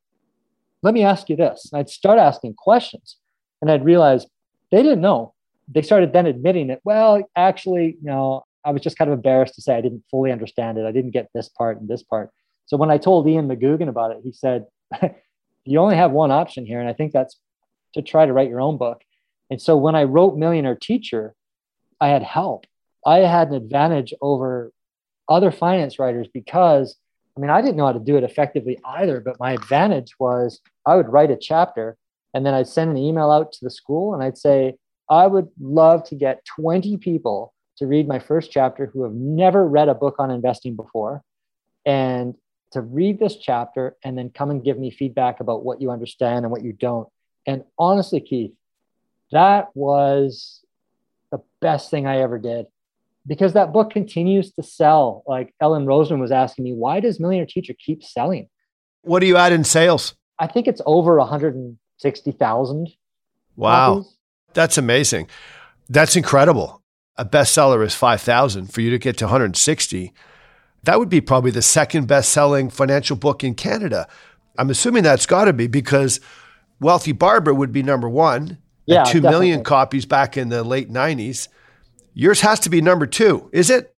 let 0.83 0.93
me 0.93 1.03
ask 1.03 1.29
you 1.29 1.35
this. 1.35 1.69
And 1.71 1.79
I'd 1.79 1.89
start 1.89 2.19
asking 2.19 2.53
questions, 2.53 3.17
and 3.61 3.69
I'd 3.69 3.83
realize 3.83 4.25
they 4.71 4.81
didn't 4.81 5.01
know. 5.01 5.33
They 5.67 5.81
started 5.81 6.13
then 6.13 6.25
admitting 6.25 6.69
it. 6.69 6.81
Well, 6.83 7.29
actually, 7.35 7.97
you 8.01 8.09
know, 8.09 8.45
I 8.65 8.71
was 8.71 8.81
just 8.81 8.97
kind 8.97 9.09
of 9.09 9.17
embarrassed 9.17 9.55
to 9.55 9.61
say 9.61 9.75
I 9.75 9.81
didn't 9.81 10.03
fully 10.09 10.31
understand 10.31 10.77
it. 10.77 10.85
I 10.85 10.91
didn't 10.91 11.11
get 11.11 11.29
this 11.33 11.49
part 11.49 11.79
and 11.79 11.89
this 11.89 12.03
part. 12.03 12.29
So 12.65 12.77
when 12.77 12.91
I 12.91 12.97
told 12.97 13.27
Ian 13.27 13.47
McGugan 13.47 13.89
about 13.89 14.11
it, 14.11 14.19
he 14.23 14.31
said, 14.31 14.65
you 15.65 15.79
only 15.79 15.95
have 15.95 16.11
one 16.11 16.31
option 16.31 16.65
here. 16.65 16.79
And 16.79 16.89
I 16.89 16.93
think 16.93 17.11
that's 17.11 17.39
to 17.93 18.01
try 18.01 18.25
to 18.25 18.33
write 18.33 18.49
your 18.49 18.61
own 18.61 18.77
book. 18.77 19.01
And 19.53 19.61
so 19.61 19.77
when 19.77 19.93
I 19.93 20.05
wrote 20.05 20.35
Millionaire 20.35 20.75
Teacher, 20.75 21.35
I 22.01 22.07
had 22.07 22.23
help. 22.23 22.65
I 23.05 23.19
had 23.19 23.49
an 23.49 23.53
advantage 23.53 24.11
over 24.19 24.71
other 25.29 25.51
finance 25.51 25.99
writers 25.99 26.27
because 26.33 26.97
I 27.37 27.39
mean, 27.39 27.51
I 27.51 27.61
didn't 27.61 27.75
know 27.75 27.85
how 27.85 27.91
to 27.91 27.99
do 27.99 28.17
it 28.17 28.23
effectively 28.23 28.79
either, 28.83 29.21
but 29.21 29.39
my 29.39 29.51
advantage 29.51 30.15
was 30.17 30.59
I 30.87 30.95
would 30.95 31.07
write 31.07 31.29
a 31.29 31.37
chapter 31.37 31.97
and 32.33 32.43
then 32.43 32.55
I'd 32.55 32.67
send 32.67 32.89
an 32.89 32.97
email 32.97 33.29
out 33.29 33.51
to 33.51 33.59
the 33.61 33.69
school 33.69 34.15
and 34.15 34.23
I'd 34.23 34.39
say, 34.39 34.73
I 35.07 35.27
would 35.27 35.49
love 35.61 36.03
to 36.05 36.15
get 36.15 36.43
20 36.59 36.97
people 36.97 37.53
to 37.77 37.85
read 37.85 38.07
my 38.07 38.17
first 38.17 38.49
chapter 38.49 38.87
who 38.87 39.03
have 39.03 39.13
never 39.13 39.67
read 39.67 39.87
a 39.87 39.93
book 39.93 40.15
on 40.17 40.31
investing 40.31 40.75
before 40.75 41.21
and 41.85 42.33
to 42.71 42.81
read 42.81 43.19
this 43.19 43.35
chapter 43.35 43.97
and 44.03 44.17
then 44.17 44.31
come 44.31 44.49
and 44.49 44.63
give 44.63 44.79
me 44.79 44.89
feedback 44.89 45.41
about 45.41 45.63
what 45.63 45.79
you 45.79 45.91
understand 45.91 46.43
and 46.43 46.51
what 46.51 46.63
you 46.63 46.73
don't. 46.73 47.07
And 47.45 47.63
honestly, 47.77 48.19
Keith, 48.19 48.53
that 49.31 49.69
was 49.73 50.61
the 51.31 51.39
best 51.61 51.89
thing 51.89 52.05
I 52.05 52.19
ever 52.19 52.37
did 52.37 52.67
because 53.25 53.53
that 53.53 53.73
book 53.73 53.91
continues 53.91 54.51
to 54.53 54.63
sell. 54.63 55.23
Like 55.27 55.53
Ellen 55.59 55.85
Roseman 55.85 56.19
was 56.19 56.31
asking 56.31 56.65
me, 56.65 56.73
why 56.73 56.99
does 56.99 57.19
Millionaire 57.19 57.47
Teacher 57.47 57.73
keep 57.73 58.03
selling? 58.03 58.49
What 59.01 59.19
do 59.19 59.25
you 59.25 59.37
add 59.37 59.51
in 59.51 59.63
sales? 59.63 60.15
I 60.39 60.47
think 60.47 60.67
it's 60.67 60.81
over 60.85 61.17
160,000. 61.17 62.89
Wow. 63.55 63.95
Copies. 63.95 64.17
That's 64.53 64.77
amazing. 64.77 65.27
That's 65.89 66.15
incredible. 66.15 66.81
A 67.17 67.25
bestseller 67.25 67.85
is 67.85 67.95
5,000 67.95 68.71
for 68.71 68.81
you 68.81 68.89
to 68.89 68.97
get 68.97 69.17
to 69.17 69.25
160. 69.25 70.13
That 70.83 70.99
would 70.99 71.09
be 71.09 71.21
probably 71.21 71.51
the 71.51 71.61
second 71.61 72.07
best 72.07 72.31
selling 72.31 72.69
financial 72.69 73.15
book 73.15 73.43
in 73.43 73.55
Canada. 73.55 74.07
I'm 74.57 74.69
assuming 74.69 75.03
that's 75.03 75.25
got 75.25 75.45
to 75.45 75.53
be 75.53 75.67
because 75.67 76.19
Wealthy 76.79 77.11
Barber 77.11 77.53
would 77.53 77.71
be 77.71 77.83
number 77.83 78.09
one 78.09 78.57
yeah, 78.85 79.03
two 79.03 79.21
definitely. 79.21 79.47
million 79.47 79.63
copies 79.63 80.05
back 80.05 80.37
in 80.37 80.49
the 80.49 80.63
late 80.63 80.89
90s. 80.89 81.47
Yours 82.13 82.41
has 82.41 82.59
to 82.61 82.69
be 82.69 82.81
number 82.81 83.05
two, 83.07 83.49
is 83.53 83.69
it? 83.69 83.93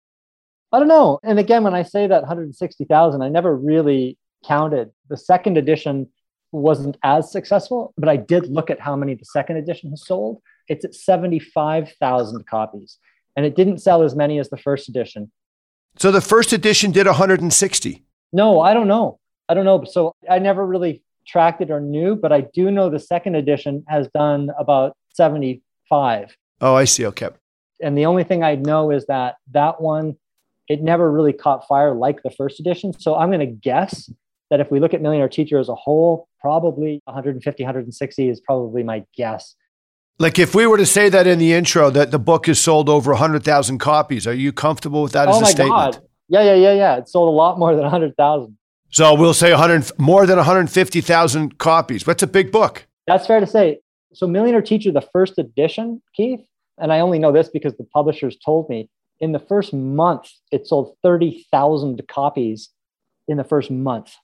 I 0.72 0.78
don't 0.78 0.88
know. 0.88 1.18
And 1.22 1.38
again, 1.38 1.64
when 1.64 1.74
I 1.74 1.82
say 1.82 2.06
that 2.06 2.22
160,000, 2.22 3.22
I 3.22 3.28
never 3.28 3.56
really 3.56 4.18
counted. 4.46 4.90
The 5.08 5.16
second 5.16 5.56
edition 5.56 6.08
wasn't 6.52 6.96
as 7.02 7.32
successful, 7.32 7.92
but 7.96 8.08
I 8.08 8.16
did 8.16 8.48
look 8.48 8.70
at 8.70 8.80
how 8.80 8.96
many 8.96 9.14
the 9.14 9.24
second 9.24 9.56
edition 9.56 9.90
has 9.90 10.06
sold. 10.06 10.40
It's 10.68 10.84
at 10.84 10.94
75,000 10.94 12.46
copies, 12.46 12.98
and 13.36 13.44
it 13.44 13.56
didn't 13.56 13.78
sell 13.78 14.02
as 14.02 14.14
many 14.14 14.38
as 14.38 14.50
the 14.50 14.56
first 14.56 14.88
edition. 14.88 15.30
So 15.98 16.10
the 16.10 16.20
first 16.20 16.52
edition 16.52 16.90
did 16.90 17.06
160. 17.06 18.04
No, 18.32 18.60
I 18.60 18.74
don't 18.74 18.88
know. 18.88 19.18
I 19.48 19.54
don't 19.54 19.64
know. 19.64 19.84
So 19.84 20.14
I 20.28 20.38
never 20.38 20.66
really 20.66 21.02
tracked 21.26 21.60
it 21.60 21.70
or 21.70 21.80
knew, 21.80 22.16
but 22.16 22.32
I 22.32 22.42
do 22.42 22.70
know 22.70 22.90
the 22.90 22.98
second 22.98 23.34
edition 23.34 23.84
has 23.88 24.08
done 24.14 24.50
about 24.58 24.96
75. 25.14 26.36
Oh, 26.60 26.74
I 26.74 26.84
see. 26.84 27.06
Okay. 27.06 27.28
And 27.82 27.96
the 27.98 28.06
only 28.06 28.24
thing 28.24 28.42
I 28.42 28.54
know 28.54 28.90
is 28.90 29.06
that 29.06 29.36
that 29.52 29.80
one, 29.80 30.16
it 30.68 30.82
never 30.82 31.10
really 31.10 31.32
caught 31.32 31.66
fire 31.66 31.94
like 31.94 32.22
the 32.22 32.30
first 32.30 32.60
edition. 32.60 32.98
So 32.98 33.16
I'm 33.16 33.28
going 33.28 33.40
to 33.40 33.46
guess 33.46 34.10
that 34.50 34.60
if 34.60 34.70
we 34.70 34.80
look 34.80 34.94
at 34.94 35.02
Millionaire 35.02 35.28
Teacher 35.28 35.58
as 35.58 35.68
a 35.68 35.74
whole, 35.74 36.28
probably 36.40 37.00
150, 37.04 37.62
160 37.62 38.28
is 38.28 38.40
probably 38.40 38.82
my 38.82 39.04
guess. 39.16 39.56
Like 40.18 40.38
if 40.38 40.54
we 40.54 40.66
were 40.66 40.76
to 40.78 40.86
say 40.86 41.08
that 41.08 41.26
in 41.26 41.38
the 41.38 41.52
intro 41.52 41.90
that 41.90 42.12
the 42.12 42.20
book 42.20 42.46
has 42.46 42.60
sold 42.60 42.88
over 42.88 43.10
100,000 43.10 43.78
copies, 43.78 44.26
are 44.26 44.34
you 44.34 44.52
comfortable 44.52 45.02
with 45.02 45.12
that 45.12 45.26
oh 45.26 45.32
as 45.32 45.36
a 45.38 45.40
my 45.40 45.50
statement? 45.50 45.94
God. 45.94 46.00
Yeah, 46.28 46.42
yeah, 46.42 46.54
yeah, 46.54 46.72
yeah. 46.72 46.96
It 46.96 47.08
sold 47.08 47.28
a 47.28 47.36
lot 47.36 47.58
more 47.58 47.74
than 47.74 47.82
100,000. 47.82 48.56
So 48.94 49.12
we'll 49.12 49.34
say 49.34 49.50
100 49.50 49.98
more 49.98 50.24
than 50.24 50.36
150,000 50.36 51.58
copies. 51.58 52.04
That's 52.04 52.22
a 52.22 52.28
big 52.28 52.52
book. 52.52 52.86
That's 53.08 53.26
fair 53.26 53.40
to 53.40 53.46
say. 53.46 53.80
So 54.12 54.28
Millionaire 54.28 54.62
Teacher, 54.62 54.92
the 54.92 55.00
first 55.12 55.36
edition, 55.36 56.00
Keith, 56.14 56.46
and 56.78 56.92
I 56.92 57.00
only 57.00 57.18
know 57.18 57.32
this 57.32 57.48
because 57.48 57.76
the 57.76 57.82
publishers 57.82 58.36
told 58.36 58.68
me 58.68 58.88
in 59.18 59.32
the 59.32 59.40
first 59.40 59.72
month, 59.72 60.30
it 60.52 60.68
sold 60.68 60.96
30,000 61.02 62.06
copies 62.06 62.70
in 63.26 63.36
the 63.36 63.42
first 63.42 63.68
month, 63.68 64.14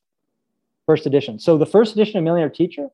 first 0.86 1.04
edition. 1.04 1.40
So 1.40 1.58
the 1.58 1.66
first 1.66 1.94
edition 1.94 2.18
of 2.18 2.22
Millionaire 2.22 2.48
Teacher, 2.48 2.90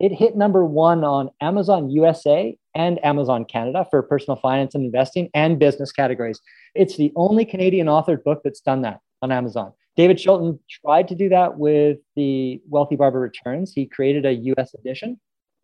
it 0.00 0.10
hit 0.10 0.36
number 0.36 0.64
one 0.64 1.04
on 1.04 1.30
Amazon 1.40 1.90
USA 1.90 2.58
and 2.74 3.04
Amazon 3.04 3.44
Canada 3.44 3.86
for 3.88 4.02
personal 4.02 4.36
finance 4.36 4.74
and 4.74 4.84
investing 4.84 5.30
and 5.32 5.60
business 5.60 5.92
categories. 5.92 6.40
It's 6.74 6.96
the 6.96 7.12
only 7.14 7.44
Canadian 7.44 7.86
authored 7.86 8.24
book 8.24 8.40
that's 8.42 8.60
done 8.60 8.82
that 8.82 8.98
on 9.22 9.30
Amazon. 9.30 9.74
David 9.96 10.18
Chilton 10.18 10.58
tried 10.68 11.08
to 11.08 11.14
do 11.14 11.28
that 11.28 11.58
with 11.58 11.98
the 12.16 12.60
Wealthy 12.68 12.96
Barber 12.96 13.20
Returns. 13.20 13.72
He 13.74 13.86
created 13.86 14.24
a 14.24 14.32
US 14.32 14.74
edition. 14.74 15.20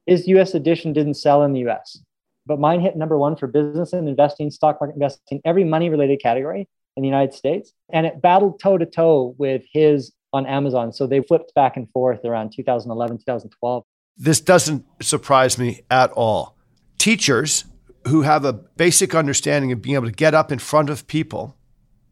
His 0.07 0.27
US 0.29 0.55
edition 0.55 0.93
didn't 0.93 1.14
sell 1.14 1.43
in 1.43 1.53
the 1.53 1.68
US 1.68 2.03
but 2.47 2.61
mine 2.61 2.81
hit 2.81 2.97
number 2.97 3.18
one 3.18 3.37
for 3.37 3.47
business 3.47 3.93
and 3.93 4.09
investing, 4.09 4.51
stock 4.51 4.79
market 4.81 4.95
investing, 4.95 5.41
every 5.45 5.64
money 5.64 5.91
related 5.91 6.20
category 6.22 6.68
in 6.97 7.03
the 7.03 7.09
United 7.09 7.35
States. 7.35 7.72
And 7.93 8.07
it 8.07 8.22
battled 8.22 8.61
toe 8.61 8.79
to 8.79 8.87
toe 8.87 9.35
with 9.37 9.62
his 9.70 10.12
on 10.33 10.47
Amazon. 10.47 10.93
So 10.93 11.07
they 11.07 11.20
flipped 11.20 11.53
back 11.55 11.77
and 11.77 11.91
forth 11.91 12.24
around 12.24 12.53
2011, 12.55 13.18
2012. 13.18 13.85
This 14.16 14.41
doesn't 14.41 14.85
surprise 15.03 15.59
me 15.59 15.83
at 15.91 16.11
all. 16.12 16.57
Teachers 16.99 17.64
who 18.07 18.22
have 18.22 18.45
a 18.45 18.53
basic 18.53 19.14
understanding 19.14 19.72
of 19.72 19.83
being 19.83 19.97
able 19.97 20.07
to 20.07 20.12
get 20.12 20.33
up 20.33 20.53
in 20.53 20.59
front 20.59 20.89
of 20.89 21.07
people 21.07 21.57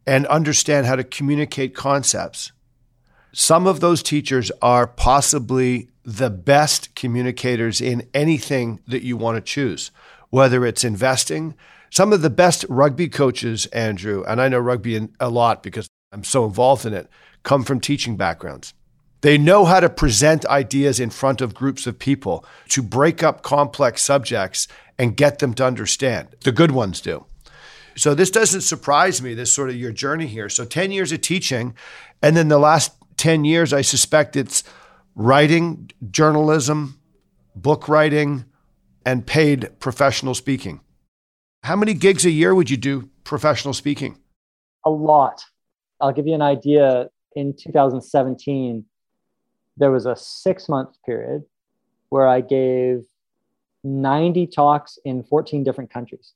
and 0.07 0.25
understand 0.27 0.85
how 0.85 0.95
to 0.95 1.03
communicate 1.03 1.75
concepts. 1.75 2.51
Some 3.33 3.67
of 3.67 3.79
those 3.79 4.01
teachers 4.01 4.51
are 4.61 4.87
possibly 4.87 5.89
the 6.03 6.29
best 6.29 6.95
communicators 6.95 7.81
in 7.81 8.07
anything 8.13 8.79
that 8.87 9.03
you 9.03 9.17
want 9.17 9.37
to 9.37 9.41
choose 9.41 9.91
whether 10.35 10.65
it's 10.65 10.83
investing. 10.83 11.55
Some 11.89 12.11
of 12.11 12.21
the 12.21 12.29
best 12.29 12.65
rugby 12.67 13.07
coaches, 13.07 13.67
Andrew, 13.67 14.21
and 14.27 14.41
I 14.41 14.49
know 14.49 14.59
rugby 14.59 15.07
a 15.17 15.29
lot 15.29 15.63
because 15.63 15.87
I'm 16.11 16.25
so 16.25 16.43
involved 16.45 16.85
in 16.85 16.93
it, 16.93 17.07
come 17.43 17.63
from 17.63 17.79
teaching 17.79 18.17
backgrounds. 18.17 18.73
They 19.21 19.37
know 19.37 19.63
how 19.63 19.79
to 19.79 19.89
present 19.89 20.45
ideas 20.47 20.99
in 20.99 21.09
front 21.09 21.39
of 21.39 21.53
groups 21.53 21.87
of 21.87 21.97
people 21.97 22.45
to 22.69 22.83
break 22.83 23.23
up 23.23 23.43
complex 23.43 24.01
subjects 24.01 24.67
and 24.99 25.15
get 25.15 25.39
them 25.39 25.53
to 25.53 25.65
understand. 25.65 26.35
The 26.43 26.51
good 26.51 26.71
ones 26.71 26.99
do. 26.99 27.25
So 27.97 28.13
this 28.13 28.29
doesn't 28.29 28.61
surprise 28.61 29.21
me, 29.21 29.33
this 29.33 29.53
sort 29.53 29.69
of 29.69 29.75
your 29.75 29.91
journey 29.91 30.27
here. 30.27 30.49
So 30.49 30.65
10 30.65 30.91
years 30.91 31.11
of 31.11 31.21
teaching, 31.21 31.75
and 32.21 32.35
then 32.35 32.49
the 32.49 32.59
last 32.59 32.93
10 33.17 33.45
years, 33.45 33.71
I 33.71 33.81
suspect 33.81 34.35
it's 34.35 34.63
writing, 35.15 35.89
journalism, 36.11 36.99
book 37.55 37.87
writing, 37.87 38.45
and 39.05 39.25
paid 39.25 39.79
professional 39.79 40.33
speaking. 40.33 40.81
How 41.63 41.75
many 41.75 41.93
gigs 41.93 42.25
a 42.25 42.31
year 42.31 42.53
would 42.53 42.69
you 42.69 42.77
do 42.77 43.09
professional 43.23 43.73
speaking? 43.73 44.17
A 44.85 44.89
lot. 44.89 45.43
I'll 46.01 46.11
give 46.11 46.27
you 46.27 46.35
an 46.35 46.41
idea. 46.41 47.09
In 47.35 47.53
2017, 47.53 48.85
there 49.77 49.91
was 49.91 50.05
a 50.05 50.15
six 50.15 50.69
month 50.69 50.95
period 51.05 51.43
where 52.09 52.27
I 52.27 52.41
gave 52.41 53.05
90 53.83 54.47
talks 54.47 54.97
in 55.03 55.23
14 55.23 55.63
different 55.63 55.91
countries. 55.91 56.33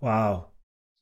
Wow. 0.00 0.46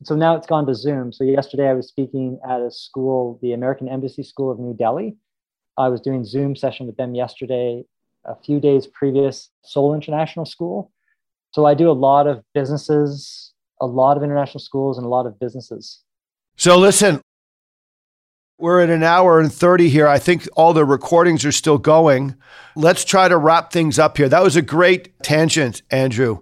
So 0.02 0.16
now 0.16 0.34
it's 0.34 0.46
gone 0.46 0.66
to 0.66 0.74
Zoom. 0.74 1.12
So 1.12 1.24
yesterday 1.24 1.68
I 1.68 1.74
was 1.74 1.88
speaking 1.88 2.40
at 2.48 2.60
a 2.60 2.70
school, 2.70 3.38
the 3.42 3.52
American 3.52 3.88
Embassy 3.88 4.22
School 4.22 4.50
of 4.50 4.58
New 4.58 4.74
Delhi. 4.74 5.16
I 5.76 5.88
was 5.88 6.00
doing 6.00 6.24
Zoom 6.24 6.56
session 6.56 6.86
with 6.86 6.96
them 6.96 7.14
yesterday 7.14 7.84
a 8.24 8.34
few 8.34 8.60
days 8.60 8.86
previous 8.86 9.50
Seoul 9.62 9.94
International 9.94 10.46
School. 10.46 10.90
So 11.52 11.66
I 11.66 11.74
do 11.74 11.90
a 11.90 11.92
lot 11.92 12.26
of 12.26 12.42
businesses, 12.54 13.52
a 13.80 13.86
lot 13.86 14.16
of 14.16 14.22
international 14.22 14.60
schools, 14.60 14.96
and 14.96 15.06
a 15.06 15.08
lot 15.08 15.26
of 15.26 15.38
businesses. 15.38 16.02
So 16.56 16.78
listen, 16.78 17.20
we're 18.58 18.80
at 18.82 18.90
an 18.90 19.02
hour 19.02 19.40
and 19.40 19.52
30 19.52 19.88
here. 19.88 20.06
I 20.06 20.18
think 20.18 20.48
all 20.54 20.72
the 20.72 20.84
recordings 20.84 21.44
are 21.44 21.52
still 21.52 21.78
going. 21.78 22.36
Let's 22.76 23.04
try 23.04 23.28
to 23.28 23.36
wrap 23.36 23.72
things 23.72 23.98
up 23.98 24.16
here. 24.16 24.28
That 24.28 24.42
was 24.42 24.56
a 24.56 24.62
great 24.62 25.18
tangent, 25.22 25.82
Andrew. 25.90 26.40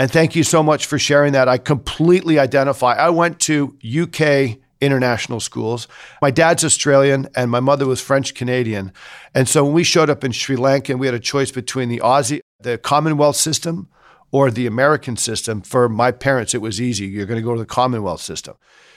And 0.00 0.10
thank 0.10 0.34
you 0.34 0.44
so 0.44 0.62
much 0.62 0.86
for 0.86 0.98
sharing 0.98 1.34
that. 1.34 1.46
I 1.46 1.58
completely 1.58 2.38
identify. 2.38 2.94
I 2.94 3.10
went 3.10 3.38
to 3.40 3.76
UK 3.84 4.56
international 4.80 5.40
schools. 5.40 5.88
My 6.22 6.30
dad's 6.30 6.64
Australian 6.64 7.28
and 7.36 7.50
my 7.50 7.60
mother 7.60 7.86
was 7.86 8.00
French 8.00 8.34
Canadian. 8.34 8.94
And 9.34 9.46
so 9.46 9.62
when 9.62 9.74
we 9.74 9.84
showed 9.84 10.08
up 10.08 10.24
in 10.24 10.32
Sri 10.32 10.56
Lanka, 10.56 10.96
we 10.96 11.06
had 11.06 11.14
a 11.14 11.20
choice 11.20 11.50
between 11.50 11.90
the 11.90 11.98
Aussie, 11.98 12.40
the 12.60 12.78
Commonwealth 12.78 13.36
system 13.36 13.90
or 14.30 14.50
the 14.50 14.66
American 14.66 15.18
system. 15.18 15.60
For 15.60 15.86
my 15.86 16.12
parents, 16.12 16.54
it 16.54 16.62
was 16.62 16.80
easy. 16.80 17.04
You're 17.04 17.26
going 17.26 17.38
to 17.38 17.44
go 17.44 17.52
to 17.52 17.60
the 17.60 17.66
Commonwealth 17.66 18.22
system. 18.22 18.56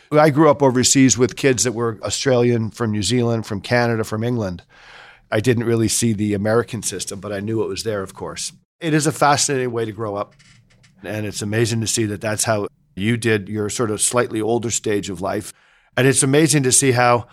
I 0.10 0.30
grew 0.30 0.50
up 0.50 0.64
overseas 0.64 1.18
with 1.18 1.36
kids 1.36 1.66
that 1.66 1.74
were 1.74 2.00
Australian, 2.02 2.72
from 2.72 2.92
New 2.92 3.04
Zealand, 3.04 3.46
from 3.46 3.60
Canada, 3.60 4.06
from 4.06 4.24
England. 4.24 4.64
I 5.30 5.42
didn't 5.42 5.66
really 5.66 5.90
see 5.90 6.14
the 6.14 6.34
American 6.34 6.82
system, 6.82 7.20
but 7.20 7.34
I 7.34 7.42
knew 7.42 7.62
it 7.62 7.68
was 7.68 7.84
there, 7.84 8.04
of 8.04 8.14
course. 8.14 8.54
It 8.80 8.94
is 8.94 9.06
a 9.06 9.12
fascinating 9.12 9.74
way 9.74 9.84
to 9.84 9.92
grow 9.92 10.16
up. 10.16 10.36
And 11.04 11.26
it's 11.26 11.42
amazing 11.42 11.82
to 11.82 11.88
see 11.88 12.06
that 12.06 12.22
that's 12.22 12.44
how 12.44 12.68
you 12.96 13.18
did 13.18 13.50
your 13.50 13.70
sort 13.70 13.92
of 13.92 14.02
slightly 14.02 14.42
older 14.42 14.72
stage 14.72 15.10
of 15.10 15.22
life. 15.22 15.54
And 15.98 16.08
it's 16.08 16.24
amazing 16.24 16.64
to 16.64 16.72
see 16.72 16.92
how 16.92 17.28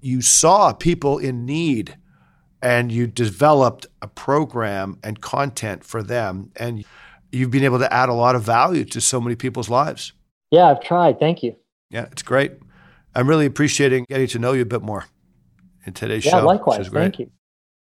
you 0.00 0.20
saw 0.20 0.72
people 0.72 1.18
in 1.18 1.44
need 1.44 1.96
and 2.60 2.92
you 2.92 3.06
developed 3.06 3.86
a 4.00 4.06
program 4.06 4.98
and 5.02 5.20
content 5.20 5.84
for 5.84 6.02
them. 6.02 6.52
And 6.56 6.84
you've 7.30 7.50
been 7.50 7.64
able 7.64 7.78
to 7.78 7.92
add 7.92 8.08
a 8.08 8.14
lot 8.14 8.36
of 8.36 8.42
value 8.42 8.84
to 8.86 9.00
so 9.00 9.20
many 9.20 9.34
people's 9.34 9.68
lives. 9.68 10.12
Yeah, 10.50 10.70
I've 10.70 10.82
tried. 10.82 11.18
Thank 11.18 11.42
you. 11.42 11.56
Yeah, 11.90 12.06
it's 12.12 12.22
great. 12.22 12.52
I'm 13.14 13.28
really 13.28 13.46
appreciating 13.46 14.06
getting 14.08 14.28
to 14.28 14.38
know 14.38 14.52
you 14.52 14.62
a 14.62 14.66
bit 14.66 14.82
more 14.82 15.06
in 15.86 15.92
today's 15.92 16.24
yeah, 16.24 16.32
show. 16.32 16.36
Yeah, 16.38 16.44
likewise. 16.44 16.88
Thank 16.88 17.18
you. 17.18 17.30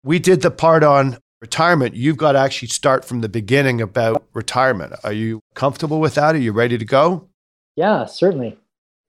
We 0.04 0.20
did 0.20 0.42
the 0.42 0.52
part 0.52 0.84
on 0.84 1.18
retirement. 1.42 1.96
You've 1.96 2.18
got 2.18 2.34
to 2.34 2.40
actually 2.40 2.68
start 2.68 3.06
from 3.06 3.22
the 3.22 3.30
beginning 3.30 3.82
about 3.82 4.24
retirement. 4.34 4.94
Are 5.04 5.14
you 5.14 5.42
comfortable 5.54 6.00
with 6.00 6.16
that? 6.16 6.36
Are 6.36 6.40
you 6.40 6.52
ready 6.52 6.78
to 6.78 6.86
go? 6.86 7.28
Yeah, 7.76 8.06
certainly. 8.06 8.58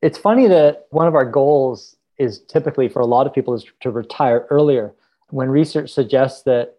It's 0.03 0.19
funny 0.19 0.47
that 0.47 0.87
one 0.91 1.07
of 1.07 1.15
our 1.15 1.25
goals 1.25 1.97
is 2.19 2.41
typically 2.41 2.89
for 2.89 3.01
a 3.01 3.07
lot 3.07 3.27
of 3.27 3.35
people 3.35 3.55
is 3.55 3.65
to 3.81 3.91
retire 3.91 4.47
earlier 4.51 4.93
when 5.31 5.49
research 5.49 5.91
suggests 5.91 6.43
that 6.43 6.77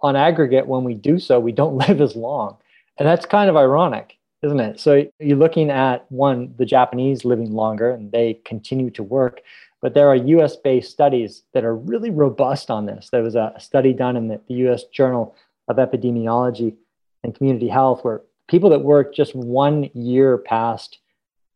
on 0.00 0.16
aggregate 0.16 0.66
when 0.66 0.82
we 0.82 0.94
do 0.94 1.18
so 1.18 1.38
we 1.38 1.52
don't 1.52 1.76
live 1.88 2.00
as 2.00 2.16
long 2.16 2.56
and 2.98 3.06
that's 3.06 3.24
kind 3.24 3.48
of 3.48 3.56
ironic 3.56 4.18
isn't 4.42 4.58
it 4.58 4.80
so 4.80 5.06
you're 5.20 5.38
looking 5.38 5.70
at 5.70 6.10
one 6.10 6.52
the 6.58 6.66
japanese 6.66 7.24
living 7.24 7.52
longer 7.52 7.92
and 7.92 8.10
they 8.10 8.34
continue 8.44 8.90
to 8.90 9.02
work 9.04 9.40
but 9.82 9.94
there 9.94 10.08
are 10.08 10.16
us 10.16 10.56
based 10.56 10.90
studies 10.90 11.42
that 11.52 11.64
are 11.64 11.76
really 11.76 12.10
robust 12.10 12.70
on 12.70 12.86
this 12.86 13.10
there 13.10 13.22
was 13.22 13.34
a 13.34 13.52
study 13.58 13.92
done 13.92 14.16
in 14.16 14.28
the, 14.28 14.40
us 14.48 14.84
journal 14.84 15.34
of 15.68 15.76
epidemiology 15.76 16.74
and 17.22 17.34
community 17.34 17.68
health 17.68 18.02
where 18.04 18.22
people 18.48 18.70
that 18.70 18.80
worked 18.80 19.14
just 19.14 19.34
one 19.34 19.90
year 19.94 20.38
past 20.38 20.98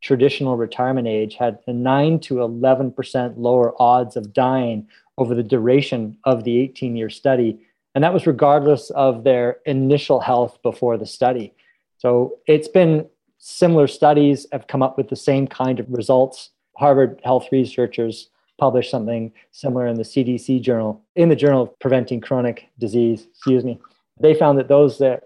traditional 0.01 0.57
retirement 0.57 1.07
age 1.07 1.35
had 1.35 1.59
a 1.67 1.73
9 1.73 2.19
to 2.19 2.35
11% 2.35 3.33
lower 3.37 3.73
odds 3.81 4.15
of 4.15 4.33
dying 4.33 4.87
over 5.17 5.33
the 5.33 5.43
duration 5.43 6.17
of 6.23 6.43
the 6.43 6.59
18 6.59 6.95
year 6.95 7.09
study. 7.09 7.59
And 7.95 8.03
that 8.03 8.13
was 8.13 8.27
regardless 8.27 8.89
of 8.91 9.23
their 9.23 9.59
initial 9.65 10.19
health 10.19 10.59
before 10.61 10.97
the 10.97 11.05
study. 11.05 11.53
So 11.97 12.37
it's 12.45 12.67
been 12.67 13.07
similar 13.39 13.87
studies 13.87 14.45
have 14.51 14.67
come 14.67 14.83
up 14.83 14.97
with 14.97 15.09
the 15.09 15.15
same 15.15 15.47
kind 15.47 15.79
of 15.79 15.87
results. 15.89 16.51
Harvard 16.77 17.19
health 17.23 17.47
researchers 17.51 18.29
published 18.57 18.89
something 18.89 19.31
similar 19.51 19.87
in 19.87 19.95
the 19.95 20.03
CDC 20.03 20.61
journal, 20.61 21.03
in 21.15 21.29
the 21.29 21.35
Journal 21.35 21.63
of 21.63 21.79
Preventing 21.79 22.21
Chronic 22.21 22.69
Disease, 22.79 23.27
excuse 23.31 23.63
me. 23.63 23.79
They 24.19 24.33
found 24.33 24.57
that 24.57 24.67
those 24.67 24.97
that 24.97 25.23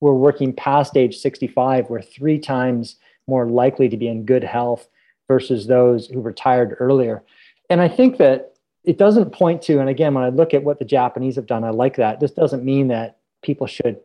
were 0.00 0.14
working 0.14 0.52
past 0.52 0.96
age 0.96 1.18
65 1.18 1.90
were 1.90 2.02
three 2.02 2.38
times 2.38 2.96
more 3.26 3.48
likely 3.48 3.88
to 3.88 3.96
be 3.96 4.08
in 4.08 4.24
good 4.24 4.44
health 4.44 4.88
versus 5.28 5.66
those 5.66 6.06
who 6.06 6.20
retired 6.20 6.76
earlier. 6.78 7.22
And 7.70 7.80
I 7.80 7.88
think 7.88 8.18
that 8.18 8.54
it 8.84 8.98
doesn't 8.98 9.32
point 9.32 9.62
to, 9.62 9.78
and 9.78 9.88
again, 9.88 10.14
when 10.14 10.24
I 10.24 10.28
look 10.28 10.54
at 10.54 10.64
what 10.64 10.78
the 10.78 10.84
Japanese 10.84 11.36
have 11.36 11.46
done, 11.46 11.64
I 11.64 11.70
like 11.70 11.96
that. 11.96 12.20
This 12.20 12.32
doesn't 12.32 12.64
mean 12.64 12.88
that 12.88 13.18
people 13.42 13.66
should 13.66 14.00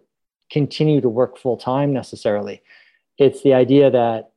continue 0.52 1.02
to 1.02 1.10
work 1.10 1.38
full 1.38 1.58
time 1.58 1.94
necessarily. 1.94 2.62
It's 3.18 3.42
the 3.42 3.54
idea 3.54 3.90
that 3.90 4.32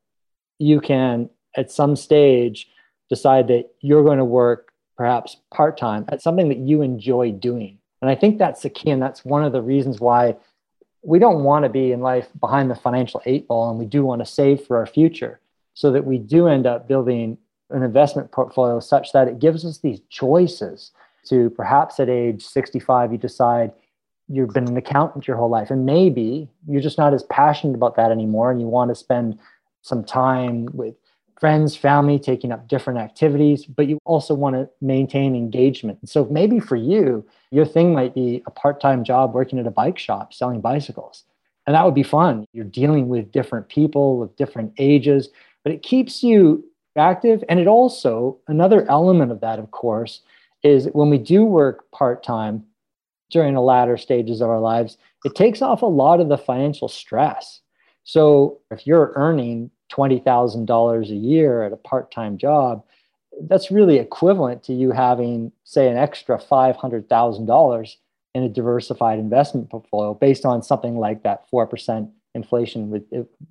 you 0.58 0.80
can, 0.80 1.28
at 1.56 1.70
some 1.70 1.96
stage, 1.96 2.68
decide 3.08 3.48
that 3.48 3.70
you're 3.80 4.04
going 4.04 4.18
to 4.18 4.24
work 4.24 4.72
perhaps 4.96 5.36
part 5.52 5.78
time 5.78 6.04
at 6.08 6.22
something 6.22 6.48
that 6.48 6.58
you 6.58 6.82
enjoy 6.82 7.32
doing. 7.32 7.78
And 8.02 8.10
I 8.10 8.14
think 8.14 8.38
that's 8.38 8.62
the 8.62 8.70
key. 8.70 8.90
And 8.90 9.02
that's 9.02 9.24
one 9.24 9.44
of 9.44 9.52
the 9.52 9.62
reasons 9.62 10.00
why 10.00 10.36
we 11.02 11.18
don't 11.18 11.44
want 11.44 11.64
to 11.64 11.68
be 11.68 11.92
in 11.92 12.00
life 12.00 12.28
behind 12.38 12.70
the 12.70 12.74
financial 12.74 13.22
eight 13.24 13.48
ball 13.48 13.70
and 13.70 13.78
we 13.78 13.86
do 13.86 14.04
want 14.04 14.20
to 14.20 14.26
save 14.26 14.64
for 14.66 14.76
our 14.76 14.86
future 14.86 15.40
so 15.74 15.90
that 15.92 16.04
we 16.04 16.18
do 16.18 16.46
end 16.46 16.66
up 16.66 16.86
building 16.86 17.38
an 17.70 17.82
investment 17.82 18.30
portfolio 18.32 18.80
such 18.80 19.12
that 19.12 19.28
it 19.28 19.38
gives 19.38 19.64
us 19.64 19.78
these 19.78 20.00
choices 20.10 20.90
to 21.24 21.50
perhaps 21.50 22.00
at 22.00 22.08
age 22.08 22.44
65 22.44 23.12
you 23.12 23.18
decide 23.18 23.72
you've 24.28 24.52
been 24.52 24.68
an 24.68 24.76
accountant 24.76 25.26
your 25.26 25.36
whole 25.36 25.48
life 25.48 25.70
and 25.70 25.86
maybe 25.86 26.48
you're 26.66 26.82
just 26.82 26.98
not 26.98 27.14
as 27.14 27.22
passionate 27.24 27.74
about 27.74 27.96
that 27.96 28.10
anymore 28.10 28.50
and 28.50 28.60
you 28.60 28.66
want 28.66 28.90
to 28.90 28.94
spend 28.94 29.38
some 29.82 30.04
time 30.04 30.66
with 30.72 30.94
friends 31.40 31.74
family 31.74 32.18
taking 32.18 32.52
up 32.52 32.68
different 32.68 32.98
activities 32.98 33.64
but 33.64 33.86
you 33.86 33.98
also 34.04 34.34
want 34.34 34.54
to 34.54 34.68
maintain 34.80 35.34
engagement. 35.34 35.98
So 36.08 36.26
maybe 36.26 36.60
for 36.60 36.76
you 36.76 37.26
your 37.50 37.66
thing 37.66 37.92
might 37.92 38.14
be 38.14 38.42
a 38.46 38.50
part-time 38.50 39.04
job 39.04 39.34
working 39.34 39.58
at 39.58 39.66
a 39.66 39.70
bike 39.70 39.98
shop 39.98 40.32
selling 40.32 40.60
bicycles 40.60 41.24
and 41.66 41.74
that 41.74 41.84
would 41.84 41.94
be 41.94 42.02
fun. 42.02 42.46
You're 42.52 42.64
dealing 42.64 43.08
with 43.08 43.32
different 43.32 43.68
people 43.68 44.22
of 44.22 44.36
different 44.36 44.72
ages 44.78 45.30
but 45.64 45.72
it 45.72 45.82
keeps 45.82 46.22
you 46.22 46.64
active. 46.96 47.42
And 47.48 47.60
it 47.60 47.66
also 47.66 48.38
another 48.48 48.88
element 48.90 49.32
of 49.32 49.40
that 49.40 49.58
of 49.58 49.70
course 49.70 50.22
is 50.62 50.88
when 50.92 51.08
we 51.08 51.18
do 51.18 51.44
work 51.44 51.90
part-time 51.90 52.64
during 53.30 53.54
the 53.54 53.60
latter 53.60 53.96
stages 53.96 54.40
of 54.40 54.50
our 54.50 54.60
lives, 54.60 54.98
it 55.24 55.34
takes 55.34 55.62
off 55.62 55.82
a 55.82 55.86
lot 55.86 56.20
of 56.20 56.28
the 56.28 56.36
financial 56.36 56.88
stress. 56.88 57.60
So 58.04 58.58
if 58.70 58.86
you're 58.86 59.12
earning 59.14 59.70
$20,000 59.90 61.10
a 61.10 61.14
year 61.14 61.62
at 61.62 61.72
a 61.72 61.76
part 61.76 62.10
time 62.10 62.38
job, 62.38 62.84
that's 63.48 63.70
really 63.70 63.98
equivalent 63.98 64.62
to 64.64 64.72
you 64.72 64.90
having, 64.90 65.52
say, 65.64 65.88
an 65.88 65.96
extra 65.96 66.38
$500,000 66.38 67.96
in 68.34 68.42
a 68.42 68.48
diversified 68.48 69.18
investment 69.18 69.70
portfolio 69.70 70.14
based 70.14 70.44
on 70.44 70.62
something 70.62 70.96
like 70.98 71.22
that 71.22 71.44
4% 71.52 72.10
inflation 72.34 72.90
with 72.90 73.02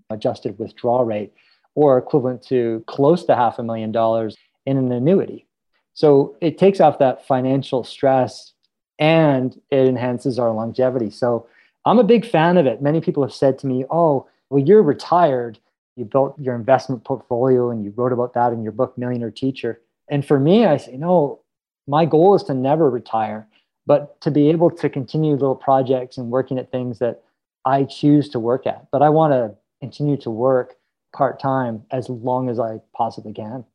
adjusted 0.09 0.57
withdrawal 0.57 1.03
rate, 1.03 1.33
or 1.75 1.97
equivalent 1.97 2.41
to 2.43 2.83
close 2.87 3.25
to 3.25 3.35
half 3.35 3.59
a 3.59 3.63
million 3.63 3.91
dollars 3.91 4.37
in 4.65 4.77
an 4.77 4.91
annuity. 4.91 5.45
So 5.93 6.37
it 6.41 6.57
takes 6.57 6.79
off 6.79 6.99
that 6.99 7.25
financial 7.27 7.83
stress 7.83 8.53
and 8.99 9.59
it 9.69 9.87
enhances 9.87 10.39
our 10.39 10.51
longevity. 10.51 11.09
So 11.09 11.47
I'm 11.85 11.99
a 11.99 12.03
big 12.03 12.25
fan 12.25 12.57
of 12.57 12.65
it. 12.65 12.81
Many 12.81 13.01
people 13.01 13.23
have 13.23 13.33
said 13.33 13.57
to 13.59 13.67
me, 13.67 13.85
Oh, 13.89 14.27
well, 14.49 14.63
you're 14.63 14.83
retired. 14.83 15.59
You 15.99 16.05
built 16.05 16.39
your 16.39 16.55
investment 16.55 17.03
portfolio 17.03 17.69
and 17.71 17.83
you 17.83 17.91
wrote 17.95 18.13
about 18.13 18.33
that 18.33 18.53
in 18.53 18.63
your 18.63 18.71
book, 18.71 18.97
Millionaire 18.97 19.31
Teacher. 19.31 19.81
And 20.07 20.25
for 20.25 20.39
me, 20.39 20.65
I 20.65 20.77
say, 20.77 20.95
No, 20.95 21.41
my 21.87 22.05
goal 22.05 22.35
is 22.35 22.43
to 22.43 22.53
never 22.53 22.89
retire, 22.89 23.45
but 23.85 24.19
to 24.21 24.31
be 24.31 24.49
able 24.49 24.71
to 24.71 24.89
continue 24.89 25.33
little 25.33 25.55
projects 25.55 26.17
and 26.17 26.31
working 26.31 26.57
at 26.57 26.71
things 26.71 26.99
that 26.99 27.21
I 27.65 27.83
choose 27.83 28.29
to 28.29 28.39
work 28.39 28.65
at. 28.65 28.87
But 28.91 29.01
I 29.01 29.09
want 29.09 29.33
to 29.33 29.53
continue 29.81 30.15
to 30.17 30.29
work 30.29 30.75
part 31.11 31.37
time 31.37 31.83
as 31.91 32.07
long 32.07 32.49
as 32.49 32.59
I 32.59 32.79
possibly 32.95 33.33
can. 33.33 33.65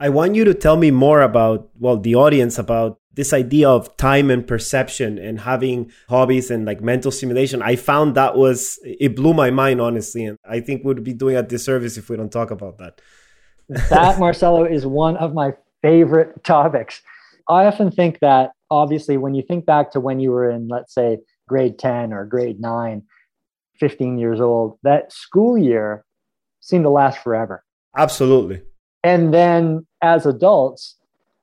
I 0.00 0.08
want 0.08 0.34
you 0.34 0.44
to 0.44 0.54
tell 0.54 0.76
me 0.76 0.90
more 0.90 1.22
about, 1.22 1.70
well, 1.78 1.96
the 1.96 2.14
audience 2.14 2.58
about 2.58 2.98
this 3.14 3.32
idea 3.32 3.68
of 3.68 3.96
time 3.96 4.28
and 4.28 4.46
perception 4.46 5.18
and 5.18 5.40
having 5.40 5.92
hobbies 6.08 6.50
and 6.50 6.64
like 6.64 6.80
mental 6.80 7.12
stimulation. 7.12 7.62
I 7.62 7.76
found 7.76 8.16
that 8.16 8.36
was, 8.36 8.78
it 8.84 9.14
blew 9.14 9.34
my 9.34 9.50
mind, 9.50 9.80
honestly. 9.80 10.24
And 10.24 10.36
I 10.44 10.60
think 10.60 10.84
we'd 10.84 11.04
be 11.04 11.14
doing 11.14 11.36
a 11.36 11.42
disservice 11.42 11.96
if 11.96 12.10
we 12.10 12.16
don't 12.16 12.32
talk 12.32 12.50
about 12.50 12.78
that. 12.78 13.00
that, 13.90 14.18
Marcelo, 14.18 14.64
is 14.64 14.84
one 14.84 15.16
of 15.18 15.32
my 15.32 15.52
favorite 15.80 16.42
topics. 16.42 17.02
I 17.48 17.66
often 17.66 17.90
think 17.90 18.18
that, 18.18 18.50
obviously, 18.70 19.16
when 19.16 19.34
you 19.34 19.42
think 19.42 19.64
back 19.64 19.92
to 19.92 20.00
when 20.00 20.18
you 20.18 20.30
were 20.32 20.50
in, 20.50 20.68
let's 20.68 20.92
say, 20.92 21.18
grade 21.46 21.78
10 21.78 22.12
or 22.12 22.24
grade 22.24 22.60
9, 22.60 23.02
15 23.78 24.18
years 24.18 24.40
old, 24.40 24.78
that 24.82 25.12
school 25.12 25.56
year 25.56 26.04
seemed 26.60 26.84
to 26.84 26.90
last 26.90 27.18
forever. 27.18 27.62
Absolutely. 27.96 28.62
And 29.04 29.32
then 29.32 29.86
as 30.02 30.24
adults, 30.24 30.96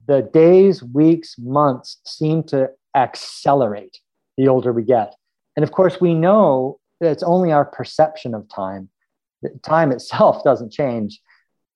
the 0.08 0.24
days, 0.34 0.84
weeks, 0.84 1.36
months 1.38 2.02
seem 2.06 2.44
to 2.46 2.70
accelerate 2.96 4.00
the 4.38 4.48
older 4.48 4.74
we 4.74 4.84
get. 4.84 5.16
And 5.56 5.64
of 5.64 5.72
course, 5.72 6.02
we 6.02 6.16
know 6.16 6.80
that 7.00 7.12
it's 7.12 7.24
only 7.24 7.52
our 7.52 7.66
perception 7.66 8.34
of 8.34 8.50
time. 8.50 8.90
Time 9.62 9.92
itself 9.92 10.44
doesn't 10.44 10.72
change. 10.72 11.22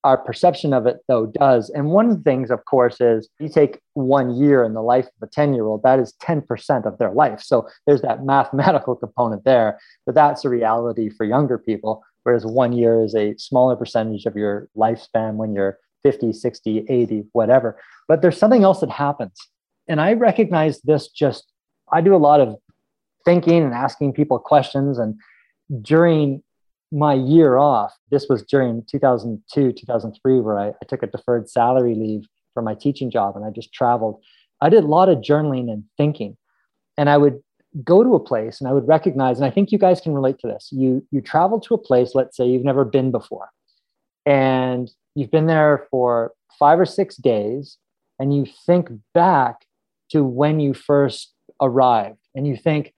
Our 0.04 0.18
perception 0.18 0.74
of 0.74 0.86
it, 0.86 0.98
though, 1.08 1.28
does. 1.28 1.70
And 1.72 1.88
one 1.88 2.10
of 2.10 2.18
the 2.18 2.24
things, 2.24 2.52
of 2.52 2.66
course, 2.66 3.00
is 3.00 3.28
you 3.40 3.50
take 3.50 3.80
one 3.94 4.36
year 4.36 4.64
in 4.64 4.74
the 4.74 4.82
life 4.82 5.06
of 5.06 5.28
a 5.28 5.32
10 5.32 5.54
year 5.54 5.66
old, 5.66 5.82
that 5.84 6.00
is 6.00 6.14
10% 6.22 6.86
of 6.86 6.98
their 6.98 7.12
life. 7.12 7.42
So 7.42 7.68
there's 7.86 8.02
that 8.02 8.24
mathematical 8.24 8.96
component 9.04 9.44
there. 9.46 9.80
But 10.06 10.16
that's 10.16 10.46
a 10.46 10.50
reality 10.50 11.10
for 11.10 11.26
younger 11.26 11.58
people, 11.58 12.04
whereas 12.26 12.44
one 12.44 12.74
year 12.74 13.04
is 13.04 13.14
a 13.14 13.38
smaller 13.38 13.76
percentage 13.76 14.26
of 14.26 14.36
your 14.36 14.68
lifespan 14.76 15.36
when 15.36 15.54
you're 15.54 15.78
50, 16.02 16.34
60, 16.34 16.86
80, 16.90 17.24
whatever. 17.34 17.80
But 18.08 18.22
there's 18.22 18.38
something 18.38 18.64
else 18.64 18.80
that 18.80 18.90
happens. 18.90 19.38
And 19.88 20.02
I 20.02 20.14
recognize 20.14 20.82
this 20.82 21.08
just, 21.08 21.46
I 21.94 22.02
do 22.02 22.16
a 22.16 22.18
lot 22.18 22.42
of 22.42 22.56
thinking 23.26 23.64
and 23.64 23.74
asking 23.76 24.14
people 24.14 24.40
questions. 24.40 24.98
And 24.98 25.20
during 25.84 26.42
my 26.92 27.14
year 27.14 27.58
off, 27.58 27.94
this 28.10 28.26
was 28.28 28.42
during 28.42 28.84
2002, 28.90 29.74
2003, 29.74 30.40
where 30.40 30.60
I, 30.60 30.70
I 30.70 30.86
took 30.88 31.04
a 31.04 31.08
deferred 31.08 31.48
salary 31.48 31.94
leave 31.94 32.26
for 32.56 32.64
my 32.64 32.74
teaching 32.74 33.12
job 33.12 33.36
and 33.36 33.46
I 33.46 33.52
just 33.52 33.72
traveled. 33.72 34.20
I 34.62 34.70
did 34.70 34.84
a 34.84 34.88
lot 34.88 35.10
of 35.10 35.20
journaling 35.20 35.72
and 35.72 35.84
thinking. 35.96 36.38
And 36.98 37.08
I 37.08 37.18
would 37.18 37.42
go 37.84 38.04
to 38.04 38.16
a 38.16 38.20
place 38.20 38.62
and 38.62 38.70
I 38.70 38.74
would 38.74 38.88
recognize, 38.88 39.38
and 39.38 39.46
I 39.46 39.52
think 39.52 39.72
you 39.72 39.78
guys 39.78 40.02
can 40.02 40.14
relate 40.14 40.40
to 40.40 40.48
this. 40.48 40.70
You 40.72 41.06
you 41.12 41.22
travel 41.22 41.60
to 41.62 41.74
a 41.74 41.78
place, 41.78 42.16
let's 42.16 42.38
say 42.38 42.48
you've 42.48 42.64
never 42.64 42.86
been 42.86 43.12
before, 43.12 43.50
and 44.26 44.90
you've 45.16 45.32
been 45.32 45.48
there 45.48 45.88
for 45.90 46.34
five 46.58 46.80
or 46.80 46.86
six 46.86 47.16
days 47.16 47.78
and 48.20 48.36
you 48.36 48.46
think 48.66 48.90
back 49.14 49.66
to 50.12 50.24
when 50.24 50.60
you 50.60 50.74
first 50.74 51.34
arrived 51.62 52.20
and 52.34 52.48
you 52.48 52.56
think, 52.56 52.94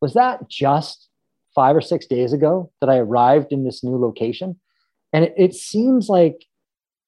was 0.00 0.14
that 0.14 0.48
just 0.48 1.08
five 1.54 1.74
or 1.74 1.80
six 1.80 2.06
days 2.06 2.32
ago 2.32 2.70
that 2.80 2.90
I 2.90 2.98
arrived 2.98 3.52
in 3.52 3.64
this 3.64 3.82
new 3.82 3.96
location? 3.96 4.60
And 5.12 5.24
it, 5.24 5.34
it 5.36 5.54
seems 5.54 6.08
like 6.08 6.44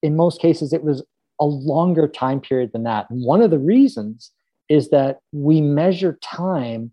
in 0.01 0.15
most 0.15 0.41
cases 0.41 0.73
it 0.73 0.83
was 0.83 1.03
a 1.39 1.45
longer 1.45 2.07
time 2.07 2.41
period 2.41 2.71
than 2.73 2.83
that. 2.83 3.09
And 3.09 3.23
one 3.23 3.41
of 3.41 3.51
the 3.51 3.59
reasons 3.59 4.31
is 4.69 4.89
that 4.91 5.19
we 5.31 5.61
measure 5.61 6.17
time 6.21 6.91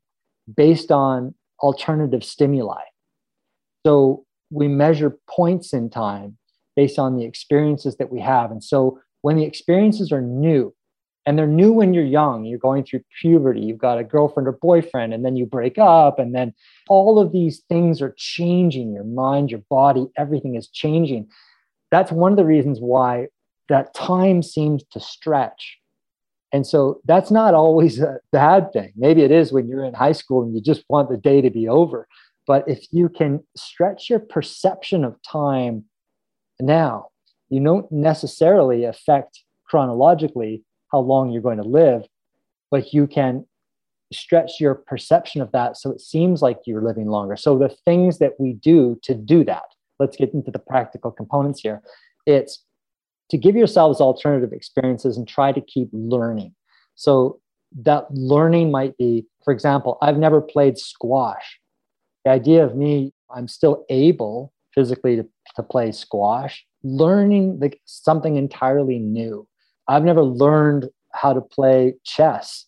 based 0.55 0.90
on 0.90 1.35
alternative 1.61 2.24
stimuli. 2.24 2.82
So 3.86 4.24
we 4.51 4.69
measure 4.69 5.19
points 5.28 5.73
in 5.73 5.90
time 5.90 6.39
based 6.74 6.98
on 6.98 7.16
the 7.16 7.24
experiences 7.24 7.97
that 7.97 8.11
we 8.11 8.20
have. 8.20 8.51
And 8.51 8.62
so 8.62 9.01
when 9.23 9.36
the 9.36 9.44
experiences 9.44 10.12
are 10.12 10.20
new, 10.20 10.74
and 11.27 11.36
they're 11.36 11.47
new 11.48 11.73
when 11.73 11.93
you're 11.93 12.05
young, 12.05 12.44
you're 12.44 12.59
going 12.59 12.85
through 12.85 13.03
puberty, 13.20 13.61
you've 13.61 13.78
got 13.78 13.98
a 13.98 14.05
girlfriend 14.05 14.47
or 14.47 14.53
boyfriend, 14.53 15.12
and 15.12 15.24
then 15.24 15.35
you 15.35 15.44
break 15.44 15.77
up, 15.77 16.20
and 16.20 16.32
then 16.32 16.55
all 16.89 17.19
of 17.19 17.32
these 17.32 17.65
things 17.69 18.01
are 18.01 18.15
changing 18.16 18.93
your 18.93 19.03
mind, 19.03 19.51
your 19.51 19.62
body, 19.69 20.07
everything 20.16 20.55
is 20.55 20.69
changing. 20.69 21.27
That's 21.90 22.12
one 22.12 22.32
of 22.32 22.39
the 22.39 22.44
reasons 22.44 22.78
why 22.81 23.27
that 23.69 23.93
time 23.93 24.40
seems 24.43 24.85
to 24.93 25.01
stretch. 25.01 25.78
And 26.52 26.66
so 26.66 27.01
that's 27.05 27.31
not 27.31 27.55
always 27.55 28.01
a 28.01 28.18
bad 28.32 28.73
thing. 28.73 28.93
Maybe 28.97 29.23
it 29.23 29.31
is 29.31 29.52
when 29.52 29.68
you're 29.68 29.85
in 29.85 29.94
high 29.94 30.12
school 30.12 30.43
and 30.43 30.55
you 30.55 30.60
just 30.60 30.85
want 30.89 31.10
the 31.10 31.16
day 31.16 31.40
to 31.40 31.51
be 31.51 31.68
over. 31.68 32.06
But 32.47 32.68
if 32.68 32.86
you 32.93 33.09
can 33.09 33.43
stretch 33.56 34.09
your 34.09 34.20
perception 34.20 35.05
of 35.05 35.16
time 35.23 35.85
now, 36.60 37.09
you 37.48 37.62
don't 37.62 37.90
necessarily 37.90 38.85
affect 38.85 39.43
chronologically 39.64 40.62
how 40.93 41.01
long 41.01 41.31
you're 41.31 41.43
going 41.43 41.59
to 41.59 41.64
live, 41.64 42.02
but 42.70 42.93
you 42.93 43.06
can 43.06 43.44
stretch 44.12 44.60
your 44.60 44.74
perception 44.74 45.43
of 45.43 45.51
that 45.51 45.77
so 45.77 45.90
it 45.90 46.01
seems 46.01 46.40
like 46.40 46.60
you're 46.64 46.82
living 46.82 47.09
longer. 47.09 47.36
So 47.36 47.59
the 47.59 47.77
things 47.85 48.18
that 48.18 48.39
we 48.39 48.52
do 48.52 48.98
to 49.02 49.14
do 49.14 49.44
that, 49.44 49.64
let's 49.98 50.16
get 50.16 50.32
into 50.32 50.52
the 50.52 50.60
practical 50.60 51.10
components 51.10 51.60
here. 51.60 51.82
It's 52.24 52.64
to 53.31 53.39
give 53.39 53.57
yourselves 53.57 54.01
alternative 54.01 54.53
experiences 54.53 55.16
and 55.16 55.27
try 55.27 55.53
to 55.53 55.61
keep 55.61 55.89
learning. 55.93 56.55
So 56.94 57.40
that 57.82 58.07
learning 58.11 58.70
might 58.70 58.97
be, 58.97 59.27
for 59.44 59.53
example, 59.53 59.98
I've 60.01 60.19
never 60.19 60.40
played 60.40 60.78
squash. 60.78 61.59
The 62.24 62.31
idea 62.31 62.65
of 62.65 62.77
me, 62.77 63.12
I'm 63.35 63.48
still 63.48 63.85
able 63.90 64.53
physically 64.74 65.16
to, 65.16 65.27
to 65.57 65.62
play 65.62 65.93
squash, 65.93 66.65
learning 66.82 67.59
the, 67.61 67.73
something 67.85 68.36
entirely 68.36 68.98
new. 68.98 69.47
I've 69.89 70.05
never 70.05 70.23
learned 70.23 70.89
how 71.12 71.32
to 71.32 71.40
play 71.40 71.94
chess. 72.05 72.66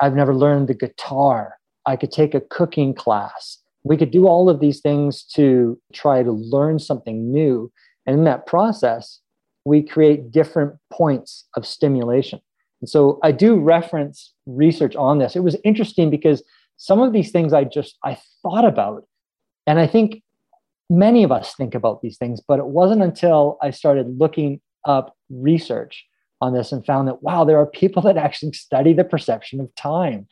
I've 0.00 0.14
never 0.14 0.34
learned 0.34 0.68
the 0.68 0.74
guitar. 0.74 1.54
I 1.86 1.96
could 1.96 2.12
take 2.12 2.34
a 2.34 2.40
cooking 2.40 2.94
class. 2.94 3.58
We 3.84 3.96
could 3.96 4.10
do 4.10 4.26
all 4.26 4.48
of 4.48 4.60
these 4.60 4.80
things 4.80 5.22
to 5.34 5.78
try 5.92 6.22
to 6.22 6.32
learn 6.32 6.78
something 6.78 7.30
new. 7.32 7.70
And 8.06 8.18
in 8.18 8.24
that 8.24 8.46
process, 8.46 9.20
we 9.66 9.82
create 9.82 10.30
different 10.30 10.72
points 10.92 11.48
of 11.56 11.66
stimulation. 11.66 12.40
And 12.80 12.88
so 12.88 13.18
I 13.24 13.32
do 13.32 13.58
reference 13.58 14.32
research 14.46 14.94
on 14.94 15.18
this. 15.18 15.34
It 15.34 15.42
was 15.42 15.56
interesting 15.64 16.08
because 16.08 16.42
some 16.76 17.00
of 17.00 17.12
these 17.12 17.32
things 17.32 17.52
I 17.52 17.64
just 17.64 17.98
I 18.04 18.16
thought 18.42 18.64
about 18.64 19.08
and 19.66 19.80
I 19.80 19.88
think 19.88 20.22
many 20.88 21.24
of 21.24 21.32
us 21.32 21.54
think 21.54 21.74
about 21.74 22.00
these 22.00 22.16
things, 22.16 22.40
but 22.40 22.60
it 22.60 22.66
wasn't 22.66 23.02
until 23.02 23.58
I 23.60 23.70
started 23.70 24.20
looking 24.20 24.60
up 24.84 25.16
research 25.30 26.06
on 26.40 26.54
this 26.54 26.70
and 26.70 26.86
found 26.86 27.08
that 27.08 27.24
wow, 27.24 27.42
there 27.42 27.58
are 27.58 27.66
people 27.66 28.02
that 28.02 28.16
actually 28.16 28.52
study 28.52 28.92
the 28.92 29.02
perception 29.02 29.58
of 29.58 29.74
time. 29.74 30.28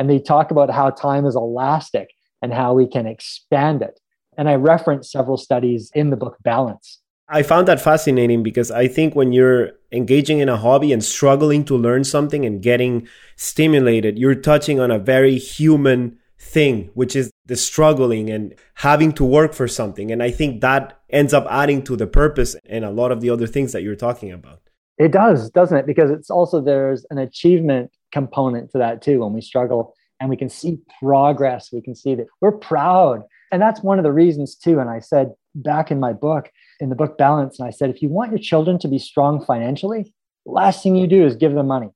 And 0.00 0.10
they 0.10 0.18
talk 0.18 0.50
about 0.50 0.70
how 0.70 0.90
time 0.90 1.24
is 1.24 1.36
elastic 1.36 2.10
and 2.40 2.52
how 2.52 2.74
we 2.74 2.88
can 2.88 3.06
expand 3.06 3.80
it. 3.82 4.00
And 4.36 4.48
I 4.48 4.56
reference 4.56 5.12
several 5.12 5.36
studies 5.36 5.92
in 5.94 6.10
the 6.10 6.16
book 6.16 6.36
Balance 6.42 7.01
I 7.32 7.42
found 7.42 7.66
that 7.68 7.80
fascinating 7.80 8.42
because 8.42 8.70
I 8.70 8.88
think 8.88 9.14
when 9.14 9.32
you're 9.32 9.70
engaging 9.90 10.40
in 10.40 10.50
a 10.50 10.56
hobby 10.58 10.92
and 10.92 11.02
struggling 11.02 11.64
to 11.64 11.76
learn 11.76 12.04
something 12.04 12.44
and 12.44 12.60
getting 12.62 13.08
stimulated, 13.36 14.18
you're 14.18 14.34
touching 14.34 14.78
on 14.78 14.90
a 14.90 14.98
very 14.98 15.38
human 15.38 16.18
thing, 16.38 16.90
which 16.92 17.16
is 17.16 17.30
the 17.46 17.56
struggling 17.56 18.28
and 18.28 18.54
having 18.74 19.12
to 19.12 19.24
work 19.24 19.54
for 19.54 19.66
something. 19.66 20.12
And 20.12 20.22
I 20.22 20.30
think 20.30 20.60
that 20.60 21.00
ends 21.08 21.32
up 21.32 21.46
adding 21.48 21.82
to 21.84 21.96
the 21.96 22.06
purpose 22.06 22.54
and 22.66 22.84
a 22.84 22.90
lot 22.90 23.10
of 23.10 23.22
the 23.22 23.30
other 23.30 23.46
things 23.46 23.72
that 23.72 23.82
you're 23.82 23.96
talking 23.96 24.30
about. 24.30 24.60
It 24.98 25.10
does, 25.10 25.48
doesn't 25.50 25.78
it? 25.78 25.86
Because 25.86 26.10
it's 26.10 26.28
also 26.28 26.60
there's 26.60 27.06
an 27.08 27.16
achievement 27.16 27.92
component 28.12 28.70
to 28.72 28.78
that 28.78 29.00
too. 29.00 29.20
When 29.20 29.32
we 29.32 29.40
struggle 29.40 29.94
and 30.20 30.28
we 30.28 30.36
can 30.36 30.50
see 30.50 30.80
progress, 31.00 31.72
we 31.72 31.80
can 31.80 31.94
see 31.94 32.14
that 32.14 32.26
we're 32.42 32.52
proud. 32.52 33.22
And 33.50 33.62
that's 33.62 33.82
one 33.82 33.98
of 33.98 34.02
the 34.02 34.12
reasons 34.12 34.54
too. 34.54 34.80
And 34.80 34.90
I 34.90 34.98
said 34.98 35.32
back 35.54 35.90
in 35.90 35.98
my 35.98 36.12
book, 36.12 36.50
in 36.82 36.88
the 36.88 36.96
book 36.96 37.16
Balance, 37.16 37.60
and 37.60 37.68
I 37.68 37.70
said, 37.70 37.90
if 37.90 38.02
you 38.02 38.08
want 38.08 38.32
your 38.32 38.40
children 38.40 38.76
to 38.80 38.88
be 38.88 38.98
strong 38.98 39.42
financially, 39.44 40.12
last 40.44 40.82
thing 40.82 40.96
you 40.96 41.06
do 41.06 41.24
is 41.24 41.36
give 41.36 41.54
them 41.54 41.68
money. 41.68 41.90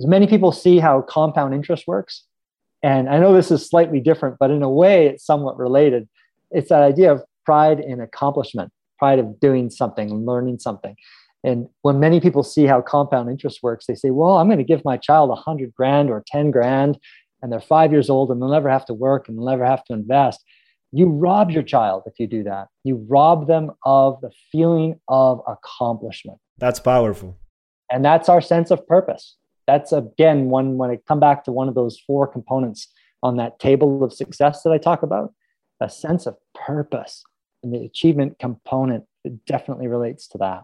As 0.00 0.06
many 0.06 0.26
people 0.26 0.52
see 0.52 0.78
how 0.78 1.02
compound 1.02 1.54
interest 1.54 1.86
works. 1.86 2.24
And 2.82 3.10
I 3.10 3.18
know 3.18 3.34
this 3.34 3.50
is 3.50 3.68
slightly 3.68 4.00
different, 4.00 4.36
but 4.40 4.50
in 4.50 4.62
a 4.62 4.70
way, 4.70 5.06
it's 5.06 5.24
somewhat 5.24 5.58
related. 5.58 6.08
It's 6.50 6.70
that 6.70 6.82
idea 6.82 7.12
of 7.12 7.24
pride 7.44 7.78
in 7.78 8.00
accomplishment, 8.00 8.72
pride 8.98 9.18
of 9.18 9.38
doing 9.38 9.68
something, 9.68 10.24
learning 10.24 10.60
something. 10.60 10.96
And 11.44 11.68
when 11.82 12.00
many 12.00 12.18
people 12.18 12.42
see 12.42 12.64
how 12.64 12.80
compound 12.80 13.28
interest 13.28 13.60
works, 13.62 13.84
they 13.86 13.94
say, 13.94 14.10
well, 14.10 14.38
I'm 14.38 14.48
going 14.48 14.58
to 14.58 14.64
give 14.64 14.84
my 14.84 14.96
child 14.96 15.30
a 15.30 15.34
hundred 15.34 15.74
grand 15.74 16.08
or 16.08 16.24
10 16.26 16.50
grand, 16.50 16.98
and 17.42 17.52
they're 17.52 17.60
five 17.60 17.92
years 17.92 18.08
old 18.08 18.30
and 18.30 18.40
they'll 18.40 18.48
never 18.48 18.70
have 18.70 18.86
to 18.86 18.94
work 18.94 19.28
and 19.28 19.36
they'll 19.36 19.46
never 19.46 19.66
have 19.66 19.84
to 19.84 19.92
invest. 19.92 20.42
You 20.96 21.08
rob 21.08 21.50
your 21.50 21.62
child 21.62 22.04
if 22.06 22.18
you 22.18 22.26
do 22.26 22.42
that. 22.44 22.68
You 22.82 23.04
rob 23.06 23.48
them 23.48 23.72
of 23.84 24.18
the 24.22 24.30
feeling 24.50 24.98
of 25.08 25.42
accomplishment. 25.46 26.38
That's 26.56 26.80
powerful. 26.80 27.36
And 27.92 28.02
that's 28.02 28.30
our 28.30 28.40
sense 28.40 28.70
of 28.70 28.86
purpose. 28.88 29.36
That's 29.66 29.92
again 29.92 30.46
one 30.46 30.78
when 30.78 30.90
I 30.90 30.98
come 31.06 31.20
back 31.20 31.44
to 31.44 31.52
one 31.52 31.68
of 31.68 31.74
those 31.74 32.00
four 32.06 32.26
components 32.26 32.88
on 33.22 33.36
that 33.36 33.58
table 33.58 34.02
of 34.02 34.10
success 34.10 34.62
that 34.62 34.70
I 34.70 34.78
talk 34.78 35.02
about, 35.02 35.34
a 35.82 35.90
sense 35.90 36.24
of 36.24 36.36
purpose 36.54 37.22
and 37.62 37.74
the 37.74 37.84
achievement 37.84 38.38
component 38.38 39.04
it 39.22 39.44
definitely 39.44 39.88
relates 39.88 40.26
to 40.28 40.38
that. 40.38 40.62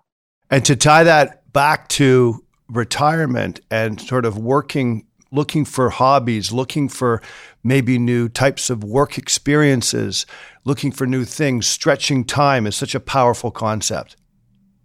And 0.50 0.64
to 0.64 0.76
tie 0.76 1.04
that 1.04 1.52
back 1.52 1.88
to 1.88 2.42
retirement 2.70 3.60
and 3.70 4.00
sort 4.00 4.24
of 4.24 4.38
working 4.38 5.06
looking 5.32 5.64
for 5.64 5.90
hobbies, 5.90 6.52
looking 6.52 6.88
for 6.88 7.20
maybe 7.64 7.98
new 7.98 8.28
types 8.28 8.70
of 8.70 8.84
work 8.84 9.18
experiences, 9.18 10.26
looking 10.64 10.92
for 10.92 11.06
new 11.06 11.24
things, 11.24 11.66
stretching 11.66 12.24
time 12.24 12.66
is 12.66 12.76
such 12.76 12.94
a 12.94 13.00
powerful 13.00 13.50
concept. 13.50 14.16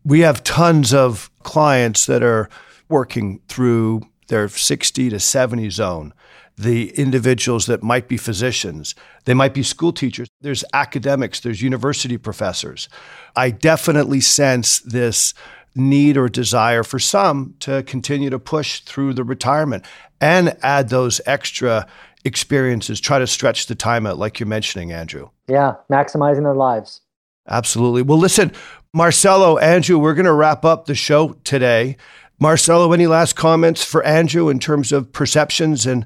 We 0.04 0.22
have 0.22 0.44
tons 0.44 0.94
of 0.94 1.30
clients 1.44 2.06
that 2.06 2.24
are 2.24 2.50
working 2.88 3.42
through 3.50 4.02
their 4.30 4.48
60 4.48 5.10
to 5.10 5.20
70 5.20 5.70
zone. 5.70 6.14
The 6.58 6.90
individuals 6.98 7.68
that 7.68 7.84
might 7.84 8.08
be 8.08 8.18
physicians, 8.18 8.96
they 9.26 9.36
might 9.36 9.54
be 9.54 9.62
school 9.62 9.94
teachers, 9.94 10.28
there's 10.42 10.64
academics, 10.74 11.40
there's 11.42 11.62
university 11.62 12.18
professors. 12.18 12.90
I 13.36 13.52
definitely 13.52 14.22
sense 14.22 14.80
this 14.80 15.36
need 15.78 16.18
or 16.18 16.28
desire 16.28 16.84
for 16.84 17.00
some 17.00 17.56
to 17.60 17.84
continue 17.84 18.30
to 18.30 18.40
push 18.40 18.82
through 18.82 19.14
the 19.14 19.24
retirement 19.24 19.86
and 20.20 20.58
add 20.62 20.90
those 20.90 21.22
extra 21.26 21.88
experiences, 22.26 23.00
try 23.00 23.20
to 23.20 23.28
stretch 23.28 23.68
the 23.68 23.76
time 23.76 24.06
out, 24.06 24.18
like 24.18 24.40
you're 24.40 24.48
mentioning, 24.48 24.92
Andrew. 24.92 25.30
Yeah, 25.48 25.76
maximizing 25.92 26.44
their 26.44 26.56
lives. 26.56 27.02
Absolutely. 27.48 28.02
Well, 28.02 28.18
listen, 28.18 28.52
Marcelo, 28.94 29.58
Andrew, 29.58 29.98
we're 29.98 30.14
going 30.14 30.26
to 30.26 30.34
wrap 30.34 30.66
up 30.66 30.86
the 30.86 30.96
show 30.96 31.34
today. 31.44 31.98
Marcelo, 32.40 32.92
any 32.92 33.08
last 33.08 33.36
comments 33.36 33.84
for 33.84 34.04
Andrew 34.04 34.50
in 34.50 34.60
terms 34.60 34.92
of 34.92 35.12
perceptions 35.12 35.86
and 35.86 36.06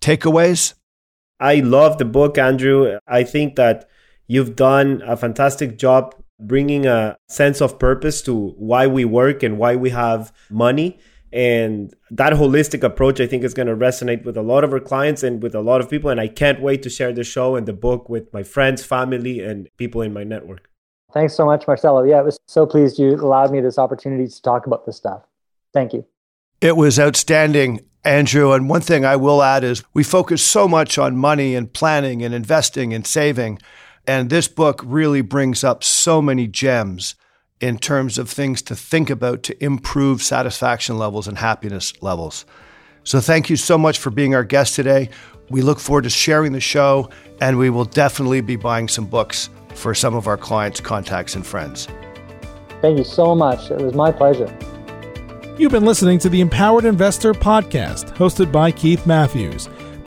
takeaways? 0.00 0.74
I 1.40 1.56
love 1.56 1.98
the 1.98 2.04
book, 2.04 2.38
Andrew. 2.38 2.98
I 3.06 3.24
think 3.24 3.56
that 3.56 3.88
you've 4.26 4.54
done 4.54 5.02
a 5.04 5.16
fantastic 5.16 5.78
job 5.78 6.14
bringing 6.46 6.86
a 6.86 7.16
sense 7.28 7.60
of 7.60 7.78
purpose 7.78 8.22
to 8.22 8.50
why 8.58 8.86
we 8.86 9.04
work 9.04 9.42
and 9.42 9.58
why 9.58 9.76
we 9.76 9.90
have 9.90 10.32
money. 10.50 10.98
And 11.32 11.94
that 12.10 12.34
holistic 12.34 12.82
approach, 12.82 13.18
I 13.18 13.26
think, 13.26 13.42
is 13.42 13.54
going 13.54 13.68
to 13.68 13.76
resonate 13.76 14.24
with 14.24 14.36
a 14.36 14.42
lot 14.42 14.64
of 14.64 14.72
our 14.72 14.80
clients 14.80 15.22
and 15.22 15.42
with 15.42 15.54
a 15.54 15.60
lot 15.60 15.80
of 15.80 15.88
people. 15.88 16.10
And 16.10 16.20
I 16.20 16.28
can't 16.28 16.60
wait 16.60 16.82
to 16.82 16.90
share 16.90 17.12
the 17.12 17.24
show 17.24 17.56
and 17.56 17.66
the 17.66 17.72
book 17.72 18.08
with 18.10 18.32
my 18.34 18.42
friends, 18.42 18.84
family, 18.84 19.40
and 19.40 19.68
people 19.78 20.02
in 20.02 20.12
my 20.12 20.24
network. 20.24 20.68
Thanks 21.14 21.34
so 21.34 21.46
much, 21.46 21.66
Marcelo. 21.66 22.02
Yeah, 22.04 22.18
I 22.18 22.22
was 22.22 22.38
so 22.46 22.66
pleased 22.66 22.98
you 22.98 23.14
allowed 23.14 23.50
me 23.50 23.60
this 23.60 23.78
opportunity 23.78 24.26
to 24.28 24.42
talk 24.42 24.66
about 24.66 24.84
this 24.86 24.96
stuff. 24.96 25.22
Thank 25.72 25.92
you. 25.92 26.04
It 26.60 26.76
was 26.76 26.98
outstanding, 26.98 27.80
Andrew. 28.04 28.52
And 28.52 28.68
one 28.68 28.80
thing 28.82 29.04
I 29.04 29.16
will 29.16 29.42
add 29.42 29.64
is 29.64 29.82
we 29.94 30.04
focus 30.04 30.42
so 30.42 30.68
much 30.68 30.98
on 30.98 31.16
money 31.16 31.54
and 31.54 31.72
planning 31.72 32.22
and 32.22 32.34
investing 32.34 32.92
and 32.92 33.06
saving. 33.06 33.58
And 34.06 34.30
this 34.30 34.48
book 34.48 34.80
really 34.84 35.20
brings 35.20 35.62
up 35.62 35.84
so 35.84 36.20
many 36.20 36.46
gems 36.46 37.14
in 37.60 37.78
terms 37.78 38.18
of 38.18 38.28
things 38.28 38.60
to 38.62 38.74
think 38.74 39.08
about 39.08 39.44
to 39.44 39.64
improve 39.64 40.22
satisfaction 40.22 40.98
levels 40.98 41.28
and 41.28 41.38
happiness 41.38 41.92
levels. 42.02 42.44
So, 43.04 43.20
thank 43.20 43.48
you 43.50 43.56
so 43.56 43.78
much 43.78 43.98
for 43.98 44.10
being 44.10 44.34
our 44.34 44.44
guest 44.44 44.74
today. 44.74 45.10
We 45.50 45.62
look 45.62 45.78
forward 45.78 46.04
to 46.04 46.10
sharing 46.10 46.52
the 46.52 46.60
show, 46.60 47.10
and 47.40 47.58
we 47.58 47.70
will 47.70 47.84
definitely 47.84 48.40
be 48.40 48.56
buying 48.56 48.88
some 48.88 49.06
books 49.06 49.50
for 49.74 49.94
some 49.94 50.14
of 50.14 50.26
our 50.26 50.36
clients, 50.36 50.80
contacts, 50.80 51.34
and 51.34 51.46
friends. 51.46 51.88
Thank 52.80 52.98
you 52.98 53.04
so 53.04 53.34
much. 53.34 53.70
It 53.70 53.80
was 53.80 53.94
my 53.94 54.10
pleasure. 54.10 54.56
You've 55.58 55.72
been 55.72 55.84
listening 55.84 56.18
to 56.20 56.28
the 56.28 56.40
Empowered 56.40 56.84
Investor 56.84 57.32
Podcast, 57.34 58.16
hosted 58.16 58.50
by 58.50 58.72
Keith 58.72 59.06
Matthews. 59.06 59.68